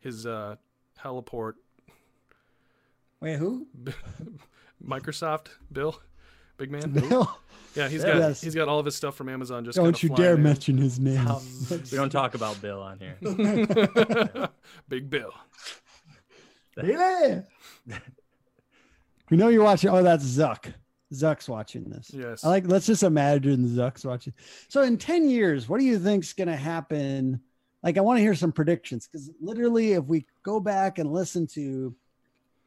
his 0.00 0.26
uh 0.26 0.56
heliport. 1.04 1.54
Wait, 3.20 3.36
who? 3.36 3.66
Microsoft. 4.84 5.48
Bill. 5.72 5.98
Big 6.56 6.70
man. 6.70 6.90
Bill? 6.90 7.38
Yeah, 7.74 7.88
he's 7.88 8.02
Yeah. 8.02 8.12
got 8.12 8.18
Yes. 8.18 8.40
he's 8.40 8.54
got 8.54 8.68
all 8.68 8.78
of 8.78 8.86
his 8.86 8.94
stuff 8.94 9.16
from 9.16 9.28
Amazon. 9.28 9.64
Just 9.64 9.76
Don't 9.76 10.00
you 10.02 10.08
dare 10.10 10.34
in. 10.34 10.42
mention 10.42 10.76
his 10.78 10.98
um, 10.98 11.04
name. 11.04 11.26
We 11.90 11.96
don't 11.96 12.10
talk 12.10 12.34
about 12.34 12.60
Bill 12.62 12.80
on 12.80 12.98
here. 13.00 13.16
Big 14.88 15.10
Bill. 15.10 15.32
Baby! 16.76 17.42
we 19.30 19.36
know 19.36 19.48
you're 19.48 19.64
watching. 19.64 19.90
Oh, 19.90 20.02
that's 20.02 20.24
Zuck. 20.24 20.72
Zuck's 21.12 21.48
watching 21.48 21.84
this. 21.84 22.10
Yes. 22.12 22.44
I 22.44 22.48
like. 22.48 22.66
Let's 22.66 22.86
just 22.86 23.02
imagine 23.02 23.64
Zuck's 23.66 24.04
watching. 24.04 24.32
So 24.68 24.82
in 24.82 24.96
ten 24.98 25.28
years, 25.28 25.68
what 25.68 25.78
do 25.80 25.86
you 25.86 25.98
think's 25.98 26.32
going 26.32 26.48
to 26.48 26.56
happen? 26.56 27.40
Like, 27.84 27.98
I 27.98 28.00
want 28.00 28.16
to 28.16 28.22
hear 28.22 28.34
some 28.34 28.50
predictions 28.50 29.06
because 29.06 29.30
literally, 29.40 29.92
if 29.92 30.04
we 30.04 30.24
go 30.42 30.58
back 30.58 30.98
and 30.98 31.12
listen 31.12 31.46
to 31.48 31.94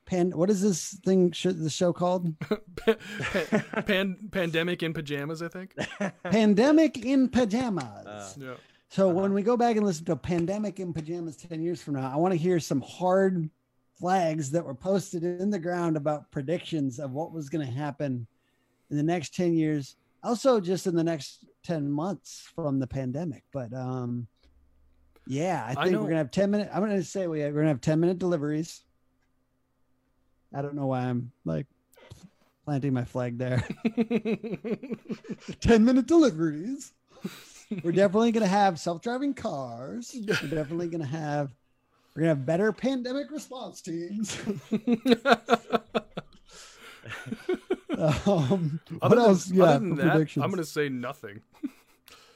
Pan, 0.06 0.30
what 0.32 0.50
is 0.50 0.62
this 0.62 0.92
thing? 1.04 1.32
Sh- 1.32 1.48
the 1.54 1.70
show 1.72 1.92
called 1.92 2.34
Pan- 3.86 4.30
pandemic 4.32 4.84
in 4.84 4.94
pajamas, 4.94 5.42
I 5.42 5.48
think. 5.48 5.76
Pandemic 6.24 7.04
in 7.04 7.30
Pajamas. 7.30 8.06
Uh, 8.06 8.34
Yeah. 8.38 8.54
So 8.90 9.10
when 9.10 9.34
we 9.34 9.42
go 9.42 9.58
back 9.58 9.76
and 9.76 9.86
listen 9.86 10.06
to 10.06 10.16
Pandemic 10.16 10.80
in 10.80 10.94
Pajamas 10.94 11.36
10 11.36 11.62
years 11.62 11.82
from 11.82 11.96
now, 11.96 12.10
I 12.10 12.16
want 12.16 12.32
to 12.32 12.38
hear 12.38 12.58
some 12.60 12.80
hard 12.82 13.50
flags 14.00 14.50
that 14.52 14.64
were 14.64 14.76
posted 14.76 15.24
in 15.24 15.50
the 15.50 15.60
ground 15.60 15.98
about 15.98 16.32
predictions 16.32 17.00
of 17.00 17.12
what 17.12 17.34
was 17.34 17.50
going 17.50 17.66
to 17.66 17.74
happen 17.74 18.26
in 18.90 18.96
the 18.96 19.04
next 19.04 19.36
10 19.36 19.56
years. 19.56 19.98
Also, 20.24 20.62
just 20.62 20.88
in 20.88 20.96
the 20.96 21.04
next 21.04 21.44
10 21.64 21.92
months 21.92 22.48
from 22.56 22.80
the 22.80 22.88
pandemic. 22.88 23.44
But 23.52 23.74
um, 23.74 24.26
yeah, 25.28 25.64
I 25.66 25.72
I 25.72 25.84
think 25.84 25.92
know- 25.92 26.00
we're 26.00 26.06
going 26.06 26.12
to 26.12 26.18
have 26.18 26.32
10 26.32 26.52
minute. 26.52 26.70
I'm 26.74 26.82
going 26.82 26.96
to 26.96 27.04
say 27.04 27.28
we, 27.28 27.40
we're 27.40 27.52
going 27.52 27.66
to 27.66 27.70
have 27.70 27.82
10 27.82 28.00
minute 28.00 28.20
deliveries. 28.20 28.82
I 30.54 30.62
don't 30.62 30.76
know 30.76 30.88
why 30.88 31.02
I'm 31.02 31.32
like 31.46 31.68
planting 32.66 32.94
my 32.94 33.04
flag 33.04 33.38
there. 33.38 33.64
10 35.62 35.86
minute 35.86 36.08
deliveries. 36.08 36.94
We're 37.84 37.92
definitely 37.92 38.32
going 38.32 38.44
to 38.44 38.48
have 38.48 38.80
self 38.80 39.02
driving 39.02 39.34
cars. 39.34 40.16
We're 40.16 40.50
definitely 40.50 40.88
going 40.88 41.02
to 41.02 41.08
have. 41.08 41.54
We're 42.16 42.22
gonna 42.22 42.30
have 42.30 42.46
better 42.48 42.72
pandemic 42.72 43.30
response 43.30 43.80
teams. 43.80 44.36
um, 47.98 48.80
what 49.00 49.10
than, 49.10 49.20
else? 49.20 49.52
Yeah, 49.52 49.64
other 49.66 49.80
than 49.80 49.96
that. 49.98 50.38
I'm 50.38 50.50
gonna 50.50 50.64
say 50.64 50.90
nothing. 50.90 51.42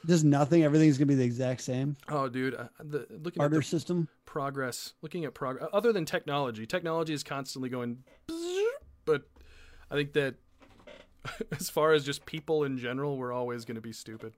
Just 0.06 0.24
nothing. 0.24 0.64
Everything's 0.64 0.98
gonna 0.98 1.06
be 1.06 1.14
the 1.14 1.24
exact 1.24 1.60
same. 1.60 1.96
Oh, 2.08 2.28
dude, 2.28 2.54
uh, 2.54 2.64
the, 2.80 3.06
looking 3.10 3.38
Barter 3.40 3.56
at 3.56 3.62
the 3.62 3.68
system. 3.68 4.08
progress, 4.24 4.94
looking 5.02 5.24
at 5.24 5.34
progress, 5.34 5.68
other 5.72 5.92
than 5.92 6.04
technology, 6.04 6.66
technology 6.66 7.12
is 7.12 7.22
constantly 7.22 7.68
going, 7.68 8.02
but 9.04 9.22
I 9.90 9.94
think 9.94 10.12
that 10.14 10.34
as 11.58 11.70
far 11.70 11.92
as 11.92 12.04
just 12.04 12.26
people 12.26 12.64
in 12.64 12.78
general, 12.78 13.16
we're 13.16 13.32
always 13.32 13.64
going 13.64 13.76
to 13.76 13.80
be 13.80 13.92
stupid. 13.92 14.32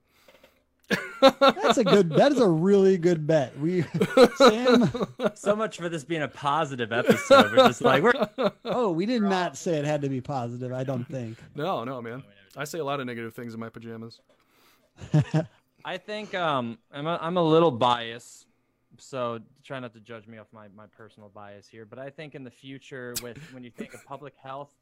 That's 1.19 1.79
a 1.79 1.83
good. 1.83 2.11
That 2.11 2.31
is 2.31 2.39
a 2.39 2.47
really 2.47 2.99
good 2.99 3.25
bet. 3.25 3.57
We 3.59 3.83
Sam. 4.37 4.91
so 5.33 5.55
much 5.55 5.77
for 5.77 5.89
this 5.89 6.03
being 6.03 6.21
a 6.21 6.27
positive 6.27 6.91
episode. 6.91 7.51
We're 7.51 7.67
just 7.67 7.81
like 7.81 8.03
we're 8.03 8.13
Oh, 8.65 8.91
we 8.91 9.07
did 9.07 9.23
not 9.23 9.57
say 9.57 9.77
it 9.77 9.85
had 9.85 10.03
to 10.03 10.09
be 10.09 10.21
positive. 10.21 10.71
I 10.71 10.83
don't 10.83 11.05
think. 11.05 11.39
No, 11.55 11.83
no, 11.83 12.03
man. 12.03 12.21
I 12.55 12.65
say 12.65 12.77
a 12.77 12.83
lot 12.83 12.99
of 12.99 13.07
negative 13.07 13.33
things 13.33 13.55
in 13.55 13.59
my 13.59 13.69
pajamas. 13.69 14.19
I 15.85 15.97
think 15.97 16.33
um, 16.33 16.77
I'm 16.91 17.07
a, 17.07 17.19
I'm 17.21 17.37
a 17.37 17.43
little 17.43 17.71
biased, 17.71 18.47
so 18.97 19.39
try 19.63 19.79
not 19.79 19.93
to 19.93 19.99
judge 19.99 20.27
me 20.27 20.37
off 20.37 20.47
my, 20.51 20.67
my 20.75 20.87
personal 20.87 21.29
bias 21.29 21.67
here. 21.67 21.85
But 21.85 21.99
I 21.99 22.09
think 22.09 22.35
in 22.35 22.43
the 22.43 22.51
future, 22.51 23.13
with 23.21 23.37
when 23.53 23.63
you 23.63 23.71
think 23.71 23.93
of 23.93 24.03
public 24.05 24.33
health 24.41 24.73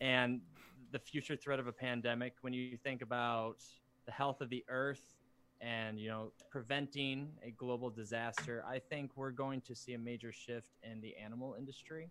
and 0.00 0.40
the 0.92 0.98
future 0.98 1.36
threat 1.36 1.58
of 1.58 1.66
a 1.66 1.72
pandemic, 1.72 2.34
when 2.40 2.52
you 2.52 2.76
think 2.76 3.02
about 3.02 3.56
the 4.06 4.12
health 4.12 4.40
of 4.40 4.48
the 4.48 4.64
earth 4.68 5.16
and 5.60 5.98
you 5.98 6.08
know 6.08 6.30
preventing 6.50 7.28
a 7.44 7.50
global 7.50 7.90
disaster, 7.90 8.64
I 8.66 8.78
think 8.78 9.10
we're 9.16 9.32
going 9.32 9.60
to 9.62 9.74
see 9.74 9.94
a 9.94 9.98
major 9.98 10.32
shift 10.32 10.68
in 10.82 11.00
the 11.00 11.14
animal 11.16 11.56
industry. 11.58 12.10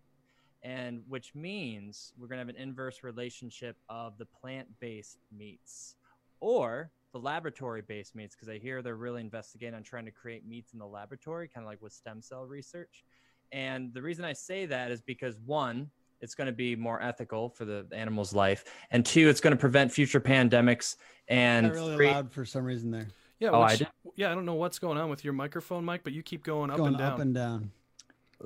And 0.64 1.02
which 1.08 1.36
means 1.36 2.12
we're 2.18 2.26
going 2.26 2.38
to 2.38 2.44
have 2.44 2.48
an 2.48 2.60
inverse 2.60 3.04
relationship 3.04 3.76
of 3.88 4.18
the 4.18 4.26
plant 4.26 4.66
based 4.80 5.18
meats 5.30 5.94
or 6.40 6.90
the 7.12 7.18
laboratory 7.18 7.82
based 7.82 8.14
meats 8.14 8.34
because 8.34 8.48
I 8.48 8.58
hear 8.58 8.82
they're 8.82 8.96
really 8.96 9.20
investigating 9.20 9.74
on 9.74 9.82
trying 9.82 10.04
to 10.04 10.10
create 10.10 10.46
meats 10.46 10.72
in 10.72 10.78
the 10.78 10.86
laboratory, 10.86 11.48
kind 11.48 11.64
of 11.64 11.68
like 11.70 11.80
with 11.80 11.92
stem 11.92 12.20
cell 12.20 12.44
research. 12.44 13.04
And 13.52 13.92
the 13.94 14.02
reason 14.02 14.24
I 14.24 14.34
say 14.34 14.66
that 14.66 14.90
is 14.90 15.00
because 15.00 15.38
one, 15.46 15.90
it's 16.20 16.34
going 16.34 16.46
to 16.48 16.52
be 16.52 16.76
more 16.76 17.00
ethical 17.02 17.48
for 17.48 17.64
the 17.64 17.86
animal's 17.92 18.34
life, 18.34 18.64
and 18.90 19.06
two, 19.06 19.28
it's 19.28 19.40
going 19.40 19.52
to 19.52 19.56
prevent 19.60 19.92
future 19.92 20.20
pandemics. 20.20 20.96
And 21.28 21.66
Got 21.68 21.74
really 21.74 21.96
three- 21.96 22.06
loud 22.10 22.32
for 22.32 22.44
some 22.44 22.64
reason 22.64 22.90
there. 22.90 23.06
Yeah, 23.38 23.50
Oh, 23.50 23.60
I 23.60 23.70
which- 23.70 23.78
did- 23.78 23.88
yeah. 24.16 24.32
I 24.32 24.34
don't 24.34 24.44
know 24.44 24.54
what's 24.54 24.78
going 24.80 24.98
on 24.98 25.08
with 25.10 25.22
your 25.24 25.32
microphone, 25.32 25.84
Mike, 25.84 26.02
but 26.02 26.12
you 26.12 26.22
keep 26.24 26.42
going 26.42 26.70
up 26.70 26.76
Going 26.78 26.88
and 26.88 26.98
down. 26.98 27.12
up 27.12 27.18
and 27.20 27.34
down. 27.34 27.70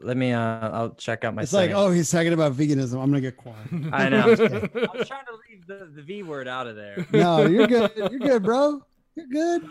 Let 0.00 0.16
me, 0.16 0.32
uh, 0.32 0.70
I'll 0.70 0.90
check 0.94 1.24
out 1.24 1.34
my. 1.34 1.42
It's 1.42 1.52
like, 1.52 1.70
oh, 1.72 1.90
he's 1.90 2.10
talking 2.10 2.32
about 2.32 2.54
veganism. 2.54 2.94
I'm 2.94 3.10
gonna 3.10 3.20
get 3.20 3.36
quiet. 3.36 3.58
I 3.92 4.08
know. 4.08 4.28
Okay. 4.32 4.86
I 4.92 4.96
was 4.96 5.08
trying 5.08 5.26
to 5.26 5.38
leave 5.50 5.66
the, 5.66 5.90
the 5.94 6.02
V 6.02 6.22
word 6.22 6.48
out 6.48 6.66
of 6.66 6.76
there, 6.76 7.06
No, 7.12 7.44
you're 7.46 7.66
good. 7.66 7.90
You're 7.96 8.08
good, 8.18 8.42
bro. 8.42 8.82
You're 9.14 9.26
good. 9.26 9.68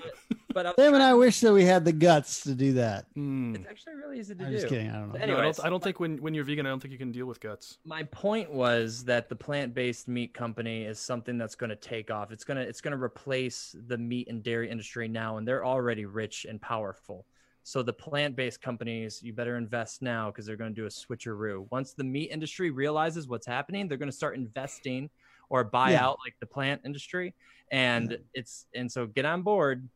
but 0.54 0.68
I 0.68 0.70
was 0.70 0.76
Sam 0.78 0.94
and 0.94 1.02
I 1.02 1.16
wish 1.16 1.40
that 1.40 1.52
we 1.52 1.64
had 1.66 1.84
the 1.84 1.92
guts 1.92 2.42
to 2.44 2.54
do 2.54 2.74
that. 2.74 3.06
Hmm. 3.16 3.56
it's 3.56 3.68
actually 3.68 3.96
really 3.96 4.20
easy 4.20 4.36
to 4.36 4.44
I'm 4.44 4.52
do. 4.52 4.56
just 4.56 4.68
kidding. 4.68 4.90
I 4.92 5.00
don't 5.00 5.12
know. 5.14 5.26
No, 5.26 5.38
I 5.40 5.42
don't, 5.42 5.66
I 5.66 5.70
don't 5.70 5.84
think 5.84 6.00
when, 6.00 6.18
when 6.22 6.36
you're 6.36 6.44
vegan, 6.44 6.68
I 6.68 6.70
don't 6.70 6.80
think 6.80 6.92
you 6.92 7.00
can 7.00 7.12
deal 7.12 7.26
with 7.26 7.40
guts. 7.40 7.80
my 7.84 8.04
point 8.04 8.52
was 8.52 9.04
that 9.06 9.30
the 9.30 9.36
plant-based 9.36 10.08
meat 10.08 10.34
company 10.36 10.84
is 10.84 11.00
something 11.00 11.40
that's 11.40 11.56
going 11.56 11.72
to 11.72 11.76
take 11.76 12.12
off. 12.12 12.32
It's 12.32 12.44
going 12.44 12.58
to 12.58 12.64
it's 12.64 12.82
going 12.82 12.96
to 12.96 13.02
replace 13.04 13.76
the 13.88 13.98
meat 13.98 14.28
and 14.30 14.44
dairy 14.44 14.70
industry 14.70 15.08
now 15.08 15.38
and 15.38 15.48
they're 15.48 15.66
already 15.66 16.06
rich 16.06 16.46
and 16.48 16.62
powerful. 16.62 17.26
So 17.63 17.84
the 17.84 17.93
plant-based 17.93 18.62
companies, 18.62 19.21
you 19.21 19.34
better 19.34 19.58
invest 19.58 20.02
now 20.02 20.32
because 20.32 20.45
they're 20.45 20.56
going 20.56 20.74
to 20.74 20.82
do 20.82 20.88
a 20.88 20.89
switcheroo. 20.89 21.67
Once 21.71 21.93
the 21.93 22.04
meat 22.04 22.32
industry 22.32 22.71
realizes 22.71 23.28
what's 23.28 23.45
happening, 23.45 23.88
they're 23.88 23.97
going 24.00 24.10
to 24.10 24.15
start 24.15 24.36
investing 24.36 25.10
or 25.50 25.63
buy 25.63 25.91
Yeah. 25.91 26.08
out 26.08 26.17
like 26.26 26.36
the 26.39 26.45
plant 26.47 26.82
industry 26.86 27.34
and 27.71 28.17
it's 28.34 28.65
and 28.74 28.91
so 28.91 29.06
get 29.06 29.26
on 29.26 29.41
board. 29.43 29.88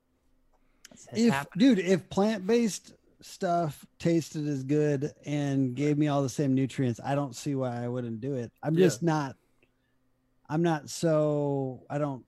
It's, 0.92 1.08
it's 1.08 1.20
If 1.22 1.34
happening. 1.34 1.76
dude, 1.76 1.80
if 1.80 2.10
plant 2.10 2.46
based 2.46 2.94
stuff 3.22 3.86
tasted 4.00 4.48
as 4.48 4.64
good 4.64 5.12
and 5.26 5.74
gave 5.76 5.98
me 5.98 6.08
all 6.08 6.22
the 6.22 6.30
same 6.30 6.54
nutrients, 6.54 7.00
I 7.04 7.16
don't 7.16 7.36
see 7.36 7.56
why 7.56 7.84
I 7.84 7.88
wouldn't 7.88 8.22
do 8.22 8.36
it. 8.36 8.52
I'm 8.62 8.76
Yeah. 8.76 8.86
just 8.86 9.02
not. 9.02 9.36
I'm 10.48 10.62
not 10.62 10.90
so. 10.90 11.84
I 11.90 11.98
don't. 11.98 12.24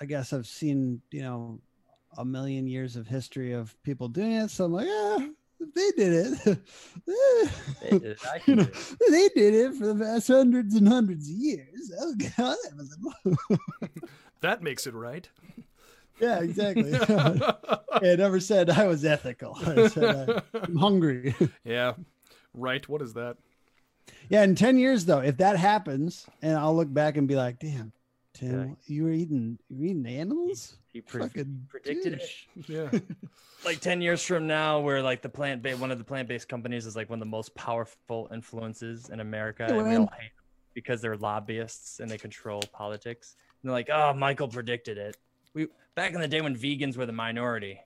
I 0.00 0.06
guess 0.06 0.32
I've 0.32 0.46
seen 0.46 1.02
you 1.10 1.22
know 1.22 1.60
a 2.18 2.24
million 2.24 2.66
years 2.66 2.96
of 2.96 3.06
history 3.06 3.52
of 3.52 3.74
people 3.82 4.08
doing 4.08 4.32
it, 4.32 4.50
so 4.50 4.64
I'm 4.66 4.72
like, 4.72 4.86
yeah, 4.86 5.28
they 5.74 5.90
did 5.96 6.38
it. 6.46 6.58
They 7.82 7.90
did 7.90 8.02
it, 8.04 8.18
I 8.24 8.40
you 8.46 8.54
know, 8.56 8.64
they 9.10 9.28
did 9.34 9.54
it 9.54 9.74
for 9.74 9.92
the 9.92 10.04
past 10.04 10.28
hundreds 10.28 10.74
and 10.74 10.86
hundreds 10.88 11.28
of 11.28 11.34
years. 11.36 11.92
Oh 12.00 12.14
God, 12.14 12.56
that 12.64 12.76
was 12.76 12.96
a- 13.84 13.88
That 14.40 14.62
makes 14.62 14.86
it 14.86 14.94
right. 14.94 15.28
yeah, 16.20 16.40
exactly. 16.40 16.92
I 16.94 18.16
never 18.16 18.40
said 18.40 18.70
I 18.70 18.86
was 18.86 19.04
ethical. 19.04 19.56
I 19.64 19.88
said 19.88 20.42
I'm 20.54 20.76
hungry. 20.76 21.34
yeah, 21.64 21.94
right. 22.54 22.86
What 22.88 23.02
is 23.02 23.14
that? 23.14 23.36
yeah, 24.28 24.42
in 24.42 24.54
10 24.54 24.78
years 24.78 25.04
though, 25.04 25.20
if 25.20 25.36
that 25.38 25.56
happens, 25.56 26.26
and 26.42 26.56
I'll 26.56 26.74
look 26.76 26.92
back 26.92 27.16
and 27.16 27.28
be 27.28 27.36
like, 27.36 27.58
damn, 27.60 27.92
Tim, 28.34 28.68
Yeah. 28.68 28.74
you 28.86 29.04
were 29.04 29.12
eating 29.12 29.58
you 29.68 29.78
were 29.78 29.84
eating 29.86 30.06
animals? 30.06 30.76
He 30.92 31.00
pre- 31.00 31.22
Fucking 31.22 31.66
predicted 31.68 32.14
it. 32.14 32.68
Yeah. 32.68 32.90
like 33.64 33.80
10 33.80 34.00
years 34.00 34.22
from 34.24 34.46
now 34.46 34.80
where 34.80 35.02
like 35.02 35.22
the 35.22 35.28
plant 35.28 35.62
based 35.62 35.80
one 35.80 35.90
of 35.90 35.98
the 35.98 36.04
plant-based 36.04 36.48
companies 36.48 36.86
is 36.86 36.96
like 36.96 37.08
one 37.10 37.18
of 37.18 37.20
the 37.20 37.30
most 37.30 37.54
powerful 37.54 38.28
influences 38.32 39.08
in 39.10 39.20
america 39.20 39.66
Yeah, 39.68 39.76
and 39.76 39.88
we 39.88 39.94
all 39.96 40.10
hate 40.18 40.32
them 40.34 40.44
because 40.74 41.00
they're 41.00 41.16
lobbyists 41.16 42.00
and 42.00 42.10
they 42.10 42.18
control 42.18 42.60
politics 42.72 43.36
and 43.62 43.68
they're 43.68 43.76
like 43.76 43.88
oh 43.90 44.12
michael 44.14 44.48
predicted 44.48 44.98
it 44.98 45.16
we 45.54 45.68
back 45.94 46.12
in 46.12 46.20
the 46.20 46.26
day 46.26 46.40
when 46.40 46.56
vegans 46.56 46.96
were 46.96 47.06
the 47.06 47.12
minority 47.12 47.78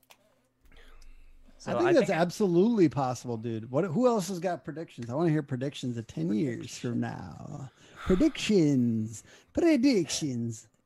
so 1.59 1.77
I 1.77 1.83
think 1.83 1.95
that's 1.95 2.11
absolutely 2.11 2.89
possible, 2.89 3.39
dude. 3.39 3.71
What 3.71 3.85
who 3.85 4.07
else 4.07 4.29
has 4.29 4.39
got 4.39 4.63
predictions? 4.63 5.09
I 5.09 5.15
want 5.15 5.29
to 5.29 5.33
hear 5.33 5.43
predictions 5.43 5.97
of 5.97 6.07
10 6.07 6.33
years 6.35 6.79
from 6.79 7.01
now. 7.01 7.71
Predictions. 8.07 9.25
Predictions. 9.53 10.69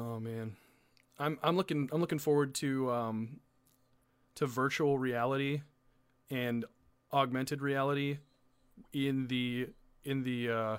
Oh 0.00 0.20
man, 0.20 0.54
I'm 1.18 1.40
I'm 1.42 1.56
looking 1.56 1.88
I'm 1.92 2.00
looking 2.00 2.20
forward 2.20 2.54
to 2.56 2.88
um 2.92 3.40
to 4.36 4.46
virtual 4.46 4.96
reality 4.96 5.62
and 6.30 6.64
augmented 7.12 7.60
reality 7.60 8.18
in 8.92 9.26
the 9.26 9.70
in 10.04 10.22
the 10.22 10.50
uh 10.50 10.76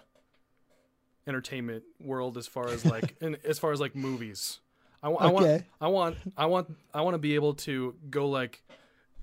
entertainment 1.27 1.83
world 1.99 2.37
as 2.37 2.47
far 2.47 2.69
as 2.69 2.85
like 2.85 3.17
in, 3.21 3.35
as 3.43 3.59
far 3.59 3.73
as 3.73 3.81
like 3.81 3.93
movies. 3.93 4.59
I, 5.03 5.09
wa- 5.09 5.19
I 5.19 5.27
want. 5.27 5.65
I 5.81 5.87
want 5.87 6.17
I 6.37 6.45
want 6.45 6.77
I 6.93 7.01
want 7.01 7.15
to 7.15 7.19
be 7.19 7.35
able 7.35 7.55
to 7.55 7.95
go 8.09 8.29
like 8.29 8.63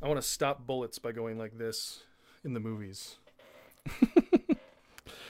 I 0.02 0.08
want 0.08 0.20
to 0.20 0.26
stop 0.26 0.66
bullets 0.66 0.98
by 0.98 1.12
going 1.12 1.38
like 1.38 1.56
this 1.56 2.02
in 2.44 2.52
the 2.52 2.60
movies. 2.60 3.16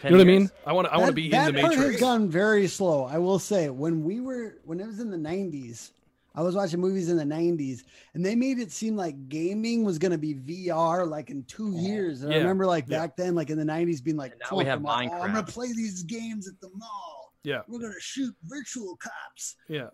You 0.07 0.12
know 0.12 0.18
what 0.18 0.22
I 0.22 0.38
mean? 0.38 0.50
I 0.66 0.72
want 0.72 0.86
to 0.88 0.92
I 0.94 0.96
want 0.96 1.09
to 1.09 1.12
That- 1.12 1.14
be 1.16 1.24
in 1.26 1.30
that 1.32 1.54
the 1.54 1.61
part 1.61 1.74
has 1.74 1.96
gone 2.00 2.28
very 2.28 2.66
slow. 2.68 3.04
I 3.04 3.18
will 3.18 3.38
say, 3.38 3.68
when 3.70 4.04
we 4.04 4.20
were 4.20 4.59
when 4.64 4.80
it 4.80 4.86
was 4.86 5.00
in 5.00 5.11
the 5.11 5.16
'90s, 5.16 5.90
I 6.34 6.42
was 6.42 6.54
watching 6.54 6.80
movies 6.80 7.09
in 7.09 7.16
the 7.16 7.24
'90s, 7.24 7.82
and 8.14 8.24
they 8.24 8.34
made 8.34 8.59
it 8.59 8.70
seem 8.70 8.96
like 8.96 9.28
gaming 9.28 9.84
was 9.84 9.98
going 9.98 10.12
to 10.12 10.18
be 10.18 10.34
VR 10.34 11.07
like 11.09 11.30
in 11.30 11.42
two 11.44 11.72
years. 11.72 12.22
And 12.22 12.32
I 12.32 12.36
remember 12.38 12.66
like 12.66 12.84
Yeah. 12.88 12.98
back 13.00 13.16
then, 13.16 13.34
like 13.34 13.50
in 13.50 13.59
the 13.59 13.64
'90s, 13.64 14.00
being 14.02 14.16
like, 14.16 14.32
And 14.32 14.42
now 14.50 14.57
we 14.57 14.64
have 14.64 14.78
I'm 14.78 14.84
like, 14.84 15.11
oh, 15.12 15.22
I'm 15.22 15.32
gonna 15.32 15.42
play 15.46 15.68
these 15.72 16.02
games 16.02 16.46
at 16.48 16.61
the 16.61 16.68
mall. 16.74 17.32
Yeah, 17.42 17.61
We're 17.68 17.78
gonna 17.80 17.94
shoot 18.00 18.34
virtual 18.44 18.96
cops." 18.96 19.57
yeah. 19.68 19.88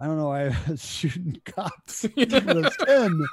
I 0.00 0.06
don't 0.06 0.16
know 0.16 0.28
why 0.28 0.46
I 0.48 0.56
was 0.68 0.84
shooting 0.98 1.40
cops. 1.44 2.02
when 2.14 2.34
I 2.34 2.54
was 2.54 2.76
10. 2.84 3.24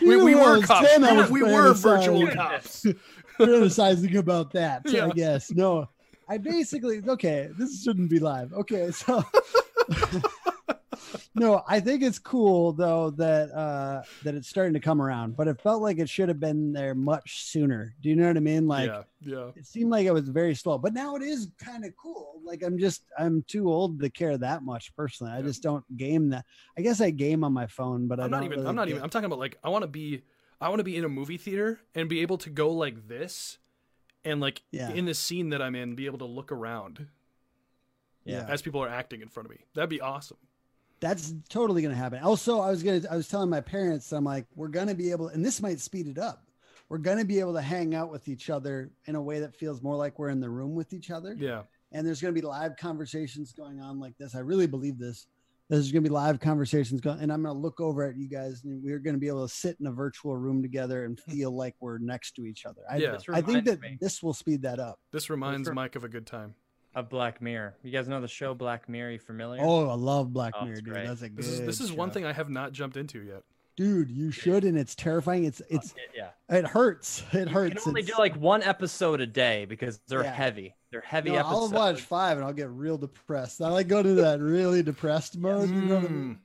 We, 0.00 0.16
we 0.16 0.34
were 0.34 0.60
cops. 0.60 0.88
10, 0.90 1.02
We- 1.02 1.16
was 1.16 1.30
we 1.30 1.42
were 1.44 1.72
virtual 1.72 2.26
cops. 2.28 2.84
fantasizing 3.38 4.16
about 4.16 4.52
that. 4.52 4.82
Yeah. 4.86 5.06
I 5.06 5.10
guess 5.10 5.50
no. 5.50 5.88
I 6.28 6.38
basically 6.38 7.00
okay. 7.06 7.50
This 7.56 7.82
shouldn't 7.84 8.10
be 8.10 8.18
live. 8.18 8.52
Okay, 8.52 8.90
so 8.90 9.22
no, 11.34 11.62
I 11.68 11.78
think 11.80 12.02
it's 12.02 12.18
cool 12.18 12.72
though 12.72 13.10
that 13.10 13.52
uh 13.52 14.02
that 14.24 14.34
it's 14.34 14.48
starting 14.48 14.74
to 14.74 14.80
come 14.80 15.00
around, 15.00 15.36
but 15.36 15.46
it 15.46 15.60
felt 15.60 15.82
like 15.82 15.98
it 15.98 16.08
should 16.08 16.28
have 16.28 16.40
been 16.40 16.72
there 16.72 16.94
much 16.94 17.44
sooner. 17.44 17.94
Do 18.00 18.08
you 18.08 18.16
know 18.16 18.26
what 18.26 18.36
I 18.36 18.40
mean? 18.40 18.66
Like 18.66 18.88
yeah, 18.88 19.02
yeah. 19.20 19.50
it 19.54 19.66
seemed 19.66 19.90
like 19.90 20.06
it 20.06 20.12
was 20.12 20.28
very 20.28 20.54
slow, 20.54 20.78
but 20.78 20.94
now 20.94 21.14
it 21.16 21.22
is 21.22 21.48
kind 21.62 21.84
of 21.84 21.92
cool. 21.96 22.40
Like 22.44 22.62
I'm 22.64 22.78
just 22.78 23.02
I'm 23.18 23.42
too 23.46 23.70
old 23.70 24.00
to 24.00 24.10
care 24.10 24.36
that 24.38 24.62
much 24.62 24.94
personally. 24.96 25.32
I 25.32 25.36
Yeah. 25.38 25.42
just 25.42 25.62
don't 25.62 25.84
game 25.96 26.30
that. 26.30 26.44
I 26.76 26.80
guess 26.80 27.00
I 27.00 27.10
game 27.10 27.44
on 27.44 27.52
my 27.52 27.66
phone, 27.66 28.08
but 28.08 28.18
I 28.18 28.24
I'm 28.24 28.30
don't 28.30 28.40
not 28.40 28.46
even. 28.46 28.56
really 28.58 28.68
I'm 28.68 28.74
not 28.76 28.88
even. 28.88 29.02
I'm 29.02 29.10
talking 29.10 29.26
about 29.26 29.38
like 29.38 29.58
I 29.62 29.68
want 29.68 29.82
to 29.82 29.88
be. 29.88 30.22
I 30.60 30.68
want 30.68 30.80
to 30.80 30.84
be 30.84 30.96
in 30.96 31.04
a 31.04 31.08
movie 31.08 31.36
theater 31.36 31.80
and 31.94 32.08
be 32.08 32.20
able 32.20 32.38
to 32.38 32.50
go 32.50 32.70
like 32.70 33.08
this, 33.08 33.58
and 34.24 34.40
like 34.40 34.62
Yeah. 34.70 34.90
in 34.90 35.04
the 35.04 35.14
scene 35.14 35.50
that 35.50 35.60
I'm 35.62 35.74
in, 35.74 35.94
be 35.94 36.06
able 36.06 36.18
to 36.18 36.24
look 36.24 36.50
around 36.50 37.08
Yeah. 38.24 38.46
as 38.48 38.62
people 38.62 38.82
are 38.82 38.88
acting 38.88 39.20
in 39.20 39.28
front 39.28 39.46
of 39.46 39.50
me. 39.50 39.64
That'd 39.74 39.90
be 39.90 40.00
awesome. 40.00 40.38
That's 41.00 41.34
totally 41.50 41.82
gonna 41.82 41.94
happen. 41.94 42.22
Also, 42.22 42.60
I 42.60 42.70
was 42.70 42.82
gonna 42.82 43.02
I 43.10 43.16
was 43.16 43.28
telling 43.28 43.50
my 43.50 43.60
parents, 43.60 44.12
I'm 44.12 44.24
like, 44.24 44.46
we're 44.54 44.68
gonna 44.68 44.94
be 44.94 45.10
able, 45.10 45.28
and 45.28 45.44
this 45.44 45.60
might 45.60 45.78
speed 45.80 46.08
it 46.08 46.18
up. 46.18 46.42
We're 46.88 46.98
gonna 46.98 47.24
be 47.24 47.38
able 47.40 47.52
to 47.54 47.60
hang 47.60 47.94
out 47.94 48.10
with 48.10 48.28
each 48.28 48.48
other 48.48 48.90
in 49.04 49.14
a 49.14 49.22
way 49.22 49.40
that 49.40 49.54
feels 49.54 49.82
more 49.82 49.96
like 49.96 50.18
we're 50.18 50.30
in 50.30 50.40
the 50.40 50.48
room 50.48 50.74
with 50.74 50.92
each 50.92 51.10
other. 51.10 51.34
Yeah, 51.34 51.64
And 51.92 52.06
there's 52.06 52.20
gonna 52.20 52.32
be 52.32 52.40
live 52.40 52.76
conversations 52.76 53.52
going 53.52 53.80
on 53.80 54.00
like 54.00 54.16
this. 54.18 54.34
I 54.34 54.40
really 54.40 54.66
believe 54.66 54.98
this. 54.98 55.26
There's 55.68 55.90
gonna 55.90 56.02
be 56.02 56.08
live 56.08 56.38
conversations 56.38 57.00
going, 57.00 57.20
and 57.20 57.32
I'm 57.32 57.42
gonna 57.42 57.58
look 57.58 57.80
over 57.80 58.04
at 58.04 58.16
you 58.16 58.28
guys, 58.28 58.62
and 58.64 58.82
we're 58.84 59.00
gonna 59.00 59.18
be 59.18 59.28
able 59.28 59.46
to 59.46 59.52
sit 59.52 59.76
in 59.80 59.86
a 59.86 59.92
virtual 59.92 60.36
room 60.36 60.62
together 60.62 61.04
and 61.04 61.18
hmm. 61.18 61.30
feel 61.32 61.50
like 61.50 61.74
we're 61.80 61.98
next 61.98 62.32
to 62.36 62.46
each 62.46 62.66
other. 62.66 62.82
I, 62.88 62.98
Yeah. 62.98 63.18
I 63.32 63.40
think 63.40 63.64
that 63.64 63.80
me 63.80 63.98
this 64.00 64.22
will 64.22 64.34
speed 64.34 64.62
that 64.62 64.78
up. 64.78 65.00
this 65.12 65.28
reminds 65.28 65.68
for- 65.68 65.74
Mike 65.74 65.96
of 65.96 66.04
a 66.04 66.08
good 66.08 66.26
time. 66.26 66.54
of 66.94 67.10
Black 67.10 67.42
Mirror. 67.42 67.76
You 67.82 67.90
guys 67.90 68.08
know 68.08 68.20
the 68.20 68.28
show 68.28 68.54
Black 68.54 68.88
Mirror? 68.88 69.10
You 69.10 69.18
familiar? 69.18 69.60
Oh, 69.62 69.88
I 69.88 69.94
love 69.94 70.32
Black 70.32 70.54
Oh, 70.56 70.64
Mirror, 70.64 70.72
it's 70.72 70.82
dude. 70.82 70.94
great. 70.94 71.06
That's 71.06 71.22
a 71.22 71.28
good. 71.28 71.38
This 71.38 71.48
is 71.48 71.60
this 71.60 71.80
is 71.80 71.92
one 71.92 72.10
thing 72.10 72.24
I 72.24 72.32
have 72.32 72.48
not 72.48 72.72
jumped 72.72 72.96
into 72.96 73.22
yet. 73.22 73.42
Dude. 73.76 74.10
You 74.10 74.30
should, 74.30 74.64
and 74.64 74.76
it's 74.78 74.94
terrifying. 74.94 75.44
It's 75.44 75.60
it's 75.68 75.94
yeah. 76.14 76.30
it 76.48 76.66
hurts. 76.66 77.22
It 77.32 77.48
You 77.48 77.54
hurts. 77.54 77.82
can 77.82 77.90
only 77.90 78.02
do 78.02 78.14
like 78.18 78.34
one 78.36 78.62
episode 78.62 79.20
a 79.20 79.26
day 79.26 79.64
because 79.66 79.98
they're 80.08 80.24
Yeah. 80.24 80.32
heavy. 80.32 80.74
They're 80.90 81.00
heavy 81.02 81.30
No, 81.30 81.36
I'll 81.38 81.68
watch 81.70 82.00
five 82.02 82.38
and 82.38 82.46
I'll 82.46 82.52
get 82.54 82.70
real 82.70 82.96
depressed. 82.96 83.60
I 83.60 83.68
like 83.68 83.88
go 83.88 84.02
to 84.02 84.14
that 84.14 84.40
really 84.40 84.82
depressed 84.82 85.36
mode. 85.36 85.68
You 85.68 85.74
know 85.82 85.94
what 85.96 86.04
I 86.04 86.08
mean? 86.08 86.34
Mm. 86.34 86.38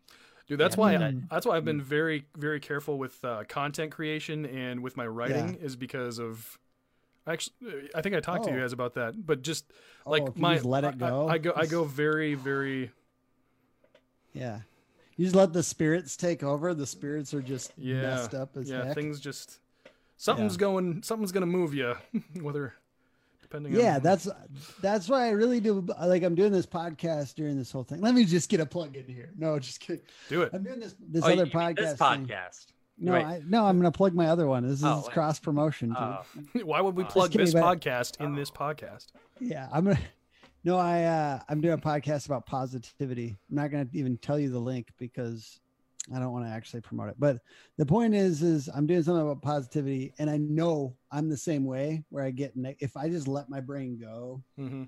Dude, 0.48 0.60
that's 0.60 0.76
Yeah, 0.76 0.82
why 0.82 0.94
Mm. 0.96 1.30
that's 1.30 1.46
why 1.46 1.56
I've 1.56 1.64
been 1.66 1.82
very 1.82 2.26
very 2.36 2.60
careful 2.60 2.98
with 2.98 3.24
uh, 3.24 3.44
content 3.48 3.92
creation 3.92 4.46
and 4.46 4.82
with 4.84 4.98
my 4.98 5.08
writing 5.08 5.56
is 5.56 5.76
because 5.78 6.20
of 6.20 6.58
actually 7.26 7.90
I 7.96 8.02
think 8.02 8.16
I 8.16 8.20
talked 8.20 8.44
to 8.46 8.50
you 8.52 8.58
Oh. 8.58 8.62
guys 8.62 8.74
about 8.74 8.96
that, 8.96 9.26
but 9.26 9.42
just 9.44 9.72
Oh, 10.06 10.12
like 10.12 10.24
if 10.24 10.36
you 10.36 10.42
my 10.42 10.56
just 10.56 10.66
let 10.66 10.84
it 10.84 10.98
go? 10.98 11.28
I, 11.30 11.34
I 11.34 11.38
go 11.38 11.54
I 11.56 11.66
go 11.68 11.84
very 11.86 12.34
very 12.34 12.92
Yeah. 14.34 14.62
You 15.22 15.28
just 15.28 15.36
let 15.36 15.54
the 15.54 15.62
spirits 15.62 16.18
take 16.18 16.42
over. 16.42 16.74
The 16.74 16.88
spirits 16.88 17.32
are 17.36 17.44
just 17.44 17.74
yeah 17.78 18.02
messed 18.02 18.34
up 18.34 18.58
as 18.58 18.68
yeah 18.68 18.86
heck. 18.86 18.96
things 18.96 19.20
just 19.20 19.60
something's 20.18 20.58
going 20.58 21.04
something's 21.04 21.32
gonna 21.32 21.46
move 21.46 21.76
you 21.76 21.94
whether 22.42 22.74
depending 23.44 23.72
yeah, 23.76 23.98
on 23.98 24.02
that's 24.02 24.28
that's 24.82 25.08
why 25.08 25.28
I 25.28 25.30
really 25.30 25.60
do. 25.60 25.86
Like 26.04 26.24
I'm 26.24 26.34
doing 26.34 26.52
this 26.52 26.66
podcast 26.66 27.36
during 27.36 27.56
this 27.56 27.72
whole 27.72 27.84
thing. 27.84 28.02
Let 28.02 28.16
me 28.16 28.26
just 28.26 28.50
get 28.50 28.62
a 28.62 28.66
plug 28.66 28.96
in 28.98 29.06
here. 29.06 29.30
No, 29.38 29.60
just 29.60 29.80
kidding. 29.80 30.02
do 30.28 30.42
it 30.42 30.50
I'm 30.54 30.64
doing 30.64 30.80
this 30.80 30.96
this 31.00 31.24
Oh, 31.24 31.32
other 31.34 31.46
podcast. 31.46 31.76
This 31.76 31.90
thing. 32.00 32.26
podcast. 32.28 32.66
No, 32.98 33.12
Wait. 33.14 33.24
I, 33.24 33.42
no, 33.48 33.66
I'm 33.68 33.78
gonna 33.78 33.92
plug 33.92 34.16
my 34.16 34.26
other 34.26 34.48
one. 34.48 34.64
This 34.68 34.80
is 34.80 34.86
Oh, 34.86 35.08
cross 35.12 35.40
promotion. 35.40 35.90
dude. 35.90 35.98
Oh, 36.00 36.24
why 36.64 36.82
would 36.82 36.96
we 36.96 37.04
Uh, 37.04 37.08
plug 37.08 37.30
kidding, 37.32 37.46
this 37.46 37.54
but- 37.54 37.62
podcast 37.80 38.20
in 38.20 38.34
this 38.34 38.50
podcast 38.50 39.06
Yeah, 39.40 39.68
I'm 39.72 39.84
gonna. 39.86 40.00
No, 40.64 40.78
I 40.78 41.04
uh, 41.04 41.40
I'm 41.50 41.60
doing 41.62 41.74
a 41.74 41.78
podcast 41.78 42.28
about 42.28 42.46
positivity. 42.46 43.38
I'm 43.50 43.56
not 43.56 43.72
gonna 43.72 43.88
even 43.94 44.18
tell 44.18 44.40
you 44.40 44.50
the 44.50 44.60
link 44.60 44.90
because 44.98 45.60
I 46.14 46.20
don't 46.20 46.32
want 46.32 46.46
to 46.46 46.52
actually 46.52 46.82
promote 46.82 47.10
it. 47.10 47.16
But 47.18 47.40
the 47.78 47.86
point 47.86 48.14
is, 48.14 48.42
is 48.42 48.70
I'm 48.74 48.86
doing 48.86 49.04
something 49.04 49.24
about 49.24 49.42
positivity, 49.42 50.14
and 50.20 50.30
I 50.30 50.38
know 50.38 50.96
I'm 51.12 51.30
the 51.30 51.38
same 51.38 51.66
way 51.66 52.04
where 52.10 52.24
I 52.24 52.32
get 52.32 52.56
ne- 52.56 52.78
if 52.80 52.96
I 52.96 53.10
just 53.10 53.28
let 53.28 53.50
my 53.50 53.60
brain 53.60 53.98
go, 54.00 54.44
hmm 54.56 54.84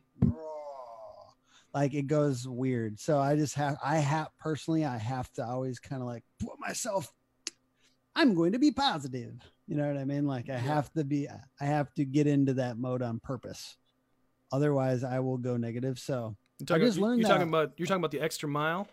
like 1.74 1.94
it 1.94 2.08
goes 2.08 2.48
weird. 2.48 3.00
So 3.00 3.20
I 3.20 3.36
just 3.36 3.56
have 3.56 3.78
I 3.84 3.98
have 3.98 4.28
personally 4.40 4.86
I 4.86 4.98
have 4.98 5.32
to 5.34 5.46
always 5.46 5.80
kind 5.80 6.02
of 6.02 6.08
like 6.08 6.24
put 6.40 6.60
myself. 6.60 7.12
I'm 8.16 8.36
going 8.36 8.52
to 8.52 8.60
be 8.60 8.72
positive. 8.72 9.34
You 9.68 9.76
know 9.76 9.88
what 9.88 9.98
I 9.98 10.06
mean? 10.06 10.28
Like 10.28 10.50
I 10.50 10.58
have 10.58 10.92
to 10.94 11.04
be. 11.04 11.28
I 11.28 11.66
have 11.66 11.92
to 11.96 12.06
get 12.06 12.28
into 12.28 12.54
that 12.56 12.78
mode 12.78 13.02
on 13.02 13.20
purpose. 13.20 13.76
Otherwise, 14.54 15.04
I 15.04 15.20
will 15.20 15.38
go 15.38 15.58
negative. 15.58 16.00
So 16.00 16.36
you're 16.60 16.66
talking, 16.68 16.86
just 16.86 17.00
learned 17.00 17.20
you're 17.20 17.30
talking 17.30 17.50
about 17.50 17.74
you're 17.78 17.88
talking 17.88 18.02
about 18.02 18.12
the 18.12 18.22
extra 18.22 18.48
mile 18.48 18.88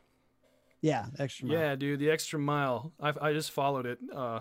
yeah, 0.81 1.07
extra. 1.19 1.47
mile. 1.47 1.59
yeah 1.59 1.77
dude 1.77 2.01
the 2.01 2.11
extra 2.11 2.39
mile 2.39 2.91
I've, 2.99 3.19
I 3.19 3.35
just 3.35 3.51
followed 3.51 3.85
it 3.85 3.99
uh 4.15 4.41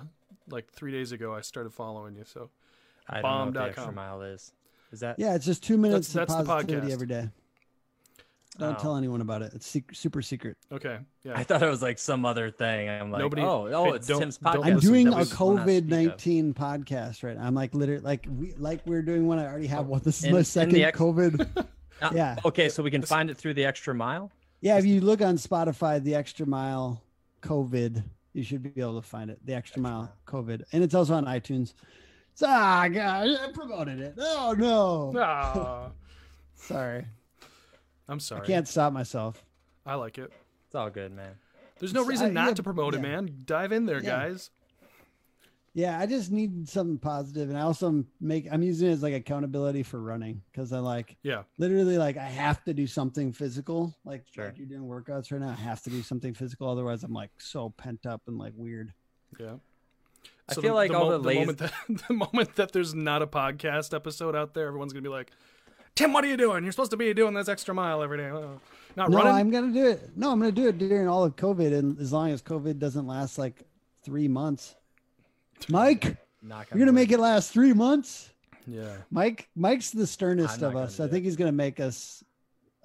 like 0.49 0.71
three 0.71 0.93
days 0.93 1.11
ago 1.11 1.35
I 1.35 1.41
started 1.41 1.73
following 1.73 2.15
you 2.15 2.23
so 2.25 2.49
I 3.09 3.21
don't 3.21 3.23
know 3.23 3.29
what 3.29 3.45
the 3.45 3.51
Bomb.com. 3.51 3.69
extra 3.69 3.91
mile 3.91 4.21
is. 4.21 4.53
Is 4.91 5.01
that? 5.01 5.19
Yeah, 5.19 5.35
it's 5.35 5.45
just 5.45 5.63
two 5.63 5.77
minutes 5.77 6.13
that's 6.13 6.31
of 6.33 6.39
the 6.39 6.45
positivity 6.45 6.87
podcast. 6.87 6.93
every 6.93 7.07
day. 7.07 7.29
Don't 8.59 8.75
Oh. 8.75 8.79
tell 8.79 8.95
anyone 8.97 9.21
about 9.21 9.41
it. 9.41 9.53
It's 9.55 9.65
sec- 9.67 9.93
super 9.95 10.21
secret. 10.21 10.57
okay 10.71 10.99
yeah 11.23 11.33
I 11.35 11.43
thought 11.43 11.63
it 11.63 11.69
was 11.69 11.81
like 11.81 11.97
some 11.97 12.25
other 12.25 12.51
thing. 12.51 12.89
I'm 12.89 13.09
like, 13.11 13.21
Nobody- 13.21 13.41
oh, 13.41 13.67
oh, 13.73 13.83
hey, 13.85 13.91
it's 13.95 14.07
don't- 14.07 14.19
Tim's 14.19 14.37
podcast. 14.37 14.65
I'm 14.65 14.79
doing 14.79 15.07
a 15.07 15.15
was 15.15 15.39
one 15.39 15.57
I 15.59 15.61
speak 15.63 15.67
COVID 15.67 15.77
of. 15.77 15.85
nineteen 15.87 16.53
podcast 16.53 17.23
right 17.23 17.37
now. 17.37 17.45
I'm 17.45 17.55
like 17.55 17.73
literally 17.73 18.01
like 18.01 18.27
we 18.37 18.53
like 18.57 18.85
we're 18.85 19.01
doing 19.01 19.25
one. 19.27 19.39
I 19.39 19.45
already 19.47 19.67
have 19.67 19.87
one. 19.87 20.01
This 20.03 20.19
is 20.19 20.25
In- 20.25 20.33
my 20.35 20.41
second 20.43 20.75
ex- 20.81 20.99
COVID. 20.99 21.47
Ah, 22.01 22.11
Yeah. 22.13 22.37
Okay, 22.45 22.69
so 22.69 22.83
we 22.83 22.91
can 22.91 23.01
find 23.01 23.29
it 23.29 23.37
through 23.37 23.55
the 23.55 23.65
extra 23.65 23.95
mile. 23.95 24.31
Yeah, 24.61 24.77
if 24.77 24.85
you 24.85 25.01
look 25.01 25.21
on 25.21 25.35
Spotify, 25.37 26.03
the 26.03 26.15
extra 26.15 26.45
mile 26.45 27.01
COVID, 27.41 28.03
you 28.33 28.43
should 28.43 28.61
be 28.61 28.81
able 28.81 29.01
to 29.01 29.07
find 29.07 29.29
it. 29.29 29.39
The 29.45 29.53
extra 29.53 29.81
mile 29.81 30.11
COVID, 30.27 30.63
and 30.73 30.83
it's 30.83 30.93
also 30.93 31.13
on 31.15 31.25
iTunes. 31.25 31.73
So, 32.35 32.45
ah, 32.47 32.87
gosh, 32.89 33.37
I 33.41 33.51
promoted 33.53 33.99
it. 33.99 34.15
Oh 34.17 34.53
no, 34.57 35.13
Ah, 35.17 35.91
sorry, 36.55 37.05
I'm 38.09 38.19
sorry 38.19 38.41
I 38.41 38.45
can't 38.45 38.67
stop 38.67 38.91
myself. 38.91 39.45
I 39.85 39.95
like 39.95 40.17
it 40.17 40.31
It's 40.65 40.75
all 40.75 40.89
good, 40.89 41.11
man. 41.13 41.35
there's 41.79 41.93
no 41.93 42.01
It's- 42.01 42.09
reason 42.09 42.27
I- 42.27 42.41
not 42.41 42.47
yeah, 42.49 42.53
to 42.55 42.63
promote 42.63 42.95
it 42.95 43.01
man 43.01 43.43
dive 43.45 43.71
in 43.71 43.85
there 43.85 44.03
Yeah. 44.03 44.09
guys 44.09 44.49
Yeah, 45.73 45.99
I 45.99 46.07
just 46.07 46.31
need 46.31 46.67
something 46.67 46.97
positive, 46.97 47.47
and 47.49 47.57
I 47.57 47.61
also 47.61 48.03
make. 48.19 48.47
I'm 48.51 48.63
using 48.63 48.89
it 48.89 48.93
as 48.93 49.03
like 49.03 49.13
accountability 49.13 49.83
for 49.83 50.01
running 50.01 50.41
because 50.51 50.73
I 50.73 50.79
like 50.79 51.15
yeah 51.21 51.43
literally 51.59 51.97
like 51.99 52.17
I 52.17 52.25
have 52.25 52.63
to 52.65 52.73
do 52.73 52.87
something 52.87 53.31
physical. 53.31 53.95
Like, 54.03 54.25
Sure. 54.31 54.45
like 54.45 54.57
you're 54.57 54.65
doing 54.67 54.81
workouts 54.81 55.31
right 55.31 55.39
now, 55.39 55.49
I 55.49 55.53
have 55.53 55.81
to 55.83 55.91
do 55.91 56.01
something 56.01 56.33
physical. 56.33 56.67
Otherwise, 56.67 57.03
I'm 57.03 57.13
like 57.13 57.29
so 57.37 57.69
pent 57.69 58.07
up 58.07 58.23
and 58.27 58.37
like 58.39 58.53
weird. 58.57 58.93
yeah 59.39 59.57
I 60.49 60.55
feel 60.55 60.73
like 60.73 60.91
all 60.91 61.11
the 61.11 61.19
lazy- 61.19 61.39
moment 61.41 61.57
that 61.59 61.73
the 62.07 62.13
moment 62.15 62.55
that 62.55 62.71
there's 62.71 62.95
not 62.95 63.21
a 63.21 63.27
podcast 63.27 63.93
episode 63.93 64.35
out 64.35 64.55
there 64.55 64.65
everyone's 64.67 64.91
gonna 64.91 65.03
be 65.03 65.09
like 65.09 65.29
Tim 65.99 66.13
what 66.13 66.23
are 66.23 66.27
you 66.27 66.37
doing 66.37 66.63
you're 66.63 66.71
supposed 66.71 66.91
to 66.91 66.97
be 66.97 67.13
doing 67.13 67.33
this 67.33 67.49
extra 67.49 67.73
mile 67.73 68.01
every 68.01 68.17
day 68.17 68.29
Oh, 68.29 68.59
not 68.95 69.09
no, 69.09 69.17
running 69.17 69.33
I'm 69.33 69.51
gonna 69.51 69.73
do 69.73 69.85
it. 69.87 70.09
No, 70.15 70.31
I'm 70.31 70.39
gonna 70.39 70.51
do 70.53 70.67
it 70.69 70.77
during 70.77 71.07
all 71.09 71.25
of 71.25 71.35
COVID, 71.35 71.77
and 71.77 71.99
as 71.99 72.13
long 72.13 72.31
as 72.31 72.41
COVID 72.41 72.79
doesn't 72.79 73.05
last 73.05 73.37
like 73.37 73.63
three 74.03 74.27
months. 74.29 74.75
Mike, 75.69 76.15
Knock 76.41 76.67
you're 76.71 76.79
gonna 76.79 76.93
make 76.93 77.11
it 77.11 77.19
last 77.19 77.51
three 77.51 77.73
months. 77.73 78.29
yeah 78.65 78.95
Mike, 79.11 79.49
Mike's 79.57 79.91
the 79.91 80.07
sternest 80.07 80.61
of 80.61 80.77
us. 80.77 81.01
I 81.01 81.05
do 81.05 81.11
think 81.11 81.25
he's 81.25 81.35
gonna 81.35 81.51
make 81.51 81.81
us 81.81 82.23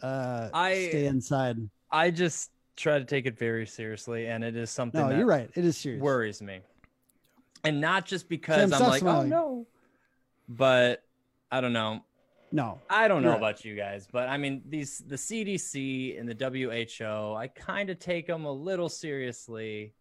uh 0.03 0.49
I- 0.53 0.89
stay 0.89 1.07
inside. 1.07 1.57
I 1.93 2.11
just 2.11 2.51
try 2.77 2.99
to 2.99 3.05
take 3.05 3.27
it 3.27 3.39
very 3.39 3.65
seriously, 3.67 4.27
and 4.27 4.43
it 4.43 4.57
is 4.57 4.71
something 4.71 5.01
No, 5.01 5.09
that 5.11 5.17
you're 5.17 5.27
right. 5.27 5.49
It 5.55 5.65
is 5.65 5.77
serious. 5.77 6.03
worries 6.03 6.43
me, 6.43 6.59
and 7.63 7.81
not 7.81 8.05
just 8.07 8.29
because 8.29 8.71
Sam, 8.71 8.83
I'm 8.83 8.89
like, 8.91 9.01
smiling. 9.01 9.33
oh 9.33 9.37
no, 9.37 9.67
but 10.49 11.05
I 11.53 11.61
don't 11.61 11.73
know. 11.73 12.03
No, 12.55 12.81
I 12.89 13.09
don't 13.09 13.25
know 13.25 13.31
right. 13.31 13.39
about 13.39 13.65
you 13.65 13.75
guys, 13.75 14.07
but 14.11 14.29
I 14.29 14.37
mean 14.37 14.63
these 14.69 14.99
the 15.09 15.17
CDC 15.17 16.21
and 16.21 16.29
the 16.29 16.37
WHO, 16.37 17.35
I 17.35 17.49
kind 17.49 17.91
of 17.91 17.99
take 17.99 18.29
them 18.29 18.45
a 18.45 18.53
little 18.53 18.89
seriously. 18.89 19.93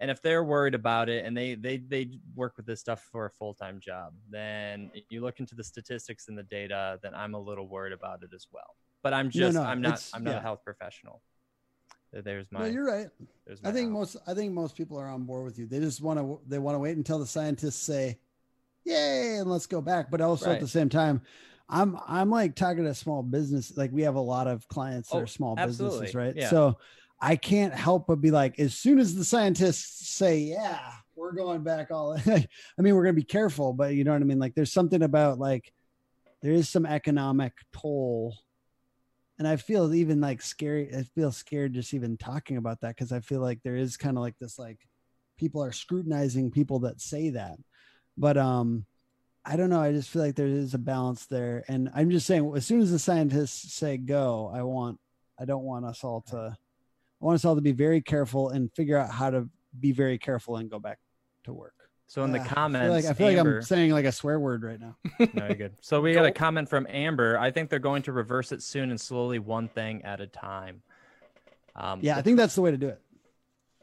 And 0.00 0.10
if 0.10 0.20
they're 0.20 0.42
worried 0.42 0.74
about 0.74 1.08
it 1.08 1.24
and 1.24 1.36
they 1.36 1.54
they 1.54 1.76
they 1.76 2.18
work 2.34 2.56
with 2.56 2.66
this 2.66 2.80
stuff 2.80 3.06
for 3.12 3.26
a 3.26 3.30
full-time 3.30 3.78
job, 3.78 4.14
then 4.28 4.90
you 5.10 5.20
look 5.20 5.38
into 5.38 5.54
the 5.54 5.62
statistics 5.62 6.26
and 6.26 6.36
the 6.36 6.42
data, 6.42 6.98
then 7.04 7.14
I'm 7.14 7.34
a 7.34 7.40
little 7.40 7.68
worried 7.68 7.92
about 7.92 8.24
it 8.24 8.30
as 8.34 8.48
well. 8.50 8.74
But 9.04 9.14
I'm 9.14 9.30
just 9.30 9.54
no, 9.54 9.62
I'm 9.62 9.80
not 9.80 10.04
I'm 10.12 10.24
not 10.24 10.32
yeah. 10.32 10.38
a 10.38 10.42
health 10.42 10.64
professional. 10.64 11.22
There's 12.12 12.50
my 12.50 12.62
no, 12.62 12.66
you're 12.66 12.84
right. 12.84 13.06
there's 13.46 13.60
I 13.62 13.70
think 13.70 13.90
out. 13.90 13.92
most 13.92 14.16
I 14.26 14.34
think 14.34 14.52
most 14.52 14.76
people 14.76 14.98
are 14.98 15.08
on 15.08 15.22
board 15.22 15.44
with 15.44 15.56
you. 15.56 15.68
They 15.68 15.78
just 15.78 16.02
want 16.02 16.18
to 16.18 16.40
they 16.48 16.58
want 16.58 16.74
to 16.74 16.80
wait 16.80 16.96
until 16.96 17.20
the 17.20 17.26
scientists 17.28 17.76
say, 17.76 18.18
"Yay!" 18.82 19.36
and 19.36 19.48
let's 19.48 19.66
go 19.66 19.80
back. 19.80 20.10
But 20.10 20.20
also 20.20 20.50
at 20.50 20.58
the 20.58 20.66
same 20.66 20.88
time, 20.88 21.22
I'm 21.70 21.98
I'm 22.06 22.30
like 22.30 22.54
talking 22.54 22.84
to 22.84 22.94
small 22.94 23.22
business. 23.22 23.76
Like 23.76 23.92
we 23.92 24.02
have 24.02 24.16
a 24.16 24.20
lot 24.20 24.46
of 24.46 24.66
clients 24.68 25.10
that 25.10 25.16
Oh, 25.16 25.20
are 25.22 25.26
small 25.26 25.56
absolutely. 25.56 25.98
businesses, 25.98 26.14
right? 26.14 26.36
Yeah. 26.36 26.50
So 26.50 26.78
I 27.20 27.36
can't 27.36 27.74
help 27.74 28.06
but 28.06 28.20
be 28.20 28.30
like, 28.30 28.58
as 28.58 28.74
soon 28.74 28.98
as 28.98 29.14
the 29.14 29.24
scientists 29.24 30.08
say, 30.08 30.38
"Yeah, 30.38 30.80
we're 31.14 31.32
going 31.32 31.62
back 31.62 31.90
all," 31.90 32.18
I 32.26 32.46
mean, 32.78 32.94
we're 32.94 33.04
gonna 33.04 33.12
be 33.14 33.22
careful, 33.22 33.72
but 33.72 33.94
you 33.94 34.04
know 34.04 34.12
what 34.12 34.22
I 34.22 34.24
mean. 34.24 34.38
Like 34.38 34.54
there's 34.54 34.72
something 34.72 35.02
about 35.02 35.38
like 35.38 35.72
there 36.42 36.52
is 36.52 36.68
some 36.68 36.86
economic 36.86 37.52
toll 37.72 38.34
and 39.40 39.48
I 39.48 39.56
feel 39.56 39.94
even 39.94 40.20
like 40.20 40.42
scary. 40.42 40.94
I 40.94 41.02
feel 41.14 41.32
scared 41.32 41.72
just 41.72 41.94
even 41.94 42.18
talking 42.18 42.58
about 42.58 42.82
that 42.82 42.94
because 42.94 43.10
I 43.10 43.20
feel 43.20 43.40
like 43.40 43.62
there 43.62 43.74
is 43.76 43.96
kind 43.96 44.18
of 44.18 44.22
like 44.22 44.38
this 44.38 44.58
like 44.58 44.78
people 45.38 45.64
are 45.64 45.72
scrutinizing 45.72 46.50
people 46.50 46.80
that 46.80 47.00
say 47.00 47.30
that, 47.30 47.56
but 48.18 48.36
um, 48.36 48.84
I 49.50 49.56
don't 49.56 49.68
know. 49.68 49.80
I 49.80 49.90
just 49.90 50.08
feel 50.10 50.22
like 50.22 50.36
there 50.36 50.46
is 50.46 50.74
a 50.74 50.78
balance 50.78 51.26
there, 51.26 51.64
and 51.66 51.90
I'm 51.92 52.08
just 52.10 52.24
saying 52.26 52.52
as 52.56 52.64
soon 52.64 52.80
as 52.80 52.92
the 52.92 53.00
scientists 53.00 53.74
say 53.74 53.96
go, 53.96 54.48
I 54.54 54.62
want 54.62 55.00
I 55.40 55.44
don't 55.44 55.64
want 55.64 55.84
us 55.84 56.04
all 56.04 56.20
to 56.28 56.56
I 56.56 57.24
want 57.24 57.34
us 57.34 57.44
all 57.44 57.56
to 57.56 57.60
be 57.60 57.72
very 57.72 58.00
careful 58.00 58.50
and 58.50 58.72
figure 58.74 58.96
out 58.96 59.10
how 59.10 59.30
to 59.30 59.48
be 59.78 59.90
very 59.90 60.18
careful 60.18 60.56
and 60.56 60.70
go 60.70 60.78
back 60.78 60.98
to 61.44 61.52
work. 61.52 61.74
So 62.06 62.22
in 62.24 62.30
the 62.32 62.38
Ah, 62.40 62.44
comments, 62.44 62.82
I 62.82 62.86
feel 62.86 62.94
like, 62.94 63.04
I 63.04 63.12
feel 63.14 63.26
like 63.26 63.36
Amber- 63.38 63.56
I'm 63.58 63.62
saying 63.62 63.90
like 63.90 64.04
a 64.04 64.12
swear 64.12 64.38
word 64.38 64.62
right 64.62 64.80
now. 64.80 64.96
No, 65.34 65.46
you're 65.46 65.54
good. 65.56 65.74
So 65.80 66.00
we 66.00 66.12
got 66.12 66.26
a 66.26 66.32
comment 66.32 66.68
from 66.68 66.86
Amber. 66.88 67.36
I 67.38 67.50
think 67.50 67.70
they're 67.70 67.78
going 67.78 68.02
to 68.02 68.12
reverse 68.12 68.52
it 68.52 68.62
soon 68.62 68.90
and 68.90 69.00
slowly 69.00 69.38
one 69.40 69.68
thing 69.68 70.02
at 70.04 70.20
a 70.20 70.26
time. 70.26 70.82
Um, 71.76 72.00
Yeah, 72.02 72.16
I 72.16 72.22
think 72.22 72.36
that's 72.36 72.54
the 72.54 72.62
way 72.62 72.70
to 72.70 72.76
do 72.78 72.88
it 72.88 73.00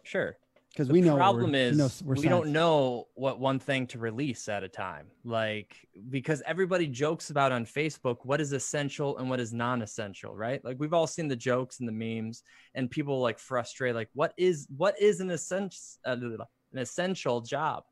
sure. 0.04 0.38
Because 0.70 0.90
we 0.90 1.02
know 1.02 1.16
problem 1.16 1.52
we're- 1.52 1.64
we 1.64 1.70
is 1.70 1.78
know 1.78 1.90
we're 2.08 2.16
don't 2.30 2.52
know 2.52 3.08
what 3.16 3.40
one 3.40 3.58
thing 3.60 3.88
to 3.88 4.00
release 4.00 4.48
at 4.48 4.64
a 4.64 4.70
time. 4.70 5.08
Like 5.24 5.76
because 6.10 6.42
everybody 6.46 6.88
jokes 6.88 7.30
about 7.30 7.52
on 7.52 7.66
Facebook 7.66 8.18
what 8.24 8.40
is 8.42 8.54
essential 8.54 9.18
and 9.18 9.30
what 9.30 9.40
is 9.40 9.54
non-essential, 9.54 10.36
right? 10.36 10.64
Like 10.64 10.78
we've 10.80 10.94
all 10.94 11.08
seen 11.08 11.28
the 11.28 11.36
jokes 11.36 11.80
and 11.80 11.88
the 11.88 11.94
memes, 11.94 12.44
and 12.76 12.92
people 12.92 13.20
like 13.22 13.40
frustrate 13.40 13.96
like 13.96 14.10
what 14.14 14.34
is 14.38 14.68
what 14.76 15.00
is 15.02 15.20
an 15.20 15.30
essential 15.32 15.80
uh, 16.06 16.16
an 16.74 16.80
essential 16.80 17.42
job, 17.42 17.84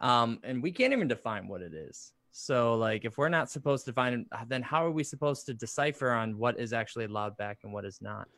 um, 0.00 0.38
and 0.44 0.62
we 0.62 0.70
can't 0.72 0.92
even 0.92 1.08
define 1.08 1.48
what 1.48 1.62
it 1.62 1.74
is. 1.74 2.12
So 2.30 2.76
like 2.76 3.04
if 3.04 3.18
we're 3.18 3.28
not 3.30 3.50
supposed 3.50 3.84
to 3.86 3.92
find, 3.92 4.26
then 4.46 4.62
how 4.62 4.86
are 4.86 4.92
we 4.92 5.02
supposed 5.02 5.46
to 5.46 5.54
decipher 5.54 6.10
on 6.12 6.38
what 6.38 6.60
is 6.60 6.72
actually 6.72 7.06
allowed 7.06 7.36
back 7.36 7.58
and 7.64 7.72
what 7.72 7.84
is 7.84 8.00
not? 8.00 8.28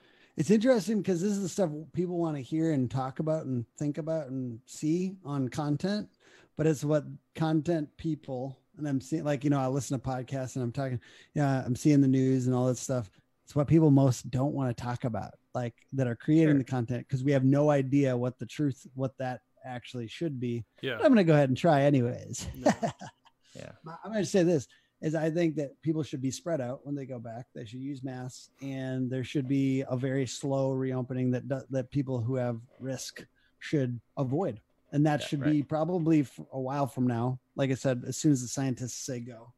It's 0.41 0.51
interesting 0.51 1.03
because 1.03 1.21
this 1.21 1.33
is 1.33 1.43
the 1.43 1.51
stuff 1.51 1.69
people 1.93 2.17
want 2.17 2.35
to 2.35 2.43
hear 2.43 2.73
and 2.73 2.91
talk 2.91 3.19
about 3.19 3.45
and 3.45 3.67
think 3.79 3.99
about 3.99 4.29
and 4.29 4.59
see 4.65 5.13
on 5.23 5.51
content, 5.51 6.09
but 6.57 6.67
it's 6.67 6.83
what 6.83 7.05
content 7.35 7.91
people 7.99 8.59
and 8.79 8.89
I'm 8.89 9.03
seeing 9.03 9.23
like 9.25 9.45
you 9.45 9.51
know 9.51 9.61
I 9.61 9.67
listen 9.67 10.01
to 10.01 10.09
podcasts 10.09 10.57
and 10.57 10.63
I'm 10.63 10.73
talking 10.73 10.99
yeah 11.35 11.63
I'm 11.63 11.77
seeing 11.77 12.01
the 12.01 12.09
news 12.09 12.47
and 12.47 12.57
all 12.57 12.69
that 12.69 12.79
stuff. 12.79 13.11
It's 13.45 13.55
what 13.55 13.69
people 13.69 13.91
most 13.91 14.31
don't 14.31 14.55
want 14.55 14.75
to 14.75 14.83
talk 14.83 15.05
about, 15.05 15.33
like 15.53 15.75
that 15.93 16.07
are 16.07 16.17
creating 16.17 16.55
Sure. 16.55 16.59
the 16.59 16.65
content 16.65 17.07
because 17.07 17.23
we 17.23 17.33
have 17.33 17.45
no 17.45 17.69
idea 17.69 18.17
what 18.17 18.39
the 18.39 18.47
truth, 18.47 18.87
what 18.95 19.13
that 19.19 19.43
actually 19.67 20.09
should 20.09 20.41
be. 20.41 20.65
Yeah. 20.81 20.97
But 20.97 21.05
I'm 21.05 21.11
gonna 21.11 21.25
go 21.25 21.35
ahead 21.35 21.51
and 21.51 21.59
try 21.59 21.83
anyways. 21.83 22.49
No. 22.57 22.73
Yeah. 23.55 23.73
I'm 24.05 24.13
going 24.13 24.23
to 24.25 24.31
say 24.31 24.45
this 24.45 24.69
is 25.03 25.15
I 25.15 25.31
think 25.31 25.57
that 25.57 25.81
people 25.83 26.03
should 26.03 26.21
be 26.21 26.31
spread 26.31 26.61
out 26.61 26.85
when 26.85 26.95
they 26.95 27.07
go 27.07 27.19
back. 27.19 27.47
They 27.55 27.65
should 27.65 27.81
use 27.81 28.03
masks, 28.03 28.51
and 28.63 29.11
there 29.11 29.25
should 29.25 29.49
be 29.49 29.85
a 29.89 29.97
very 29.97 30.27
slow 30.27 30.73
reopening 30.73 31.31
that 31.33 31.49
that 31.71 31.91
people 31.91 32.21
who 32.21 32.37
have 32.37 32.61
risk 32.79 33.25
should 33.59 34.01
avoid, 34.17 34.61
and 34.93 35.07
that 35.07 35.21
Yeah, 35.21 35.27
should 35.27 35.41
right. 35.41 35.53
be 35.53 35.63
probably 35.63 36.27
a 36.53 36.61
while 36.61 36.87
from 36.87 37.07
now. 37.07 37.39
Like 37.57 37.71
I 37.71 37.75
said, 37.75 38.05
as 38.07 38.17
soon 38.17 38.33
as 38.33 38.43
the 38.43 38.49
scientists 38.49 39.05
say 39.07 39.21
go. 39.21 39.53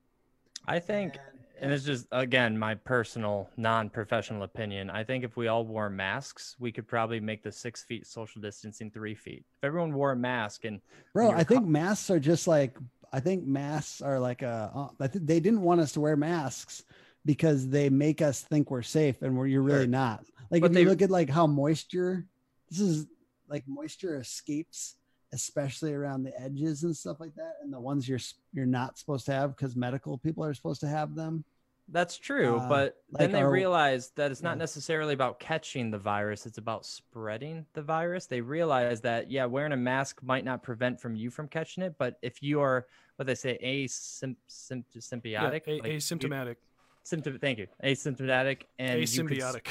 I 0.67 0.79
think, 0.79 1.19
and 1.61 1.73
it's 1.73 1.85
just 1.85 2.07
again 2.13 2.57
my 2.57 2.77
personal, 2.77 3.51
non-professional 3.57 4.45
opinion. 4.45 4.91
I 4.91 5.03
think 5.03 5.25
if 5.25 5.37
we 5.37 5.49
all 5.49 5.67
wore 5.67 5.91
masks, 5.91 6.55
we 6.61 6.71
could 6.71 6.87
probably 6.87 7.19
make 7.19 7.43
the 7.43 7.51
six 7.51 7.83
feet 7.83 8.07
social 8.07 8.41
distancing 8.41 8.91
three 8.93 9.17
feet. 9.17 9.45
If 9.59 9.65
everyone 9.67 9.93
wore 9.93 10.13
a 10.13 10.17
mask 10.17 10.65
and 10.65 10.81
Bro, 11.13 11.33
I 11.33 11.43
think 11.43 11.63
co- 11.63 11.69
masks 11.69 12.11
are 12.11 12.21
just 12.21 12.47
like 12.47 12.77
I 13.13 13.21
think 13.21 13.45
masks 13.47 14.01
are 14.01 14.19
like 14.19 14.43
a. 14.43 14.91
Uh, 14.99 15.09
they 15.13 15.39
didn't 15.41 15.61
want 15.63 15.81
us 15.81 15.93
to 15.93 16.01
wear 16.01 16.17
masks 16.17 16.83
because 17.25 17.69
they 17.69 17.89
make 17.91 18.23
us 18.23 18.41
think 18.43 18.71
we're 18.71 18.83
safe, 18.83 19.21
and 19.23 19.37
we're 19.37 19.47
you're 19.47 19.63
really 19.63 19.81
Sure. 19.81 19.87
not. 19.87 20.25
Like 20.51 20.63
But 20.63 20.71
if 20.71 20.75
they- 20.75 20.83
you 20.83 20.89
look 20.89 21.03
at 21.03 21.11
like 21.11 21.29
how 21.31 21.47
moisture, 21.47 22.27
this 22.71 22.81
is 22.81 23.07
like 23.49 23.65
moisture 23.69 24.17
escapes, 24.19 24.97
especially 25.33 25.93
around 25.93 26.23
the 26.25 26.39
edges 26.41 26.85
and 26.85 26.97
stuff 26.97 27.21
like 27.21 27.35
that, 27.35 27.57
and 27.63 27.73
the 27.73 27.81
ones 27.81 28.09
you're 28.09 28.19
you're 28.53 28.67
not 28.67 28.99
supposed 28.99 29.27
to 29.27 29.33
have 29.33 29.55
because 29.57 29.77
medical 29.77 30.17
people 30.19 30.45
are 30.45 30.55
supposed 30.55 30.81
to 30.81 30.89
have 30.89 31.15
them. 31.15 31.45
That's 31.89 32.17
true, 32.19 32.57
Uh, 32.57 32.69
but 32.69 32.97
then 33.11 33.33
they 33.33 33.43
our- 33.43 33.51
realized 33.51 34.17
that 34.17 34.31
it's 34.31 34.43
not 34.43 34.53
yeah. 34.57 34.61
necessarily 34.61 35.15
about 35.15 35.39
catching 35.41 35.91
the 35.91 35.99
virus; 35.99 36.47
it's 36.47 36.59
about 36.59 36.87
spreading 36.87 37.67
the 37.75 37.83
virus. 37.83 38.27
They 38.27 38.41
realized 38.41 39.03
that 39.03 39.31
yeah, 39.31 39.45
wearing 39.47 39.73
a 39.73 39.77
mask 39.77 40.23
might 40.23 40.45
not 40.45 40.63
prevent 40.63 41.01
from 41.01 41.15
you 41.17 41.31
from 41.31 41.49
catching 41.49 41.83
it, 41.83 41.95
but 41.99 42.19
if 42.23 42.43
you 42.43 42.61
are 42.61 42.87
what 43.17 43.27
they 43.27 43.35
say 43.35 43.59
asymp- 43.63 44.37
symp- 44.49 44.87
Yeah, 45.25 45.49
a- 45.49 45.51
like 45.51 45.67
you- 45.67 45.83
asymptomatic. 45.83 46.57
symptom. 47.03 47.39
Thank 47.39 47.59
you, 47.59 47.67
asymptomatic, 47.83 48.63
and 48.79 49.01
you 49.01 49.25
could 49.25 49.37
Asymbiotic. 49.39 49.67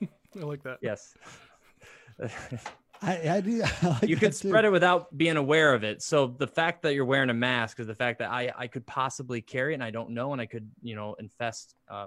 I 0.36 0.44
like 0.44 0.62
that. 0.64 0.78
yes. 0.82 1.16
I, 3.02 3.36
I 3.36 3.40
do. 3.40 3.62
I 3.82 3.86
like 3.86 4.02
you 4.08 4.16
could 4.16 4.32
that 4.32 4.38
too. 4.38 4.48
spread 4.48 4.64
it 4.64 4.70
without 4.72 5.16
being 5.16 5.36
aware 5.36 5.74
of 5.74 5.84
it. 5.84 6.02
So 6.02 6.28
the 6.28 6.46
fact 6.46 6.82
that 6.82 6.94
you're 6.94 7.04
wearing 7.04 7.30
a 7.30 7.34
mask 7.34 7.80
is 7.80 7.86
the 7.86 7.94
fact 7.94 8.20
that 8.20 8.30
I 8.30 8.52
I 8.56 8.66
could 8.68 8.86
possibly 8.86 9.40
carry 9.40 9.72
it 9.72 9.74
and 9.74 9.84
I 9.84 9.90
don't 9.90 10.10
know 10.10 10.32
and 10.32 10.40
I 10.40 10.46
could 10.46 10.70
you 10.82 10.94
know 10.94 11.14
infest 11.18 11.74
uh 11.90 12.06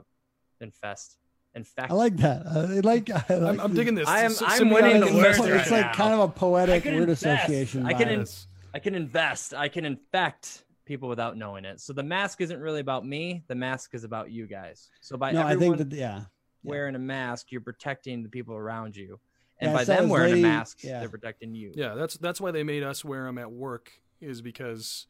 infest 0.62 1.18
infect. 1.54 1.92
I 1.92 1.96
like 1.96 2.18
that. 2.18 2.46
I 2.48 2.66
like. 2.80 3.10
I 3.10 3.36
like 3.36 3.54
I'm, 3.54 3.60
I'm 3.60 3.74
digging 3.74 3.96
this. 3.96 4.08
I 4.08 4.22
am- 4.22 4.32
S- 4.32 4.42
I'm 4.46 4.70
winning 4.70 5.00
the 5.00 5.08
symbiotic 5.08 5.40
word 5.40 5.52
It's, 5.60 5.72
right 5.72 5.72
like 5.72 5.86
now. 5.86 5.94
kind 5.94 6.14
of 6.14 6.20
a 6.22 6.28
poetic 6.28 6.86
word 6.86 6.94
invest. 6.96 7.26
association. 7.26 7.86
I 7.86 7.94
can 7.94 8.10
in- 8.10 8.26
I 8.74 8.80
can 8.80 8.96
invest. 8.96 9.54
I 9.54 9.70
can 9.70 9.86
infect 9.86 10.66
people 10.86 11.10
without 11.10 11.38
knowing 11.38 11.66
it. 11.66 11.80
So 11.80 11.94
the 11.94 12.04
mask 12.04 12.42
isn't 12.42 12.60
really 12.60 12.82
about 12.82 13.06
me. 13.06 13.44
The 13.48 13.56
mask 13.56 13.96
is 13.96 14.04
about 14.04 14.32
you 14.32 14.48
guys. 14.48 14.90
So 15.02 15.18
by 15.18 15.32
no, 15.32 15.44
I 15.44 15.56
think 15.56 15.78
that 15.78 15.92
yeah. 15.92 16.18
yeah. 16.18 16.24
wearing 16.64 16.96
a 16.96 17.00
mask, 17.00 17.52
you're 17.52 17.62
protecting 17.62 18.22
the 18.22 18.30
people 18.30 18.56
around 18.56 18.96
you. 18.96 19.20
And 19.60 19.72
Yeah, 19.72 19.78
by 19.78 19.84
them 19.86 20.10
wearing 20.10 20.32
lady- 20.34 20.44
a 20.44 20.48
mask, 20.48 20.84
yeah. 20.84 21.00
they're 21.00 21.10
protecting 21.10 21.56
you. 21.56 21.72
Yeah, 21.76 21.94
that's 21.96 22.16
that's 22.18 22.42
why 22.42 22.52
they 22.52 22.64
made 22.64 22.84
us 22.84 23.06
wear 23.06 23.24
them 23.24 23.38
at 23.38 23.52
work 23.52 23.92
is 24.22 24.42
because 24.42 25.08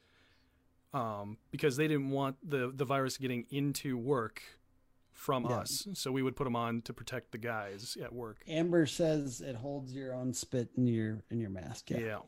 um 0.94 1.38
because 1.52 1.78
they 1.78 1.88
didn't 1.88 2.10
want 2.10 2.38
the 2.48 2.72
the 2.74 2.86
virus 2.86 3.18
getting 3.18 3.46
into 3.50 3.98
work 3.98 4.42
from 5.14 5.46
Yeah. 5.46 5.58
us. 5.60 5.88
So 5.94 6.12
we 6.12 6.22
would 6.22 6.36
put 6.36 6.44
them 6.44 6.56
on 6.56 6.82
to 6.84 6.94
protect 6.94 7.32
the 7.32 7.38
guys 7.38 7.98
at 8.04 8.14
work. 8.14 8.44
Amber 8.48 8.86
says 8.86 9.42
it 9.42 9.56
holds 9.56 9.94
your 9.94 10.14
own 10.14 10.34
spit 10.34 10.70
in 10.78 10.86
your 10.88 11.24
in 11.32 11.40
your 11.40 11.50
mask. 11.50 11.90
Yeah. 11.90 12.20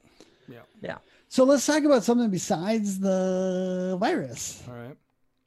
Yeah. 0.49 0.61
Yeah. 0.81 0.97
So 1.27 1.43
let's 1.43 1.65
talk 1.65 1.83
about 1.83 2.03
something 2.03 2.29
besides 2.29 2.99
the 2.99 3.97
virus. 3.99 4.63
All 4.67 4.73
right. 4.75 4.97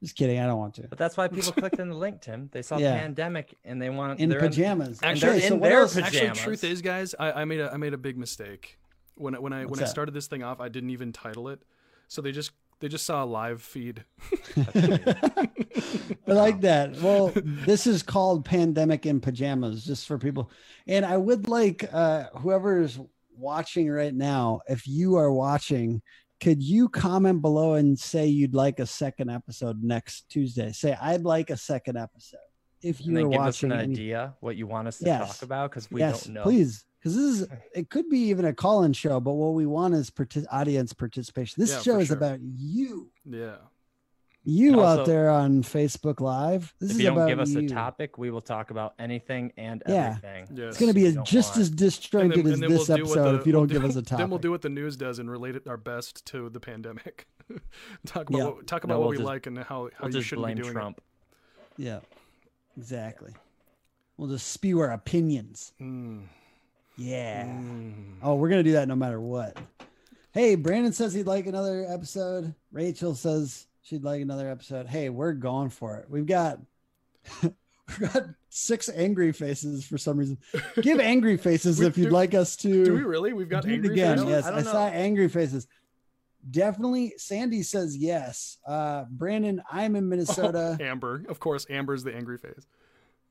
Just 0.03 0.17
kidding. 0.17 0.39
I 0.41 0.47
don't 0.47 0.59
want 0.59 0.75
to. 0.77 0.89
But 0.89 0.97
that's 0.99 1.17
why 1.17 1.29
people 1.29 1.53
clicked 1.53 1.79
in 1.79 1.89
the 1.91 1.95
link, 1.97 2.23
Tim. 2.23 2.49
They 2.53 2.63
saw 2.63 2.79
Yeah. 2.79 2.99
pandemic 2.99 3.57
and 3.65 3.81
they 3.83 3.91
want 3.91 4.19
In 4.19 4.31
they're 4.31 4.41
pajamas. 4.41 4.99
And 5.03 5.21
they're 5.21 5.31
Okay, 5.33 5.49
so 5.49 5.55
in 5.55 5.61
their 5.61 5.81
else- 5.81 5.95
pajamas. 5.95 6.17
Actually, 6.31 6.43
truth 6.45 6.65
is, 6.65 6.81
guys, 6.83 7.15
I, 7.19 7.33
I 7.33 7.45
made 7.45 7.61
a 7.61 7.71
I 7.73 7.77
made 7.77 7.93
a 7.93 7.99
big 7.99 8.17
mistake 8.17 8.79
when 9.17 9.35
I- 9.35 9.39
when 9.39 9.53
I 9.53 9.67
What's 9.67 9.79
when 9.81 9.87
I 9.87 9.91
started 9.91 10.13
this 10.13 10.27
thing 10.27 10.43
off. 10.43 10.59
I 10.61 10.69
didn't 10.71 10.91
even 10.91 11.13
title 11.13 11.49
it, 11.51 11.61
so 12.09 12.23
they 12.23 12.33
just 12.33 12.53
they 12.81 12.89
just 12.89 13.05
saw 13.05 13.23
a 13.23 13.27
live 13.27 13.61
feed. 13.61 14.05
I 14.57 16.33
like 16.33 16.61
that. 16.63 16.97
Well, 17.01 17.33
this 17.35 17.87
is 17.87 18.03
called 18.03 18.45
Pandemic 18.45 19.07
in 19.07 19.21
Pajamas, 19.21 19.85
just 19.85 20.07
for 20.07 20.19
people. 20.19 20.51
And 20.87 21.05
I 21.05 21.17
would 21.17 21.49
like 21.49 21.89
uh, 21.93 22.25
whoever's 22.39 22.99
watching 23.37 23.91
right 23.91 24.15
now, 24.15 24.61
if 24.69 24.87
you 24.87 25.17
are 25.17 25.33
watching, 25.33 26.03
could 26.41 26.63
you 26.63 26.89
comment 26.89 27.43
below 27.43 27.75
and 27.75 27.99
say 27.99 28.27
you'd 28.27 28.55
like 28.55 28.81
a 28.81 28.87
second 28.87 29.31
episode 29.31 29.83
next 29.83 30.29
Tuesday? 30.31 30.73
Say, 30.73 30.97
I'd 31.01 31.23
like 31.23 31.51
a 31.51 31.57
second 31.57 31.97
episode. 31.97 32.39
if 32.83 32.99
you 33.03 33.09
And 33.09 33.17
then 33.19 33.25
were 33.27 33.31
give 33.33 33.41
us 33.43 33.63
an 33.63 33.69
watching 33.71 33.85
any- 33.85 33.93
idea 33.93 34.35
what 34.41 34.57
you 34.57 34.67
want 34.67 34.89
us 34.89 34.99
to 34.99 35.05
Yes. 35.05 35.29
talk 35.39 35.43
about 35.43 35.71
because 35.71 35.91
we 35.91 36.01
yes, 36.01 36.25
don't 36.25 36.33
know. 36.35 36.43
please, 36.45 36.87
because 36.99 37.15
this 37.15 37.41
is 37.43 37.49
it 37.75 37.91
could 37.91 38.09
be 38.09 38.21
even 38.31 38.47
a 38.47 38.55
call-in 38.55 38.95
show, 38.95 39.21
but 39.21 39.35
what 39.35 39.53
we 39.53 39.67
want 39.67 39.93
is 39.93 40.09
partic- 40.11 40.47
audience 40.51 40.95
participation. 40.95 41.61
This 41.61 41.73
Yeah, 41.73 41.81
show 41.83 41.99
is 42.01 42.07
sure. 42.07 42.17
about 42.17 42.41
you, 42.41 43.11
Yeah. 43.27 43.57
You 44.45 44.73
And 44.73 44.81
out 44.81 45.07
there 45.07 45.29
on 45.31 45.63
Facebook 45.63 46.21
Live. 46.21 46.73
This 46.81 46.91
If 46.91 46.97
is 46.97 47.03
you 47.03 47.09
don't 47.09 47.17
about 47.19 47.29
give 47.29 47.41
us 47.41 47.51
you. 47.51 47.61
a 47.61 47.69
topic, 47.69 48.17
we 48.19 48.31
will 48.31 48.41
talk 48.41 48.71
about 48.71 48.95
anything 48.99 49.53
and 49.57 49.83
Yeah. 49.87 50.17
everything. 50.17 50.57
Yes. 50.57 50.69
It's 50.71 50.79
going 50.79 50.91
to 50.91 50.95
be 50.95 51.03
We 51.03 51.09
as, 51.09 51.15
don't 51.17 51.27
just 51.27 51.51
want- 51.51 51.61
as 51.61 51.71
disjointed 51.71 52.47
as 52.47 52.59
this 52.61 52.87
do 52.87 52.93
what 52.95 53.01
episode 53.01 53.33
the- 53.33 53.41
if 53.41 53.47
you 53.47 53.53
we'll 53.53 53.61
don't 53.63 53.73
give 53.73 53.83
do- 53.83 53.89
us 53.89 53.97
a 53.97 54.03
topic. 54.03 54.19
Then 54.19 54.31
we'll 54.31 54.39
do 54.39 54.51
what 54.51 54.63
the 54.63 54.69
news 54.71 54.97
does 54.97 55.19
and 55.19 55.31
relate 55.31 55.57
it 55.57 55.67
our 55.69 55.77
best 55.77 56.25
to 56.27 56.49
the 56.49 56.61
pandemic. 56.61 57.27
talk 58.07 58.31
about 58.31 58.39
Yeah. 58.39 58.45
what, 58.47 58.67
talk 58.67 58.87
No, 58.87 58.95
about 58.95 59.01
what 59.01 59.05
we'll 59.05 59.11
we 59.11 59.17
just- 59.19 59.27
like 59.27 59.47
and 59.47 59.59
how 59.59 59.65
how 59.95 60.07
We'll 60.07 60.15
you 60.17 60.23
shouldn't 60.23 60.45
blame 60.47 60.57
be 60.57 60.63
doing 60.63 60.73
Trump. 60.75 61.01
Yeah, 61.77 62.01
exactly. 62.77 63.35
We'll 64.17 64.29
just 64.29 64.49
spew 64.49 64.81
our 64.81 64.91
opinions. 64.93 65.73
Mm, 65.81 66.25
Yeah. 66.97 67.47
mm. 67.47 68.17
Oh, 68.23 68.35
we're 68.37 68.49
gonna 68.51 68.63
do 68.63 68.73
that 68.73 68.89
no 68.89 68.97
matter 68.97 69.21
what. 69.21 69.57
Hey, 70.33 70.55
Brandon 70.55 70.93
says 70.93 71.13
he'd 71.15 71.27
like 71.27 71.47
another 71.47 71.85
episode. 71.89 72.55
Rachel 72.71 73.15
says 73.15 73.67
she'd 73.83 74.05
like 74.05 74.21
another 74.23 74.49
episode. 74.51 74.87
Hey, 74.87 75.09
we're 75.09 75.33
going 75.33 75.71
for 75.71 75.97
it. 75.97 76.07
We've 76.09 76.27
got 76.27 76.59
we've 77.43 78.13
got 78.13 78.25
six 78.49 78.89
angry 78.89 79.33
faces 79.33 79.85
for 79.85 79.99
some 79.99 80.19
reason. 80.19 80.39
Give 80.83 81.01
angry 81.01 81.37
faces 81.37 81.79
We- 81.81 81.87
if 81.87 81.99
you'd 81.99 82.07
do- 82.07 82.11
like 82.11 82.35
us 82.35 82.57
to 82.57 82.85
Do 82.85 82.95
we 82.95 83.03
really? 83.03 83.33
We've 83.33 83.49
got 83.49 83.67
angry 83.67 83.93
again. 83.93 84.17
faces? 84.19 84.31
Yes, 84.31 84.47
I 84.47 84.57
I, 84.59 84.63
saw 84.63 84.87
angry 84.89 85.29
faces. 85.29 85.67
Definitely, 86.51 87.13
Sandy 87.19 87.63
says 87.63 87.95
yes. 87.97 88.57
Uh, 88.67 89.05
Brandon, 89.11 89.63
I'm 89.71 89.95
in 89.95 90.09
Minnesota. 90.09 90.79
Amber, 90.81 91.23
of 91.29 91.39
course. 91.39 91.67
Amber's 91.69 92.03
the 92.03 92.15
angry 92.15 92.39
face. 92.39 92.67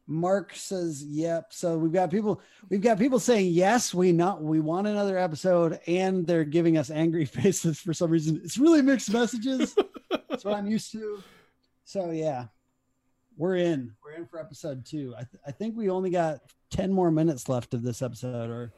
Mark 0.06 0.56
says 0.56 1.04
yep. 1.04 1.48
So 1.52 1.78
we've 1.78 1.92
got 1.94 2.10
people 2.12 2.42
we've 2.70 2.82
got 2.82 2.98
people 3.00 3.20
saying 3.20 3.52
yes, 3.52 3.94
we 3.94 4.12
not 4.12 4.42
we 4.44 4.60
want 4.60 4.88
another 4.88 5.18
episode, 5.18 5.80
and 5.88 6.26
they're 6.26 6.44
giving 6.44 6.78
us 6.78 6.90
angry 6.92 7.26
faces 7.26 7.80
for 7.80 7.94
some 7.94 8.10
reason. 8.12 8.42
It's 8.44 8.58
really 8.60 8.82
mixed 8.82 9.12
messages. 9.12 9.76
That's 10.40 10.46
what 10.46 10.56
I'm 10.58 10.68
used 10.68 10.92
to. 10.94 11.22
So 11.84 12.12
yeah. 12.12 12.46
We're 13.38 13.58
in. 13.58 13.94
We're 14.04 14.14
in 14.14 14.26
for 14.26 14.40
episode 14.40 14.86
two. 14.86 15.14
I, 15.18 15.24
th- 15.24 15.42
I 15.48 15.52
think 15.52 15.76
we 15.78 15.90
only 15.90 16.10
got 16.10 16.40
10 16.72 16.92
more 16.92 17.10
minutes 17.12 17.48
left 17.50 17.74
of 17.74 17.84
this 17.84 18.02
episode, 18.02 18.50
or 18.50 18.72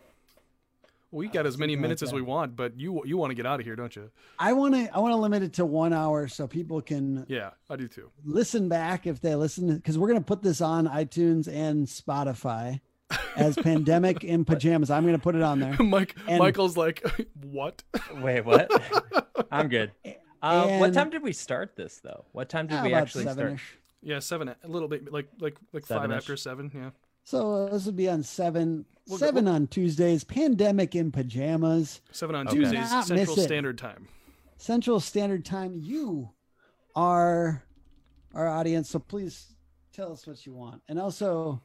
We 1.11 1.27
got 1.27 1.45
as 1.47 1.57
many 1.57 1.73
something 1.73 1.81
like 1.81 1.81
minutes 1.81 2.03
as 2.03 2.13
we 2.13 2.21
want, 2.21 2.55
but 2.55 2.79
you 2.79 3.01
you 3.05 3.17
want 3.17 3.31
to 3.31 3.35
get 3.35 3.45
out 3.47 3.59
of 3.59 3.65
here, 3.65 3.75
don't 3.75 3.95
you? 3.95 4.09
I 4.39 4.53
want 4.53 4.73
to 4.75 4.87
I 4.95 4.99
want 4.99 5.11
to 5.13 5.17
limit 5.17 5.41
it 5.43 5.53
to 5.53 5.65
one 5.65 5.93
hour 5.93 6.27
so 6.27 6.47
people 6.47 6.81
can 6.81 7.25
Yeah, 7.27 7.51
I 7.69 7.75
do 7.75 7.87
too. 7.87 8.09
listen 8.23 8.69
back 8.69 9.05
if 9.07 9.19
they 9.21 9.35
listen 9.35 9.75
because 9.75 9.97
we're 9.99 10.07
going 10.09 10.19
to 10.19 10.25
put 10.25 10.41
this 10.43 10.61
on 10.61 10.87
iTunes 10.87 11.47
and 11.47 11.85
Spotify 11.87 12.81
as 13.35 13.55
pandemic 13.63 14.23
in 14.23 14.45
pajamas. 14.45 14.91
I'm 14.91 15.03
going 15.03 15.15
to 15.17 15.21
put 15.21 15.35
it 15.35 15.41
on 15.43 15.59
there. 15.59 15.75
Mike 15.79 16.15
And- 16.27 16.37
Michael's 16.39 16.77
like, 16.77 17.03
what? 17.43 17.81
Wait, 18.17 18.45
what? 18.45 18.69
I'm 19.51 19.69
good. 19.69 19.91
Uh, 20.41 20.77
what 20.77 20.93
time 20.93 21.09
did 21.09 21.21
we 21.21 21.33
start 21.33 21.75
this 21.75 21.97
though? 21.99 22.25
What 22.31 22.49
time 22.49 22.67
did 22.67 22.79
Ah, 22.79 22.83
we 22.83 22.93
actually 22.93 23.23
start? 23.23 23.37
seven-ish. 23.37 23.77
Yeah, 24.01 24.19
seven, 24.19 24.49
a 24.49 24.55
little 24.67 24.87
bit, 24.87 25.11
like 25.11 25.27
like 25.39 25.57
like 25.73 25.85
five 25.85 25.97
Seven-ish. 26.01 26.17
after 26.17 26.37
seven. 26.37 26.71
Yeah. 26.73 26.89
So 27.23 27.53
uh, 27.53 27.69
this 27.69 27.85
would 27.85 27.95
be 27.95 28.09
on 28.09 28.23
seven 28.23 28.85
We'll 29.07 29.19
go- 29.19 29.25
seven 29.27 29.47
on 29.47 29.67
Tuesdays. 29.67 30.23
Pandemic 30.23 30.95
in 30.95 31.11
pajamas. 31.11 32.01
Seven 32.11 32.35
on 32.35 32.47
Okay. 32.47 32.57
Tuesdays, 32.57 32.89
Central. 33.05 33.35
Standard 33.37 33.77
Time. 33.77 34.07
Central 34.57 34.99
Standard 34.99 35.45
Time. 35.45 35.73
You 35.75 36.31
are 36.95 37.63
our 38.33 38.47
audience, 38.47 38.89
so 38.89 38.97
please 38.99 39.53
tell 39.93 40.11
us 40.11 40.25
what 40.25 40.43
you 40.47 40.53
want. 40.53 40.81
And 40.87 40.99
also, 40.99 41.61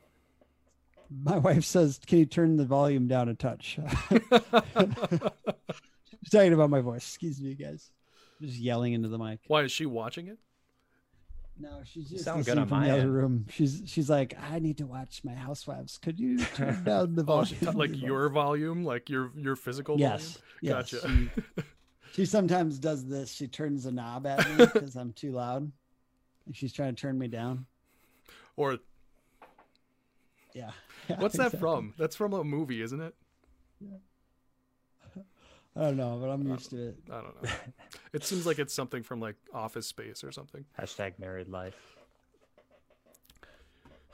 my 1.11 1.39
wife 1.39 1.65
says, 1.65 1.99
"Can 2.07 2.19
you 2.19 2.27
turn 2.27 2.57
the 2.59 2.65
volume 2.67 3.07
down 3.09 3.31
a 3.31 3.35
touch?" 3.35 3.79
She's 4.11 4.21
talking 6.31 6.53
about 6.53 6.69
my 6.71 6.81
voice. 6.81 7.07
Excuse 7.07 7.41
me, 7.41 7.55
guys. 7.55 7.91
Just 8.41 8.57
yelling 8.59 8.93
into 8.93 9.09
the 9.09 9.19
mic. 9.19 9.41
Why 9.47 9.63
is 9.63 9.73
she 9.73 9.87
watching 9.87 10.29
it? 10.29 10.39
No, 11.59 11.81
she's 11.85 12.11
just 12.11 12.25
sound 12.25 12.45
good 12.45 12.59
on 12.59 12.69
from 12.69 12.81
my 12.81 12.89
the 12.89 12.93
other 12.95 13.11
room. 13.11 13.47
She's 13.49 13.83
she's 13.87 14.11
like, 14.11 14.37
I 14.51 14.59
need 14.59 14.77
to 14.79 14.87
watch 14.87 15.23
my 15.25 15.33
housewives. 15.33 15.97
Could 15.97 16.21
you 16.21 16.39
turn 16.55 16.85
down 16.85 17.15
the 17.15 17.23
Oh, 17.23 17.25
volume? 17.25 17.59
she- 17.59 17.67
like 17.67 17.97
your 18.01 18.29
volume, 18.29 18.85
like 18.85 19.09
your 19.09 19.33
your 19.37 19.57
physical 19.57 19.99
yes, 19.99 20.39
volume. 20.61 20.77
yes. 20.77 20.93
Gotcha. 20.93 21.09
She, 21.09 21.63
she 22.13 22.27
sometimes 22.27 22.79
does 22.79 23.07
this. 23.07 23.33
She 23.33 23.49
turns 23.49 23.85
the 23.85 23.93
knob 23.93 24.27
at 24.27 24.47
me 24.51 24.67
because 24.67 24.97
I'm 24.97 25.13
too 25.15 25.33
loud. 25.33 25.71
Like 26.47 26.55
she's 26.57 26.75
trying 26.75 26.95
to 26.95 27.01
turn 27.01 27.19
me 27.19 27.29
down. 27.29 27.65
Or 28.57 28.77
Yeah. 30.53 30.73
Yeah, 31.09 31.21
what's 31.21 31.37
that 31.37 31.47
exactly. 31.55 31.61
from? 31.61 31.95
That's 31.97 32.17
from 32.17 32.33
a 32.35 32.45
movie, 32.45 32.83
isn't 32.83 33.01
it? 33.01 33.15
I 35.77 35.81
don't 35.81 35.97
know, 35.99 36.19
but 36.21 36.29
I'm 36.31 36.47
used 36.49 36.71
to 36.71 36.89
it. 36.89 36.97
I 37.11 37.21
don't 37.21 37.43
know. 37.43 37.51
it 38.15 38.25
seems 38.25 38.47
like 38.47 38.59
it's 38.59 38.73
something 38.73 39.03
from 39.03 39.21
like 39.21 39.37
Office 39.53 39.87
Space 39.87 40.25
or 40.25 40.33
something. 40.33 40.65
Hashtag 40.81 41.19
married 41.19 41.49
life. 41.49 41.77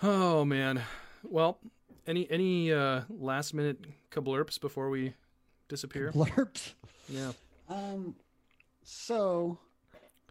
Oh 0.02 0.44
man. 0.44 0.82
Well, 1.22 1.58
any 2.06 2.28
any 2.30 2.72
uh 2.72 3.02
last 3.08 3.54
minute 3.54 3.78
kablurps 4.10 4.60
before 4.60 4.90
we 4.90 5.14
disappear? 5.68 6.10
Blurped. 6.12 6.72
Yeah. 7.08 7.32
Um. 7.68 8.16
So, 8.84 9.58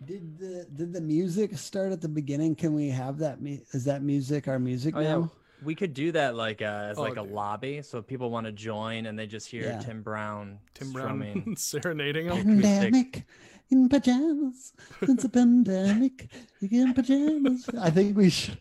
did 0.04 0.38
the 0.38 0.68
did 0.76 0.92
the 0.92 1.00
music 1.02 1.58
start 1.58 1.94
at 1.94 2.02
the 2.02 2.10
beginning? 2.10 2.56
Can 2.56 2.74
we 2.74 2.90
have 2.90 3.18
that? 3.20 3.42
mu- 3.42 3.60
Is 3.72 3.86
that 3.86 4.02
music 4.04 4.50
our 4.50 4.60
music 4.60 4.96
Oh 4.98 5.00
yeah, 5.00 5.14
now? 5.16 5.32
We 5.64 5.76
could 5.76 5.94
do 5.94 6.12
that 6.14 6.36
like 6.36 6.62
uh, 6.62 6.90
as 6.92 6.98
Oh, 6.98 7.02
like 7.04 7.18
a 7.18 7.22
dude. 7.24 7.32
lobby, 7.32 7.82
so 7.82 8.00
if 8.00 8.08
people 8.08 8.30
want 8.32 8.46
to 8.48 8.52
join 8.52 9.06
and 9.06 9.18
they 9.18 9.28
just 9.28 9.48
hear 9.50 9.64
Yeah. 9.64 9.80
Tim 9.80 10.02
Brown 10.02 10.60
Tim 10.74 10.92
Brown 10.92 11.54
serenading 11.58 12.28
them. 12.28 12.38
Pandemic 12.62 13.26
in 13.70 13.88
pajamas. 13.88 14.74
It's 15.02 15.24
a 15.24 15.30
pandemic 15.40 16.30
in 16.62 16.94
pajamas. 16.94 17.70
I 17.80 17.90
think 17.90 18.18
we 18.18 18.30
should, 18.30 18.58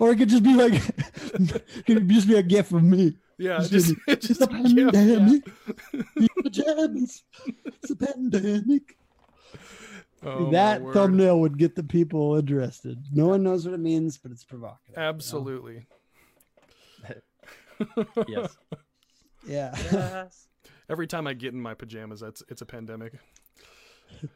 or 0.00 0.10
it 0.12 0.16
could 0.16 0.28
just 0.28 0.42
be 0.42 0.54
like, 0.54 0.74
it 0.74 1.86
could 1.86 2.08
just 2.08 2.26
be 2.28 2.36
a 2.36 2.42
gift 2.42 2.72
of 2.72 2.82
me. 2.82 3.16
Yeah, 3.40 3.58
It's 3.60 3.68
just, 3.70 3.94
gonna- 4.06 4.16
just 4.18 4.40
a 4.40 4.48
yeah, 4.50 4.58
yeah. 4.58 4.90
pandemic 4.90 5.42
in 6.16 6.28
pajamas. 6.42 7.22
It's 7.66 7.90
a 7.90 7.96
pandemic. 7.96 8.96
Oh, 10.24 10.50
that 10.50 10.82
thumbnail 10.92 11.38
would 11.38 11.56
get 11.58 11.76
the 11.76 11.84
people 11.84 12.34
interested. 12.34 12.98
No 13.12 13.28
one 13.28 13.44
knows 13.44 13.64
what 13.64 13.74
it 13.74 13.78
means, 13.80 14.18
but 14.18 14.32
it's 14.32 14.42
provocative. 14.42 14.96
you 14.96 15.00
know? 15.00 15.80
Absolutely. 17.80 18.34
yes. 18.34 18.56
Yeah. 19.46 19.74
yes. 19.92 20.48
Every 20.90 21.06
time 21.06 21.26
I 21.26 21.34
get 21.34 21.52
in 21.52 21.60
my 21.60 21.74
pajamas, 21.74 22.20
that's 22.20 22.42
it's 22.48 22.62
a 22.62 22.66
pandemic. 22.66 23.12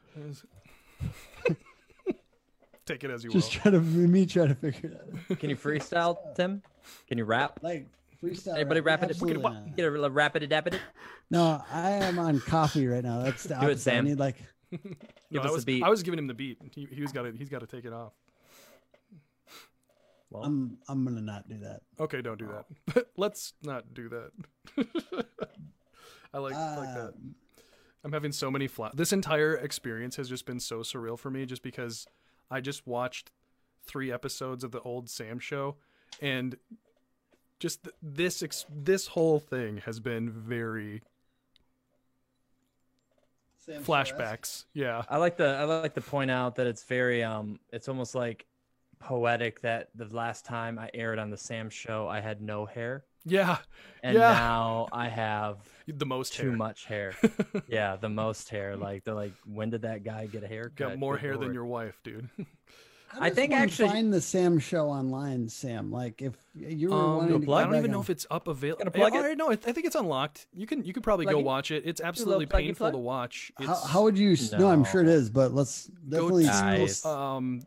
Take 2.85 3.05
it 3.05 3.11
as 3.11 3.23
you 3.23 3.31
will. 3.31 3.41
Just 3.41 3.55
will. 3.55 3.61
try 3.63 3.71
to 3.71 3.81
me 3.81 4.27
try 4.27 4.47
to 4.47 4.55
figure 4.55 4.91
it 4.91 5.01
out. 5.31 5.39
Can 5.39 5.51
you 5.51 5.57
freestyle, 5.57 6.17
Tim? 6.35 6.63
Can 7.07 7.17
you 7.17 7.25
rap? 7.25 7.61
Like 7.63 7.87
freestyle. 8.23 8.57
Anybody 8.57 8.81
rap, 8.81 9.01
rap 9.01 9.11
it? 9.11 9.15
absolutely 9.15 9.43
not. 9.43 9.77
Get 9.77 9.87
a 9.87 9.91
little 9.91 10.11
rapid 10.11 10.49
dap 10.49 10.67
it. 10.67 10.79
No, 11.31 11.63
I 11.73 11.91
am 11.93 12.19
on 12.19 12.41
coffee 12.41 12.87
right 12.87 13.03
now. 13.05 13.23
That's 13.23 13.45
the 13.45 13.51
Do 13.51 13.55
it, 13.55 13.65
opposite. 13.65 13.91
I 13.91 13.95
Sam. 13.95 14.05
need 14.05 14.19
like 14.19 14.37
No, 14.73 14.79
Give 15.31 15.43
I 15.43 15.45
us 15.45 15.51
a 15.51 15.55
was 15.55 15.65
beat. 15.65 15.83
I 15.83 15.89
was 15.89 16.03
giving 16.03 16.19
him 16.19 16.27
the 16.27 16.35
beat. 16.35 16.59
He 16.75 16.87
he's 16.91 17.13
got 17.13 17.23
to 17.23 17.33
he's 17.33 17.49
got 17.49 17.61
to 17.61 17.67
take 17.67 17.85
it 17.85 17.93
off. 17.93 18.13
Well, 20.33 20.45
I'm 20.45 20.79
I'm 20.89 21.05
gonna 21.05 21.21
not 21.21 21.49
do 21.49 21.59
that. 21.59 21.81
Okay, 22.01 22.23
don't 22.23 22.39
do 22.39 22.49
that. 22.49 23.07
Let's 23.17 23.53
not 23.63 23.93
do 23.93 24.09
that. 24.09 24.31
I 26.35 26.39
like 26.39 26.55
like 26.55 26.95
that. 26.95 27.13
Um, 27.15 27.35
I'm 28.05 28.13
having 28.13 28.33
so 28.33 28.51
many 28.51 28.67
flat. 28.67 28.97
This 28.97 29.13
entire 29.13 29.55
experience 29.55 30.17
has 30.17 30.29
just 30.29 30.47
been 30.47 30.59
so 30.59 30.79
surreal 30.79 31.19
for 31.19 31.31
me, 31.31 31.47
just 31.47 31.63
because 31.63 32.07
I 32.51 32.61
just 32.61 32.87
watched 32.87 33.31
three 33.85 34.11
episodes 34.11 34.65
of 34.65 34.73
the 34.73 34.81
old 34.81 35.11
Sam 35.11 35.39
show, 35.39 35.77
and 36.21 36.57
just 37.61 37.85
th- 37.85 37.95
this 38.03 38.43
ex- 38.43 38.67
this 38.71 39.09
whole 39.09 39.39
thing 39.39 39.79
has 39.85 40.01
been 40.01 40.31
very 40.31 41.03
Sam 43.59 43.85
flashbacks. 43.85 44.65
Yeah, 44.73 45.03
I 45.09 45.19
like 45.19 45.37
the 45.37 45.47
I 45.47 45.65
like 45.65 45.95
to 45.95 46.01
point 46.01 46.31
out 46.31 46.57
that 46.57 46.67
it's 46.67 46.85
very 46.85 47.23
um 47.23 47.61
it's 47.71 47.89
almost 47.89 48.15
like 48.15 48.47
poetic 49.03 49.61
that 49.63 49.89
the 49.95 50.07
last 50.07 50.45
time 50.45 50.79
I 50.79 50.91
aired 50.95 51.19
on 51.19 51.31
the 51.31 51.37
Sam 51.37 51.71
show 51.71 52.09
I 52.09 52.21
had 52.21 52.41
no 52.41 52.67
hair 52.67 53.05
yeah, 53.25 53.59
and 54.03 54.15
Yeah. 54.17 54.33
now 54.33 54.89
I 54.93 55.09
have 55.09 55.59
the 55.87 56.05
most 56.07 56.33
too 56.35 56.49
hair. 56.49 56.57
much 56.57 56.87
hair. 56.87 57.15
yeah, 57.69 57.95
the 57.95 58.09
most 58.09 58.49
hair. 58.49 58.77
Like 58.77 59.05
they're 59.05 59.15
like, 59.15 59.35
when 59.47 59.71
did 59.71 59.83
that 59.83 60.03
guy 60.03 60.27
get 60.27 60.43
a 60.43 60.49
haircut? 60.49 60.75
Got 60.77 60.99
more 60.99 61.15
Good 61.15 61.21
hair 61.23 61.37
than 61.37 61.55
your 61.55 61.65
wife, 61.67 62.01
dude. 62.03 62.29
How 63.07 63.21
I 63.21 63.31
think 63.31 63.53
actually- 63.53 63.91
find 63.91 64.13
the 64.13 64.21
Sam 64.23 64.59
show 64.59 64.89
online, 64.89 65.49
Sam. 65.49 65.93
Like 65.93 66.21
if 66.21 66.35
you 66.57 66.89
were 66.91 66.97
Um, 66.97 67.17
wanting 67.19 67.41
to 67.41 67.47
plug? 67.47 67.61
I 67.61 67.63
don't 67.65 67.73
back 67.75 67.79
even 67.81 67.91
know 67.93 68.01
if 68.01 68.11
it's 68.11 68.27
up 68.29 68.49
available. 68.49 68.87
Gonna 68.87 68.91
plug 69.11 69.15
it? 69.15 69.37
No, 69.39 69.51
I 69.51 69.55
think 69.57 69.85
it's 69.87 69.95
unlocked. 69.95 70.47
You 70.53 70.67
can 70.67 70.83
you 70.83 70.93
could 70.93 71.05
probably 71.05 71.27
go 71.27 71.39
it? 71.39 71.45
watch 71.45 71.71
it. 71.71 71.85
It's 71.87 72.01
absolutely 72.01 72.47
painful 72.47 72.87
plug? 72.87 72.93
to 72.95 72.99
watch. 72.99 73.53
It's, 73.61 73.69
how, 73.69 73.75
how 73.87 74.03
would 74.03 74.19
you? 74.19 74.33
s 74.33 74.51
No, 74.51 74.69
I'm 74.69 74.83
sure 74.85 75.01
it 75.03 75.09
is, 75.09 75.31
but 75.31 75.53
let's 75.55 75.89
go 76.09 76.23
definitely. 76.23 76.45
to 76.45 76.49
Guys. 76.51 77.05
um 77.05 77.63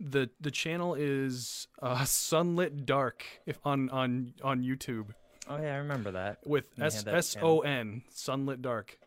the 0.00 0.28
the 0.40 0.50
channel 0.50 0.94
is 0.94 1.68
uh, 1.82 1.98
Sunlit 2.04 2.84
Dark 2.86 3.24
if 3.46 3.58
on 3.64 3.88
on 3.90 4.34
on 4.42 4.62
YouTube 4.62 5.06
Oh 5.48 5.56
yeah, 5.60 5.74
I 5.74 5.76
remember 5.78 6.10
that. 6.12 6.38
with 6.46 6.64
You 6.76 6.84
S 6.84 6.96
had 6.96 7.04
that 7.04 7.14
S 7.16 7.36
O 7.42 7.60
N 7.60 8.02
Sunlit 8.14 8.62
Dark. 8.62 8.98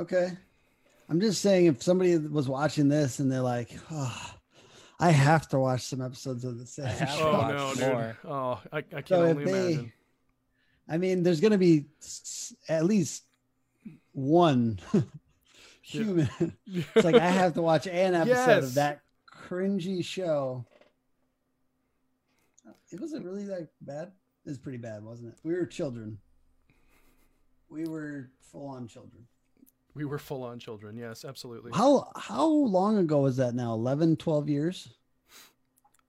Okay. 0.00 0.30
I'm 1.10 1.20
just 1.20 1.40
saying, 1.40 1.66
if 1.66 1.82
somebody 1.82 2.16
was 2.18 2.48
watching 2.48 2.88
this 2.88 3.18
and 3.18 3.30
they're 3.32 3.40
like, 3.40 3.70
oh, 3.90 4.34
I 5.00 5.10
have 5.10 5.48
to 5.48 5.58
watch 5.58 5.82
some 5.82 6.02
episodes 6.02 6.44
of 6.44 6.58
the 6.58 6.66
same 6.66 6.88
show. 6.98 7.06
Oh 7.20 7.32
watch 7.32 7.54
no, 7.56 7.74
dude! 7.74 7.92
more. 7.92 8.16
Oh, 8.26 8.60
I, 8.72 8.78
I 8.78 8.82
can 8.82 9.06
So 9.06 9.24
if 9.24 9.30
only 9.36 9.44
they- 9.44 9.72
imagine. 9.72 9.92
I 10.90 10.96
mean, 10.96 11.22
there's 11.22 11.40
going 11.40 11.52
to 11.52 11.58
be 11.58 11.84
at 12.68 12.86
least 12.86 13.24
one 14.12 14.80
human. 15.82 16.30
it's 16.66 17.04
like 17.04 17.14
I 17.16 17.28
have 17.28 17.52
to 17.54 17.62
watch 17.62 17.86
an 17.86 18.14
episode 18.14 18.30
Yes. 18.30 18.64
of 18.64 18.74
that 18.74 19.00
cringy 19.48 20.04
show. 20.04 20.64
It 22.90 23.00
wasn't 23.00 23.24
really 23.24 23.44
that 23.44 23.68
bad. 23.80 24.12
It 24.44 24.48
was 24.50 24.58
pretty 24.58 24.78
bad, 24.78 25.02
wasn't 25.04 25.28
it? 25.32 25.38
We 25.42 25.54
were 25.54 25.66
children. 25.66 26.18
We 27.70 27.86
were 27.86 28.30
full 28.40 28.66
on 28.68 28.86
children. 28.88 29.26
we 29.94 30.04
were 30.04 30.18
full 30.18 30.42
on 30.44 30.58
children. 30.58 30.96
Yes, 30.96 31.24
absolutely. 31.24 31.72
How 31.74 32.10
how 32.16 32.46
long 32.46 32.96
ago 32.98 33.20
was 33.20 33.36
that 33.38 33.54
now? 33.54 33.74
11, 33.74 34.16
12 34.16 34.48
years? 34.48 34.88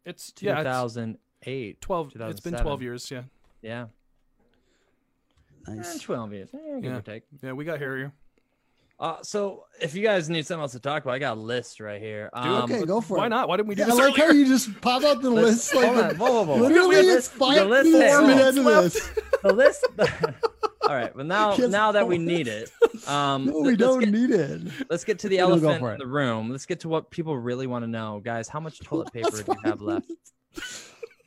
It's 0.05 0.31
yeah, 0.39 0.53
it's 0.61 0.63
2008. 0.95 1.81
twelve. 1.81 2.11
It's 2.15 2.39
been 2.39 2.53
twelve 2.55 2.81
years. 2.81 3.09
Yeah, 3.11 3.23
Yeah. 3.61 3.87
Eh, 5.67 5.73
Nice. 5.75 5.99
12 5.99 6.33
years. 6.33 6.49
Eh, 6.53 6.57
give 6.75 6.83
Yeah. 6.85 6.97
or 6.97 7.01
take. 7.01 7.23
yeah. 7.43 7.51
We 7.51 7.65
got 7.65 7.79
hairier. 7.79 8.13
Uh, 8.99 9.15
so 9.23 9.63
if 9.81 9.95
you 9.95 10.03
guys 10.03 10.29
need 10.29 10.45
something 10.45 10.61
else 10.61 10.73
to 10.73 10.79
talk 10.79 11.03
about, 11.03 11.13
I 11.13 11.19
got 11.19 11.37
a 11.37 11.39
list 11.39 11.79
right 11.79 12.01
here. 12.01 12.29
Dude, 12.35 12.45
Um, 12.51 12.63
okay, 12.71 12.83
go 12.85 12.99
for 12.99 13.15
Why 13.17 13.23
it. 13.23 13.25
Why 13.25 13.27
not? 13.29 13.47
Why 13.47 13.55
didn't 13.57 13.69
we 13.69 13.75
do 13.75 13.79
Yeah, 13.83 13.85
I 13.85 13.89
this 13.91 13.97
like 13.99 14.15
how 14.17 14.31
you 14.31 14.45
just 14.45 14.81
pop 14.81 15.03
out 15.03 15.21
the 15.21 15.29
Let's- 15.29 15.47
list 15.47 15.75
like 15.75 15.85
hold 15.85 15.97
the- 15.97 16.09
on, 16.09 16.15
whoa, 16.17 16.31
whoa, 16.31 16.43
whoa. 16.43 16.55
literally 16.63 16.95
The 16.97 17.01
it's 17.01 17.07
list- 17.09 17.31
five 17.31 17.55
the 17.59 17.65
list- 17.65 17.91
more 17.91 18.01
hey, 18.01 18.27
minutes 18.27 18.57
into 18.57 18.69
this. 18.69 19.09
the 19.41 19.53
list. 19.53 19.85
All 20.89 20.95
right, 20.95 21.15
well 21.15 21.25
now 21.25 21.55
Just 21.55 21.71
now 21.71 21.91
that 21.93 22.07
we 22.07 22.17
need 22.17 22.47
it, 22.49 22.71
um, 23.07 23.45
No, 23.45 23.59
we 23.61 23.75
don't 23.77 23.99
get, 23.99 24.09
need 24.11 24.31
it. 24.31 24.61
let's 24.89 25.03
get 25.05 25.19
to 25.19 25.29
the 25.29 25.35
We 25.37 25.39
elephant 25.39 25.81
in 25.93 25.97
the 25.99 26.07
room. 26.07 26.49
Let's 26.51 26.65
get 26.65 26.79
to 26.81 26.89
what 26.89 27.09
people 27.11 27.37
really 27.37 27.67
want 27.67 27.83
to 27.83 27.87
know, 27.87 28.19
guys. 28.23 28.47
How 28.49 28.59
much 28.59 28.79
toilet 28.83 29.13
paper 29.13 29.29
do 29.31 29.43
you 29.47 29.69
have 29.69 29.81
left? 29.81 30.07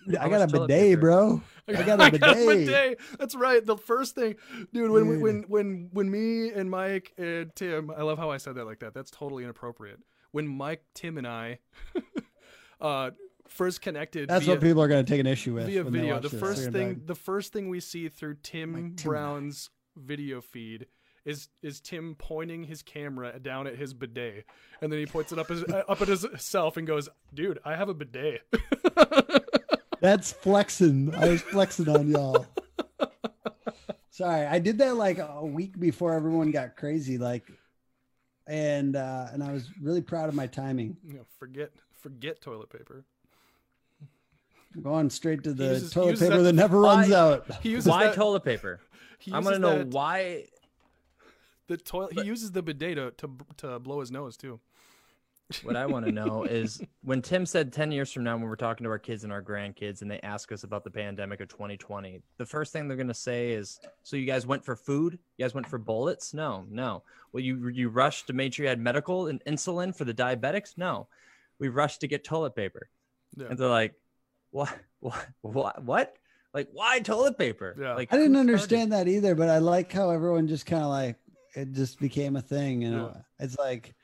Dude, 0.06 0.16
How 0.18 0.26
I 0.26 0.28
got 0.28 0.42
a 0.42 0.46
bidet, 0.46 0.68
paper? 0.68 1.00
bro. 1.00 1.42
I 1.68 1.82
got 1.82 2.00
a 2.00 2.10
bidet. 2.10 3.00
That's 3.18 3.34
right. 3.34 3.64
The 3.64 3.76
first 3.76 4.14
thing, 4.14 4.36
dude. 4.72 4.90
When 4.90 5.04
Dude. 5.04 5.22
when 5.22 5.42
when 5.48 5.88
when 5.92 6.10
me 6.10 6.50
and 6.50 6.70
Mike 6.70 7.12
and 7.16 7.54
Tim, 7.54 7.90
I 7.90 8.02
love 8.02 8.18
how 8.18 8.30
I 8.30 8.38
said 8.38 8.56
that 8.56 8.64
like 8.64 8.80
that. 8.80 8.94
That's 8.94 9.10
totally 9.10 9.44
inappropriate. 9.44 10.00
When 10.32 10.48
Mike, 10.48 10.82
Tim, 10.94 11.18
and 11.18 11.26
I, 11.26 11.58
uh, 12.80 13.10
first 13.48 13.82
connected. 13.82 14.28
That's 14.28 14.44
via, 14.44 14.54
what 14.54 14.62
people 14.62 14.82
are 14.82 14.88
going 14.88 15.04
to 15.04 15.10
take 15.10 15.20
an 15.20 15.26
issue 15.26 15.54
with. 15.54 15.66
via 15.66 15.84
video. 15.84 16.18
The 16.18 16.30
first 16.30 16.70
thing, 16.72 17.02
the 17.04 17.14
first 17.14 17.52
thing 17.52 17.68
we 17.68 17.80
see 17.80 18.08
through 18.08 18.36
Tim 18.42 18.72
Mike, 18.72 18.96
Tim. 18.96 19.10
Brown's 19.10 19.70
video 19.96 20.40
feed 20.40 20.86
is 21.24 21.48
is 21.62 21.80
Tim 21.80 22.16
pointing 22.16 22.64
his 22.64 22.82
camera 22.82 23.38
down 23.38 23.66
at 23.66 23.76
his 23.76 23.94
bidet, 23.94 24.46
and 24.80 24.92
then 24.92 24.98
he 24.98 25.06
points 25.06 25.32
it 25.32 25.38
up 25.38 25.48
his, 25.48 25.64
up 25.88 26.00
at 26.00 26.08
himself 26.08 26.76
and 26.76 26.86
goes, 26.86 27.08
"Dude, 27.32 27.60
I 27.64 27.76
have 27.76 27.88
a 27.88 27.94
bidet." 27.94 28.40
That's 30.02 30.32
flexing. 30.32 31.14
I 31.14 31.28
was 31.28 31.42
flexing 31.42 31.88
on 31.88 32.08
y'all. 32.08 32.44
Sorry, 34.10 34.44
I 34.46 34.58
did 34.58 34.76
that 34.78 34.96
like 34.96 35.18
a 35.18 35.46
week 35.46 35.78
before 35.78 36.12
everyone 36.12 36.50
got 36.50 36.76
crazy, 36.76 37.16
like, 37.18 37.50
and 38.46 38.96
uh 38.96 39.28
and 39.32 39.42
I 39.42 39.52
was 39.52 39.70
really 39.80 40.02
proud 40.02 40.28
of 40.28 40.34
my 40.34 40.46
timing. 40.48 40.96
You 41.04 41.14
know, 41.14 41.26
forget 41.38 41.70
forget 42.00 42.40
toilet 42.42 42.68
paper. 42.68 43.04
I'm 44.74 44.82
going 44.82 45.08
straight 45.10 45.44
to 45.44 45.52
the 45.54 45.64
uses- 45.74 45.92
toilet 45.92 46.10
uses 46.10 46.28
paper 46.28 46.38
that- 46.38 46.42
that, 46.44 46.52
never 46.54 46.80
runs 46.80 47.12
out. 47.12 47.46
He 47.62 47.70
uses 47.70 47.88
Why 47.88 48.06
that, 48.06 48.14
toilet 48.14 48.42
paper? 48.44 48.80
he 49.20 49.32
I 49.32 49.38
want 49.38 49.54
to 49.54 49.58
know 49.60 49.78
that- 49.78 49.88
why. 49.88 50.46
the 51.68 51.76
toilet. 51.76 52.14
He 52.14 52.24
uses 52.24 52.50
the 52.52 52.62
bidet 52.62 52.96
to, 52.96 53.12
to 53.18 53.30
to 53.58 53.78
blow 53.78 54.00
his 54.00 54.10
nose 54.10 54.36
too. 54.36 54.58
What 55.62 55.76
I 55.76 55.86
want 55.86 56.06
to 56.06 56.12
know 56.12 56.44
is 56.44 56.82
when 57.02 57.22
Tim 57.22 57.44
said 57.46 57.72
10 57.72 57.92
years 57.92 58.12
from 58.12 58.24
now, 58.24 58.36
when 58.36 58.44
we're 58.48 58.56
talking 58.56 58.84
to 58.84 58.90
our 58.90 58.98
kids 58.98 59.24
and 59.24 59.32
our 59.32 59.42
grandkids 59.42 60.02
and 60.02 60.10
they 60.10 60.20
ask 60.20 60.50
us 60.52 60.64
about 60.64 60.84
the 60.84 60.90
pandemic 60.90 61.40
of 61.40 61.48
2020, 61.48 62.20
the 62.38 62.46
first 62.46 62.72
thing 62.72 62.88
they're 62.88 62.96
going 62.96 63.06
to 63.08 63.14
say 63.14 63.52
is, 63.52 63.80
So 64.02 64.16
you 64.16 64.26
guys 64.26 64.46
went 64.46 64.64
for 64.64 64.76
food? 64.76 65.18
You 65.36 65.44
guys 65.44 65.54
went 65.54 65.68
for 65.68 65.78
bullets? 65.78 66.34
No, 66.34 66.64
no. 66.70 67.02
Well, 67.32 67.42
you, 67.42 67.68
you 67.68 67.88
rushed 67.88 68.26
to 68.28 68.32
make 68.32 68.54
sure 68.54 68.64
you 68.64 68.68
had 68.68 68.80
medical 68.80 69.28
and 69.28 69.42
insulin 69.44 69.94
for 69.96 70.04
the 70.04 70.14
diabetics? 70.14 70.76
No. 70.76 71.08
We 71.58 71.68
rushed 71.68 72.00
to 72.00 72.08
get 72.08 72.24
toilet 72.24 72.54
paper. 72.56 72.88
Yeah. 73.36 73.46
And 73.50 73.58
they're 73.58 73.68
like, 73.68 73.94
What? 74.50 74.74
What? 75.00 75.26
What? 75.42 75.82
What? 75.84 76.16
Like, 76.54 76.68
why 76.72 77.00
toilet 77.00 77.38
paper? 77.38 77.74
Yeah. 77.80 77.94
Like, 77.94 78.12
I 78.12 78.16
didn't 78.16 78.34
who 78.34 78.42
started- 78.42 78.52
understand 78.52 78.92
that 78.92 79.08
either, 79.08 79.34
but 79.34 79.48
I 79.48 79.58
like 79.58 79.90
how 79.90 80.10
everyone 80.10 80.46
just 80.48 80.66
kind 80.66 80.82
of 80.82 80.90
like 80.90 81.16
it 81.54 81.72
just 81.72 81.98
became 81.98 82.36
a 82.36 82.42
thing. 82.42 82.82
You 82.82 82.90
know, 82.90 83.12
Yeah. 83.14 83.44
it's 83.44 83.58
like 83.58 83.94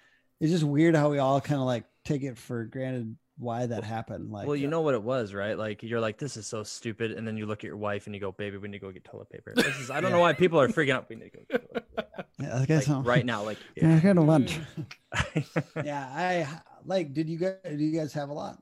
it's 0.40 0.52
just 0.52 0.64
weird 0.64 0.94
how 0.94 1.10
we 1.10 1.18
all 1.18 1.40
kind 1.40 1.60
of 1.60 1.66
like 1.66 1.84
take 2.04 2.22
it 2.22 2.38
for 2.38 2.64
granted 2.64 3.16
why 3.38 3.66
that 3.66 3.84
happened. 3.84 4.30
Like, 4.30 4.46
Well, 4.46 4.56
you 4.56 4.66
uh 4.66 4.70
know 4.70 4.80
what 4.80 4.94
it 4.94 5.02
was, 5.02 5.32
right? 5.32 5.56
Like 5.56 5.82
you're 5.82 6.00
like, 6.00 6.18
this 6.18 6.36
is 6.36 6.46
so 6.46 6.62
stupid, 6.64 7.12
and 7.12 7.26
then 7.26 7.36
you 7.36 7.46
look 7.46 7.60
at 7.60 7.64
your 7.64 7.76
wife 7.76 8.06
and 8.06 8.14
you 8.14 8.20
go, 8.20 8.32
"Baby, 8.32 8.56
we 8.58 8.68
need 8.68 8.78
to 8.78 8.86
go 8.86 8.90
get 8.92 9.04
toilet 9.04 9.30
paper." 9.30 9.52
This 9.54 9.78
is, 9.78 9.90
I 9.90 10.00
don't 10.00 10.10
know 10.10 10.20
why 10.20 10.32
people 10.32 10.60
are 10.60 10.68
freaking 10.68 10.90
out. 10.94 11.08
We 11.08 11.16
need 11.16 11.30
to 11.30 11.38
go 11.38 11.42
get 11.50 11.72
toilet 11.72 11.94
paper 11.96 12.08
yeah, 12.40 12.58
I 12.58 12.64
guess 12.66 12.88
like, 12.88 13.06
right 13.06 13.26
now. 13.26 13.42
Like, 13.44 13.58
Yeah, 13.76 13.96
I 13.96 14.00
kind 14.00 14.18
of 14.18 14.24
lunch. 14.24 14.58
yeah. 15.34 15.42
yeah, 15.84 16.08
I 16.12 16.60
like. 16.84 17.12
Did 17.12 17.28
you 17.28 17.38
guys? 17.38 17.56
Do 17.64 17.76
you 17.84 17.98
guys 17.98 18.12
have 18.12 18.28
a 18.28 18.32
lot? 18.32 18.58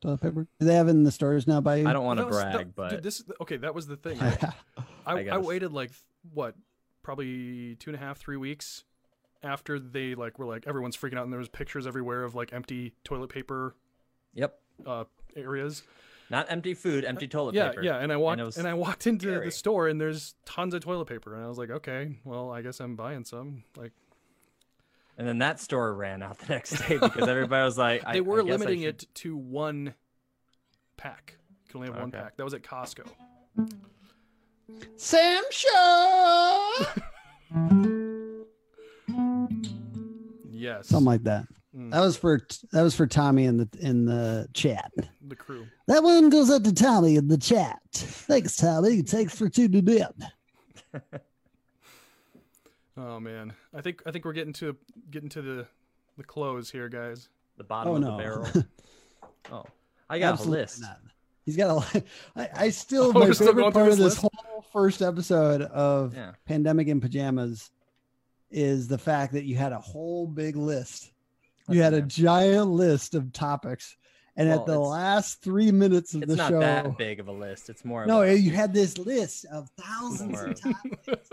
Toilet 0.00 0.20
paper? 0.20 0.46
Do 0.60 0.66
they 0.66 0.74
have 0.74 0.88
it 0.88 0.92
in 0.92 1.04
the 1.04 1.10
stores 1.10 1.46
now? 1.46 1.60
By 1.60 1.76
you? 1.76 1.88
I 1.88 1.92
don't 1.92 2.04
want 2.04 2.18
to 2.18 2.24
That 2.24 2.30
was- 2.30 2.38
that- 2.38 2.52
brag, 2.52 2.66
dude, 2.66 2.74
but 2.74 3.02
this 3.02 3.22
okay. 3.42 3.56
That 3.56 3.74
was 3.74 3.86
the 3.86 3.96
thing. 3.96 4.20
I 4.22 4.52
I, 5.06 5.28
I, 5.28 5.38
waited 5.38 5.72
like 5.72 5.90
what, 6.34 6.54
probably 7.02 7.76
two 7.76 7.90
and 7.90 7.96
a 7.96 7.98
half, 7.98 8.18
three 8.18 8.36
weeks 8.36 8.84
after 9.42 9.78
they 9.78 10.14
like 10.14 10.38
were 10.38 10.46
like 10.46 10.66
everyone's 10.66 10.96
freaking 10.96 11.16
out 11.16 11.24
and 11.24 11.32
there 11.32 11.38
was 11.38 11.48
pictures 11.48 11.86
everywhere 11.86 12.24
of 12.24 12.34
like 12.34 12.52
empty 12.52 12.92
toilet 13.04 13.30
paper 13.30 13.74
yep, 14.34 14.58
uh, 14.86 15.04
areas. 15.36 15.82
not 16.30 16.46
empty 16.50 16.74
food, 16.74 17.04
empty 17.04 17.28
toilet 17.28 17.54
yeah, 17.54 17.68
paper. 17.70 17.82
yeah. 17.82 17.98
And 17.98 18.12
I 18.12 18.16
walked 18.16 18.40
it 18.40 18.56
and, 18.56 18.66
I 18.68 18.74
walked 18.74 19.06
into 19.06 19.28
scary. 19.28 19.46
the 19.46 19.50
store 19.52 19.88
and 19.88 20.00
there's 20.00 20.34
tons 20.44 20.74
of 20.74 20.82
toilet 20.82 21.06
paper 21.06 21.34
and 21.34 21.44
I 21.44 21.48
was 21.48 21.56
like, 21.58 21.70
okay, 21.70 22.16
well, 22.24 22.50
I 22.50 22.62
guess 22.62 22.80
I'm 22.80 22.96
buying 22.96 23.24
some. 23.24 23.64
Like 23.76 23.92
And 25.16 25.26
then 25.26 25.38
that 25.38 25.60
store 25.60 25.94
ran 25.94 26.22
out 26.22 26.38
the 26.38 26.52
next 26.52 26.72
day 26.86 26.98
because 26.98 27.28
everybody 27.28 27.64
was 27.64 27.78
like, 27.78 28.02
I, 28.06 28.12
they 28.14 28.20
were 28.20 28.40
I 28.40 28.44
guess 28.44 28.54
I 28.54 28.56
limiting 28.58 28.80
should- 28.82 29.02
it 29.02 29.14
to 29.14 29.36
one 29.36 29.94
pack. 30.96 31.36
You 31.66 31.70
can 31.72 31.80
only 31.80 31.92
have 31.92 32.00
one 32.00 32.10
pack. 32.10 32.36
That 32.36 32.44
was 32.44 32.54
at 32.54 32.62
Costco. 32.62 33.06
Sam 34.96 35.42
Shaw. 35.50 36.84
Yes, 40.58 40.88
Something 40.88 41.06
like 41.06 41.22
that. 41.24 41.46
Mm. 41.76 41.90
That 41.92 42.00
was 42.00 42.16
for 42.16 42.40
that 42.72 42.82
was 42.82 42.94
for 42.96 43.06
Tommy 43.06 43.44
in 43.44 43.56
the 43.58 43.68
in 43.80 44.04
the 44.06 44.48
chat. 44.54 44.90
the 45.26 45.36
crew. 45.36 45.66
That 45.86 46.02
one 46.02 46.28
goes 46.30 46.50
up 46.50 46.64
to 46.64 46.72
Tommy 46.72 47.16
in 47.16 47.28
the 47.28 47.36
chat. 47.38 47.78
Thanks, 47.92 48.56
Tommy. 48.56 49.02
Thanks 49.02 49.36
for 49.36 49.48
tuning 49.48 49.86
in. 49.86 50.06
Oh 52.96 53.20
man, 53.20 53.52
I 53.72 53.80
think 53.80 54.02
I 54.06 54.10
think 54.10 54.24
we're 54.24 54.32
getting 54.32 54.52
to 54.54 54.76
getting 55.10 55.28
to 55.30 55.42
the 55.42 55.66
the 56.16 56.24
close 56.24 56.68
here, 56.70 56.88
guys. 56.88 57.28
the 57.56 57.62
bottom 57.64 57.92
Oh 57.92 57.96
of 57.96 58.02
no. 58.02 58.10
the 58.16 58.22
barrel. 58.22 58.48
Oh, 59.52 59.64
I 60.10 60.18
got 60.18 60.32
Absolutely 60.34 60.58
a 60.58 60.62
list. 60.62 60.80
not. 60.82 60.98
He's 61.46 61.56
got 61.56 61.70
a 61.70 61.74
lot. 61.74 62.02
I, 62.36 62.48
I 62.54 62.68
still 62.70 63.04
Oh, 63.04 63.12
my 63.12 63.20
we're 63.20 63.32
still 63.32 63.46
favorite 63.48 63.72
part 63.72 63.88
of 63.88 63.96
this 63.96 64.16
this 64.16 64.22
list? 64.24 64.34
whole 64.44 64.62
first 64.72 65.00
episode 65.00 65.62
of 65.62 66.14
Yeah. 66.14 66.32
Pandemic 66.44 66.88
in 66.88 67.00
Pajamas 67.00 67.70
is 68.50 68.88
the 68.88 68.98
fact 68.98 69.32
that 69.34 69.44
you 69.44 69.56
had 69.56 69.72
a 69.72 69.78
whole 69.78 70.26
big 70.26 70.56
list. 70.56 71.12
You 71.68 71.82
had 71.82 71.92
a 71.92 72.00
giant 72.00 72.70
list 72.70 73.14
of 73.14 73.30
topics, 73.32 73.96
and 74.36 74.48
Well, 74.48 74.60
at 74.60 74.66
the 74.66 74.78
last 74.78 75.42
three 75.42 75.70
minutes 75.70 76.14
of 76.14 76.22
the 76.22 76.36
show, 76.36 76.42
It's 76.44 76.50
not 76.52 76.60
that 76.60 76.96
big 76.96 77.20
of 77.20 77.28
a 77.28 77.32
list. 77.32 77.68
It's 77.68 77.84
more. 77.84 78.06
no, 78.06 78.22
a, 78.22 78.32
you 78.32 78.52
had 78.52 78.72
this 78.72 78.96
list 78.96 79.44
of 79.52 79.68
thousands 79.78 80.40
of 80.40 80.60
topics, 80.62 81.30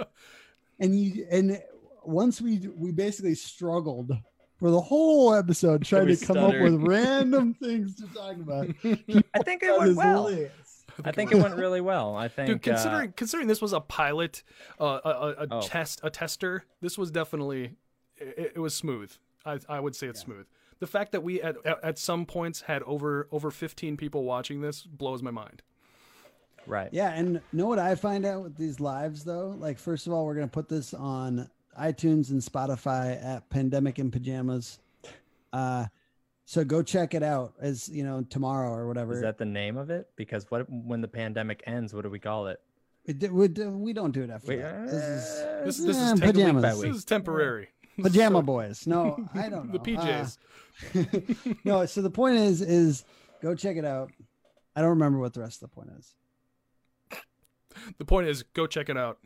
and 0.80 1.00
you 1.00 1.26
and 1.32 1.62
once 2.04 2.42
we 2.42 2.68
we 2.76 2.92
basically 2.92 3.36
struggled 3.36 4.12
for 4.60 4.72
the 4.72 4.82
whole 4.82 5.34
episode 5.34 5.84
trying 5.86 6.08
We 6.08 6.16
to 6.18 6.26
come 6.26 6.38
up 6.38 6.54
with 6.54 6.82
random 6.82 7.54
things 7.54 7.96
to 7.96 8.08
talk 8.14 8.36
about. 8.36 8.68
I 9.34 9.44
think 9.44 9.64
it 9.64 9.78
went 9.78 9.96
well. 9.96 10.24
list. 10.26 10.52
I 11.04 11.12
think 11.12 11.32
it 11.32 11.38
went 11.38 11.56
really 11.56 11.82
well. 11.82 12.16
I 12.16 12.28
think. 12.28 12.48
Dude, 12.48 12.74
uh, 12.74 12.76
considering 12.76 13.12
considering 13.14 13.48
this 13.48 13.62
was 13.62 13.74
a 13.74 13.82
pilot, 13.82 14.44
uh, 14.80 15.00
a, 15.04 15.10
a, 15.10 15.30
a 15.44 15.48
Oh. 15.52 15.62
test, 15.62 16.00
a 16.04 16.10
tester, 16.10 16.64
this 16.82 16.98
was 16.98 17.12
definitely 17.12 17.74
it, 18.18 18.54
it 18.56 18.60
was 18.60 18.74
smooth. 18.74 19.12
I, 19.46 19.60
I 19.70 19.80
would 19.80 19.96
say 19.96 20.08
it's 20.08 20.22
smooth. 20.22 20.46
The 20.80 20.88
fact 20.88 21.12
that 21.14 21.22
we 21.24 21.42
at, 21.42 21.56
at 21.66 21.84
at 21.84 21.98
some 22.00 22.26
points 22.26 22.62
had 22.62 22.84
over 22.84 23.28
over 23.32 23.52
15 23.52 23.98
people 23.98 24.24
watching 24.24 24.62
this 24.62 24.84
blows 24.84 25.22
my 25.22 25.32
mind. 25.32 25.62
right. 26.68 26.90
Yeah, 26.92 27.12
and 27.12 27.42
know 27.54 27.66
what 27.68 27.80
I 27.80 27.96
find 27.96 28.26
out 28.26 28.44
with 28.44 28.58
these 28.58 28.80
lives 28.80 29.24
though? 29.24 29.56
Like, 29.58 29.78
first 29.80 30.08
of 30.08 30.14
all, 30.14 30.26
we're 30.26 30.36
gonna 30.36 30.48
put 30.48 30.68
this 30.70 30.94
on 30.94 31.50
iTunes 31.80 32.30
and 32.32 32.42
Spotify 32.42 33.24
at 33.24 33.50
Pandemic 33.50 34.00
in 34.00 34.10
Pajamas. 34.12 34.80
Uh, 35.54 35.86
So 36.48 36.64
go 36.64 36.84
check 36.84 37.14
it 37.16 37.24
out 37.24 37.54
as 37.60 37.90
you 37.90 38.04
know 38.04 38.22
tomorrow 38.30 38.72
or 38.72 38.88
whatever. 38.88 39.14
Is 39.14 39.22
that 39.22 39.38
the 39.38 39.46
name 39.46 39.78
of 39.78 39.90
it? 39.90 40.08
Because 40.16 40.46
what 40.52 40.68
when 40.70 41.02
the 41.02 41.08
pandemic 41.08 41.64
ends, 41.66 41.94
what 41.94 42.04
do 42.04 42.10
we 42.10 42.20
call 42.20 42.48
it? 42.48 42.60
It 43.06 43.20
di- 43.20 43.30
we, 43.30 43.48
we 43.48 43.94
don't 43.94 44.12
do 44.12 44.24
it 44.24 44.30
after 44.30 44.48
Wait, 44.50 44.62
that. 44.62 44.86
This 44.86 44.94
is 45.04 45.42
uh, 45.44 45.62
This, 45.66 45.78
this 45.78 45.98
Eh, 45.98 46.14
is 46.14 46.20
temporary. 46.20 46.34
pajamas. 46.34 46.62
by 46.64 46.70
This 46.70 46.80
week. 46.84 46.96
is 46.96 47.06
temporary. 47.06 47.68
pajama 48.02 48.38
So- 48.40 48.42
boys. 48.44 48.88
No, 48.88 49.28
I 49.34 49.50
don't 49.50 49.68
know. 49.72 49.80
The 49.80 49.96
Uh, 49.98 50.02
PJs. 51.04 51.58
no, 51.66 51.86
so 51.86 52.02
the 52.02 52.10
point 52.10 52.38
is, 52.38 52.62
is 52.62 53.06
go 53.42 53.54
check 53.56 53.78
it 53.78 53.86
out. 53.86 54.12
I 54.76 54.82
don't 54.82 54.90
remember 54.92 55.20
what 55.20 55.34
the 55.34 55.40
rest 55.42 55.62
of 55.64 55.70
the 55.70 55.76
point 55.76 55.90
is. 55.98 56.16
the 57.98 58.06
point 58.06 58.28
is, 58.28 58.44
go 58.44 58.68
check 58.68 58.90
it 58.90 58.98
out. 58.98 59.18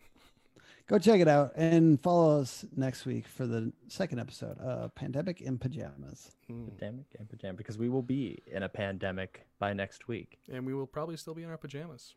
Go 0.89 0.97
check 0.97 1.21
it 1.21 1.27
out 1.27 1.51
and 1.55 2.01
follow 2.01 2.41
us 2.41 2.65
next 2.75 3.05
week 3.05 3.27
for 3.27 3.45
the 3.45 3.71
second 3.89 4.19
episode 4.19 4.57
of 4.57 4.95
Pandemic 4.95 5.39
in 5.39 5.59
Pajamas. 5.59 6.31
Mm. 6.51 6.67
Pandemic 6.69 7.05
in 7.19 7.27
Pajamas, 7.27 7.57
because 7.57 7.77
we 7.77 7.89
will 7.89 8.01
be 8.01 8.41
in 8.47 8.63
a 8.63 8.69
pandemic 8.69 9.45
by 9.59 9.71
next 9.71 10.07
week. 10.07 10.39
And 10.51 10.65
we 10.65 10.73
will 10.73 10.87
probably 10.87 11.15
still 11.15 11.35
be 11.35 11.43
in 11.43 11.49
our 11.51 11.57
pajamas. 11.57 12.15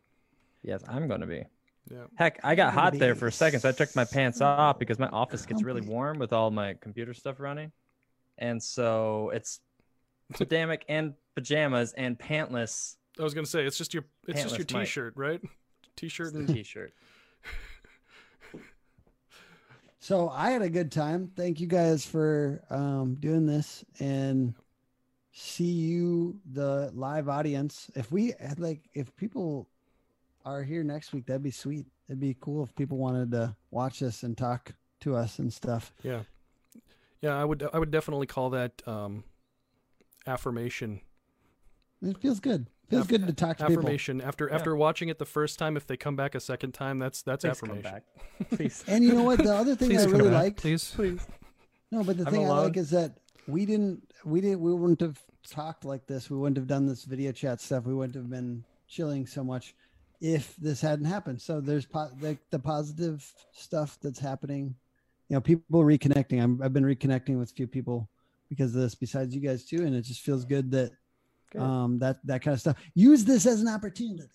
Yes, 0.63 0.83
I'm 0.87 1.07
going 1.07 1.21
to 1.21 1.27
be. 1.27 1.43
Yeah. 1.91 2.05
Heck, 2.15 2.39
I 2.43 2.55
got 2.55 2.73
hot 2.73 2.97
there 2.97 3.13
for 3.13 3.27
a 3.27 3.31
second, 3.31 3.59
so 3.59 3.69
I 3.69 3.73
took 3.73 3.95
my 3.95 4.05
pants 4.05 4.41
off 4.41 4.79
because 4.79 4.97
my 4.97 5.09
office 5.09 5.45
gets 5.45 5.61
really 5.61 5.81
warm 5.81 6.17
with 6.17 6.33
all 6.33 6.49
my 6.49 6.73
computer 6.73 7.13
stuff 7.13 7.39
running, 7.39 7.71
and 8.39 8.63
so 8.63 9.29
it's 9.35 9.59
pandemic 10.33 10.83
and 10.89 11.13
pajamas 11.35 11.93
and 11.93 12.17
pantless 12.17 12.95
I 13.19 13.23
was 13.23 13.33
gonna 13.33 13.45
say 13.45 13.65
it's 13.65 13.77
just 13.77 13.93
your 13.93 14.05
it's 14.27 14.41
just 14.41 14.57
your 14.57 14.65
t-shirt, 14.65 15.13
right? 15.15 15.41
T-shirt 15.95 16.33
and 16.33 16.47
t-shirt. 16.47 16.93
So 20.03 20.27
I 20.27 20.51
had 20.51 20.61
a 20.61 20.69
good 20.69 20.91
time. 20.91 21.31
Thank 21.33 21.61
you 21.61 21.67
guys 21.67 22.05
for 22.05 22.61
um, 22.69 23.15
doing 23.21 23.45
this 23.45 23.85
and 24.01 24.53
see 25.31 25.63
you, 25.71 26.41
the 26.51 26.91
live 26.93 27.29
audience. 27.29 27.89
If 27.95 28.11
we 28.11 28.33
had 28.37 28.59
like, 28.59 28.81
if 28.93 29.15
people 29.15 29.69
are 30.43 30.61
here 30.61 30.83
next 30.83 31.13
week, 31.13 31.27
that'd 31.27 31.41
be 31.41 31.51
sweet. 31.51 31.85
It'd 32.09 32.19
be 32.19 32.35
cool 32.41 32.65
if 32.65 32.75
people 32.75 32.97
wanted 32.97 33.31
to 33.31 33.55
watch 33.71 34.01
this 34.01 34.23
and 34.23 34.37
talk 34.37 34.73
to 34.99 35.15
us 35.15 35.39
and 35.39 35.53
stuff. 35.53 35.93
yeah, 36.03 36.23
yeah. 37.21 37.39
I 37.39 37.45
would 37.45 37.65
I 37.73 37.79
would 37.79 37.91
definitely 37.91 38.27
call 38.27 38.49
that 38.49 38.85
um, 38.85 39.23
affirmation. 40.27 40.99
It 42.01 42.17
feels 42.17 42.41
good. 42.41 42.67
Feels 42.89 43.03
Aff- 43.03 43.07
good 43.07 43.27
to 43.27 43.33
talk 43.33 43.57
to 43.57 43.65
people. 43.67 43.81
Affirmation 43.83 44.21
after 44.21 44.47
Yeah. 44.49 44.55
after 44.55 44.75
watching 44.75 45.09
it 45.09 45.17
the 45.17 45.25
first 45.25 45.57
time. 45.57 45.77
If 45.77 45.87
they 45.87 45.97
come 45.97 46.15
back 46.15 46.35
a 46.35 46.39
second 46.39 46.73
time, 46.73 46.99
that's 46.99 47.21
that's 47.21 47.43
Please 47.43 47.59
come 47.61 47.71
affirmation. 47.71 47.91
back, 47.91 48.03
please. 48.51 48.83
And 48.87 49.03
you 49.03 49.13
know 49.13 49.23
what? 49.23 49.39
The 49.43 49.53
other 49.55 49.75
thing 49.75 49.89
Please 49.89 50.05
I 50.05 50.09
really 50.09 50.29
back, 50.29 50.43
liked, 50.43 50.61
please. 50.61 50.91
Please. 50.93 51.25
no, 51.91 52.03
but 52.03 52.17
the 52.17 52.25
I'm 52.27 52.31
thing 52.33 52.45
I 52.45 52.49
like 52.49 52.77
is 52.77 52.89
that 52.91 53.17
we 53.47 53.65
didn't, 53.65 54.03
we 54.25 54.41
didn't, 54.41 54.59
we 54.61 54.73
wouldn't 54.73 55.01
have 55.01 55.19
talked 55.49 55.85
like 55.85 56.05
this. 56.07 56.29
We 56.29 56.37
wouldn't 56.37 56.57
have 56.57 56.67
done 56.67 56.85
this 56.85 57.03
video 57.03 57.31
chat 57.31 57.61
stuff. 57.61 57.85
We 57.85 57.93
wouldn't 57.93 58.15
have 58.15 58.29
been 58.29 58.63
chilling 58.87 59.25
so 59.27 59.43
much 59.43 59.75
if 60.21 60.55
this 60.57 60.79
hadn't 60.81 61.05
happened. 61.05 61.41
So 61.41 61.59
there's 61.59 61.85
po- 61.85 62.11
the, 62.21 62.37
the 62.51 62.59
positive 62.59 63.29
stuff 63.53 63.97
that's 64.01 64.19
happening. 64.19 64.75
You 65.29 65.35
know, 65.35 65.41
people 65.41 65.83
reconnecting. 65.83 66.41
I'm, 66.41 66.61
I've 66.61 66.73
been 66.73 66.83
reconnecting 66.85 67.37
with 67.39 67.51
a 67.51 67.53
few 67.53 67.67
people 67.67 68.07
because 68.49 68.75
of 68.75 68.81
this, 68.81 68.93
besides 68.95 69.33
you 69.33 69.41
guys 69.41 69.65
too, 69.65 69.83
and 69.85 69.95
it 69.95 70.01
just 70.03 70.21
feels 70.21 70.45
good 70.45 70.69
that 70.71 70.91
Good. 71.53 71.61
um 71.61 71.99
that 71.99 72.17
that 72.25 72.41
kind 72.41 72.53
of 72.53 72.59
stuff. 72.59 72.77
Use 72.95 73.23
this 73.23 73.45
as 73.45 73.61
an 73.61 73.67
opportunity. 73.67 74.27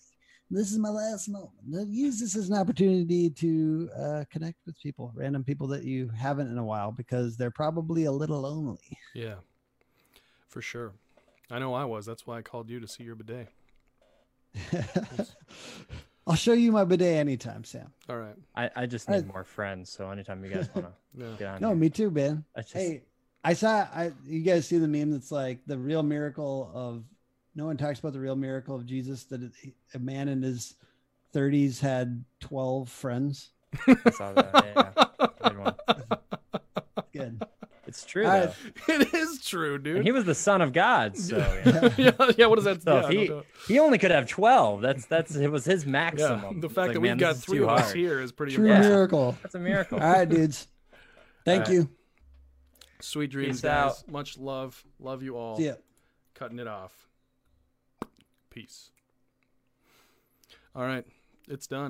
This 0.51 0.71
is 0.71 0.79
my 0.79 0.89
last 0.89 1.29
moment. 1.29 1.51
Use 1.91 2.19
this 2.19 2.35
as 2.35 2.49
an 2.49 2.55
opportunity 2.55 3.29
to 3.29 3.87
uh, 3.95 4.23
connect 4.31 4.57
with 4.65 4.75
people, 4.81 5.11
random 5.13 5.43
people 5.43 5.67
that 5.67 5.83
you 5.83 6.09
haven't 6.09 6.49
in 6.51 6.57
a 6.57 6.63
while, 6.65 6.91
because 6.91 7.37
they're 7.37 7.51
probably 7.51 8.05
a 8.05 8.11
little 8.11 8.41
lonely. 8.41 8.79
Yeah, 9.13 9.35
for 10.47 10.63
sure. 10.63 10.93
I 11.51 11.59
know 11.59 11.75
I 11.75 11.85
was. 11.85 12.07
That's 12.07 12.25
why 12.25 12.39
I 12.39 12.41
called 12.41 12.67
you 12.67 12.79
to 12.79 12.87
see 12.87 13.03
your 13.03 13.13
bidet. 13.15 13.49
I'll 16.27 16.35
show 16.35 16.53
you 16.53 16.71
my 16.71 16.83
bidet 16.83 17.17
anytime, 17.17 17.63
Sam. 17.63 17.91
All 18.07 18.17
right. 18.17 18.35
I, 18.55 18.69
I 18.75 18.85
just 18.85 19.09
I- 19.09 19.17
need 19.17 19.27
more 19.27 19.43
friends. 19.43 19.89
So 19.91 20.09
anytime 20.11 20.43
you 20.43 20.51
guys 20.51 20.69
want 20.75 20.87
to 20.87 20.93
Yeah. 21.17 21.35
get 21.39 21.47
on, 21.47 21.61
No, 21.61 21.67
here. 21.69 21.77
me 21.77 21.89
too, 21.89 22.11
Ben. 22.11 22.43
Just, 22.57 22.73
Hey, 22.73 23.03
I 23.43 23.53
saw 23.53 23.87
I 23.93 24.11
you 24.25 24.41
guys 24.41 24.67
see 24.67 24.77
the 24.77 24.87
meme 24.87 25.11
that's 25.11 25.31
like 25.31 25.59
the 25.65 25.77
real 25.77 26.03
miracle 26.03 26.71
of 26.73 27.03
no 27.55 27.65
one 27.65 27.77
talks 27.77 27.99
about 27.99 28.13
the 28.13 28.19
real 28.19 28.35
miracle 28.35 28.75
of 28.75 28.85
Jesus 28.85 29.23
that 29.25 29.41
a 29.93 29.99
man 29.99 30.27
in 30.27 30.41
his 30.41 30.75
30s 31.33 31.79
had 31.79 32.23
12 32.41 32.89
friends. 32.89 33.51
I 33.87 34.11
saw 34.11 34.33
that. 34.33 34.65
Yeah, 34.75 35.27
good 35.43 35.57
one. 35.57 35.75
Good. 37.13 37.43
It's 37.87 38.05
true 38.05 38.25
All 38.25 38.31
right. 38.31 38.53
though. 38.87 38.93
it 38.93 39.13
is 39.15 39.43
true, 39.43 39.75
And 39.75 39.83
dude. 39.83 40.05
he 40.05 40.11
was 40.11 40.23
the 40.23 40.35
son 40.35 40.61
of 40.61 40.73
God, 40.73 41.17
so 41.17 41.37
yeah. 41.37 41.89
yeah, 41.97 42.31
yeah. 42.37 42.45
What 42.45 42.57
does 42.57 42.65
that? 42.65 42.83
So 42.83 43.09
yeah, 43.09 43.41
he 43.65 43.73
he 43.73 43.79
only 43.79 43.97
could 43.97 44.11
have 44.11 44.27
twelve. 44.27 44.81
That's 44.81 45.07
that's 45.07 45.35
it 45.35 45.51
was 45.51 45.65
his 45.65 45.85
yeah. 45.85 45.91
maximum. 45.91 46.59
The 46.61 46.69
fact 46.69 46.77
like, 46.89 46.93
that 46.93 46.99
we've 46.99 47.17
got 47.17 47.37
three 47.37 47.57
too 47.57 47.63
of 47.63 47.79
us 47.79 47.91
here 47.91 48.21
is 48.21 48.31
pretty 48.31 48.53
True 48.53 48.67
Yeah. 48.67 48.81
miracle. 48.81 49.35
That's 49.41 49.55
a 49.55 49.59
miracle. 49.59 49.99
All 49.99 50.07
right, 50.07 50.29
dudes. 50.29 50.67
Thank 51.45 51.67
All 51.67 51.77
right. 51.77 51.87
You. 52.99 53.03
Sweet 53.03 53.31
dreams, 53.31 53.57
Peace 53.57 53.61
guys. 53.61 53.91
out. 54.03 54.11
Much 54.11 54.37
love. 54.37 54.83
Love 54.99 55.23
you 55.23 55.37
all. 55.37 55.57
See 55.57 55.65
ya. 55.67 55.73
Cutting 56.33 56.59
it 56.59 56.67
off. 56.67 57.07
Peace. 58.49 58.91
All 60.75 60.83
right, 60.83 61.05
it's 61.47 61.67
done. 61.67 61.87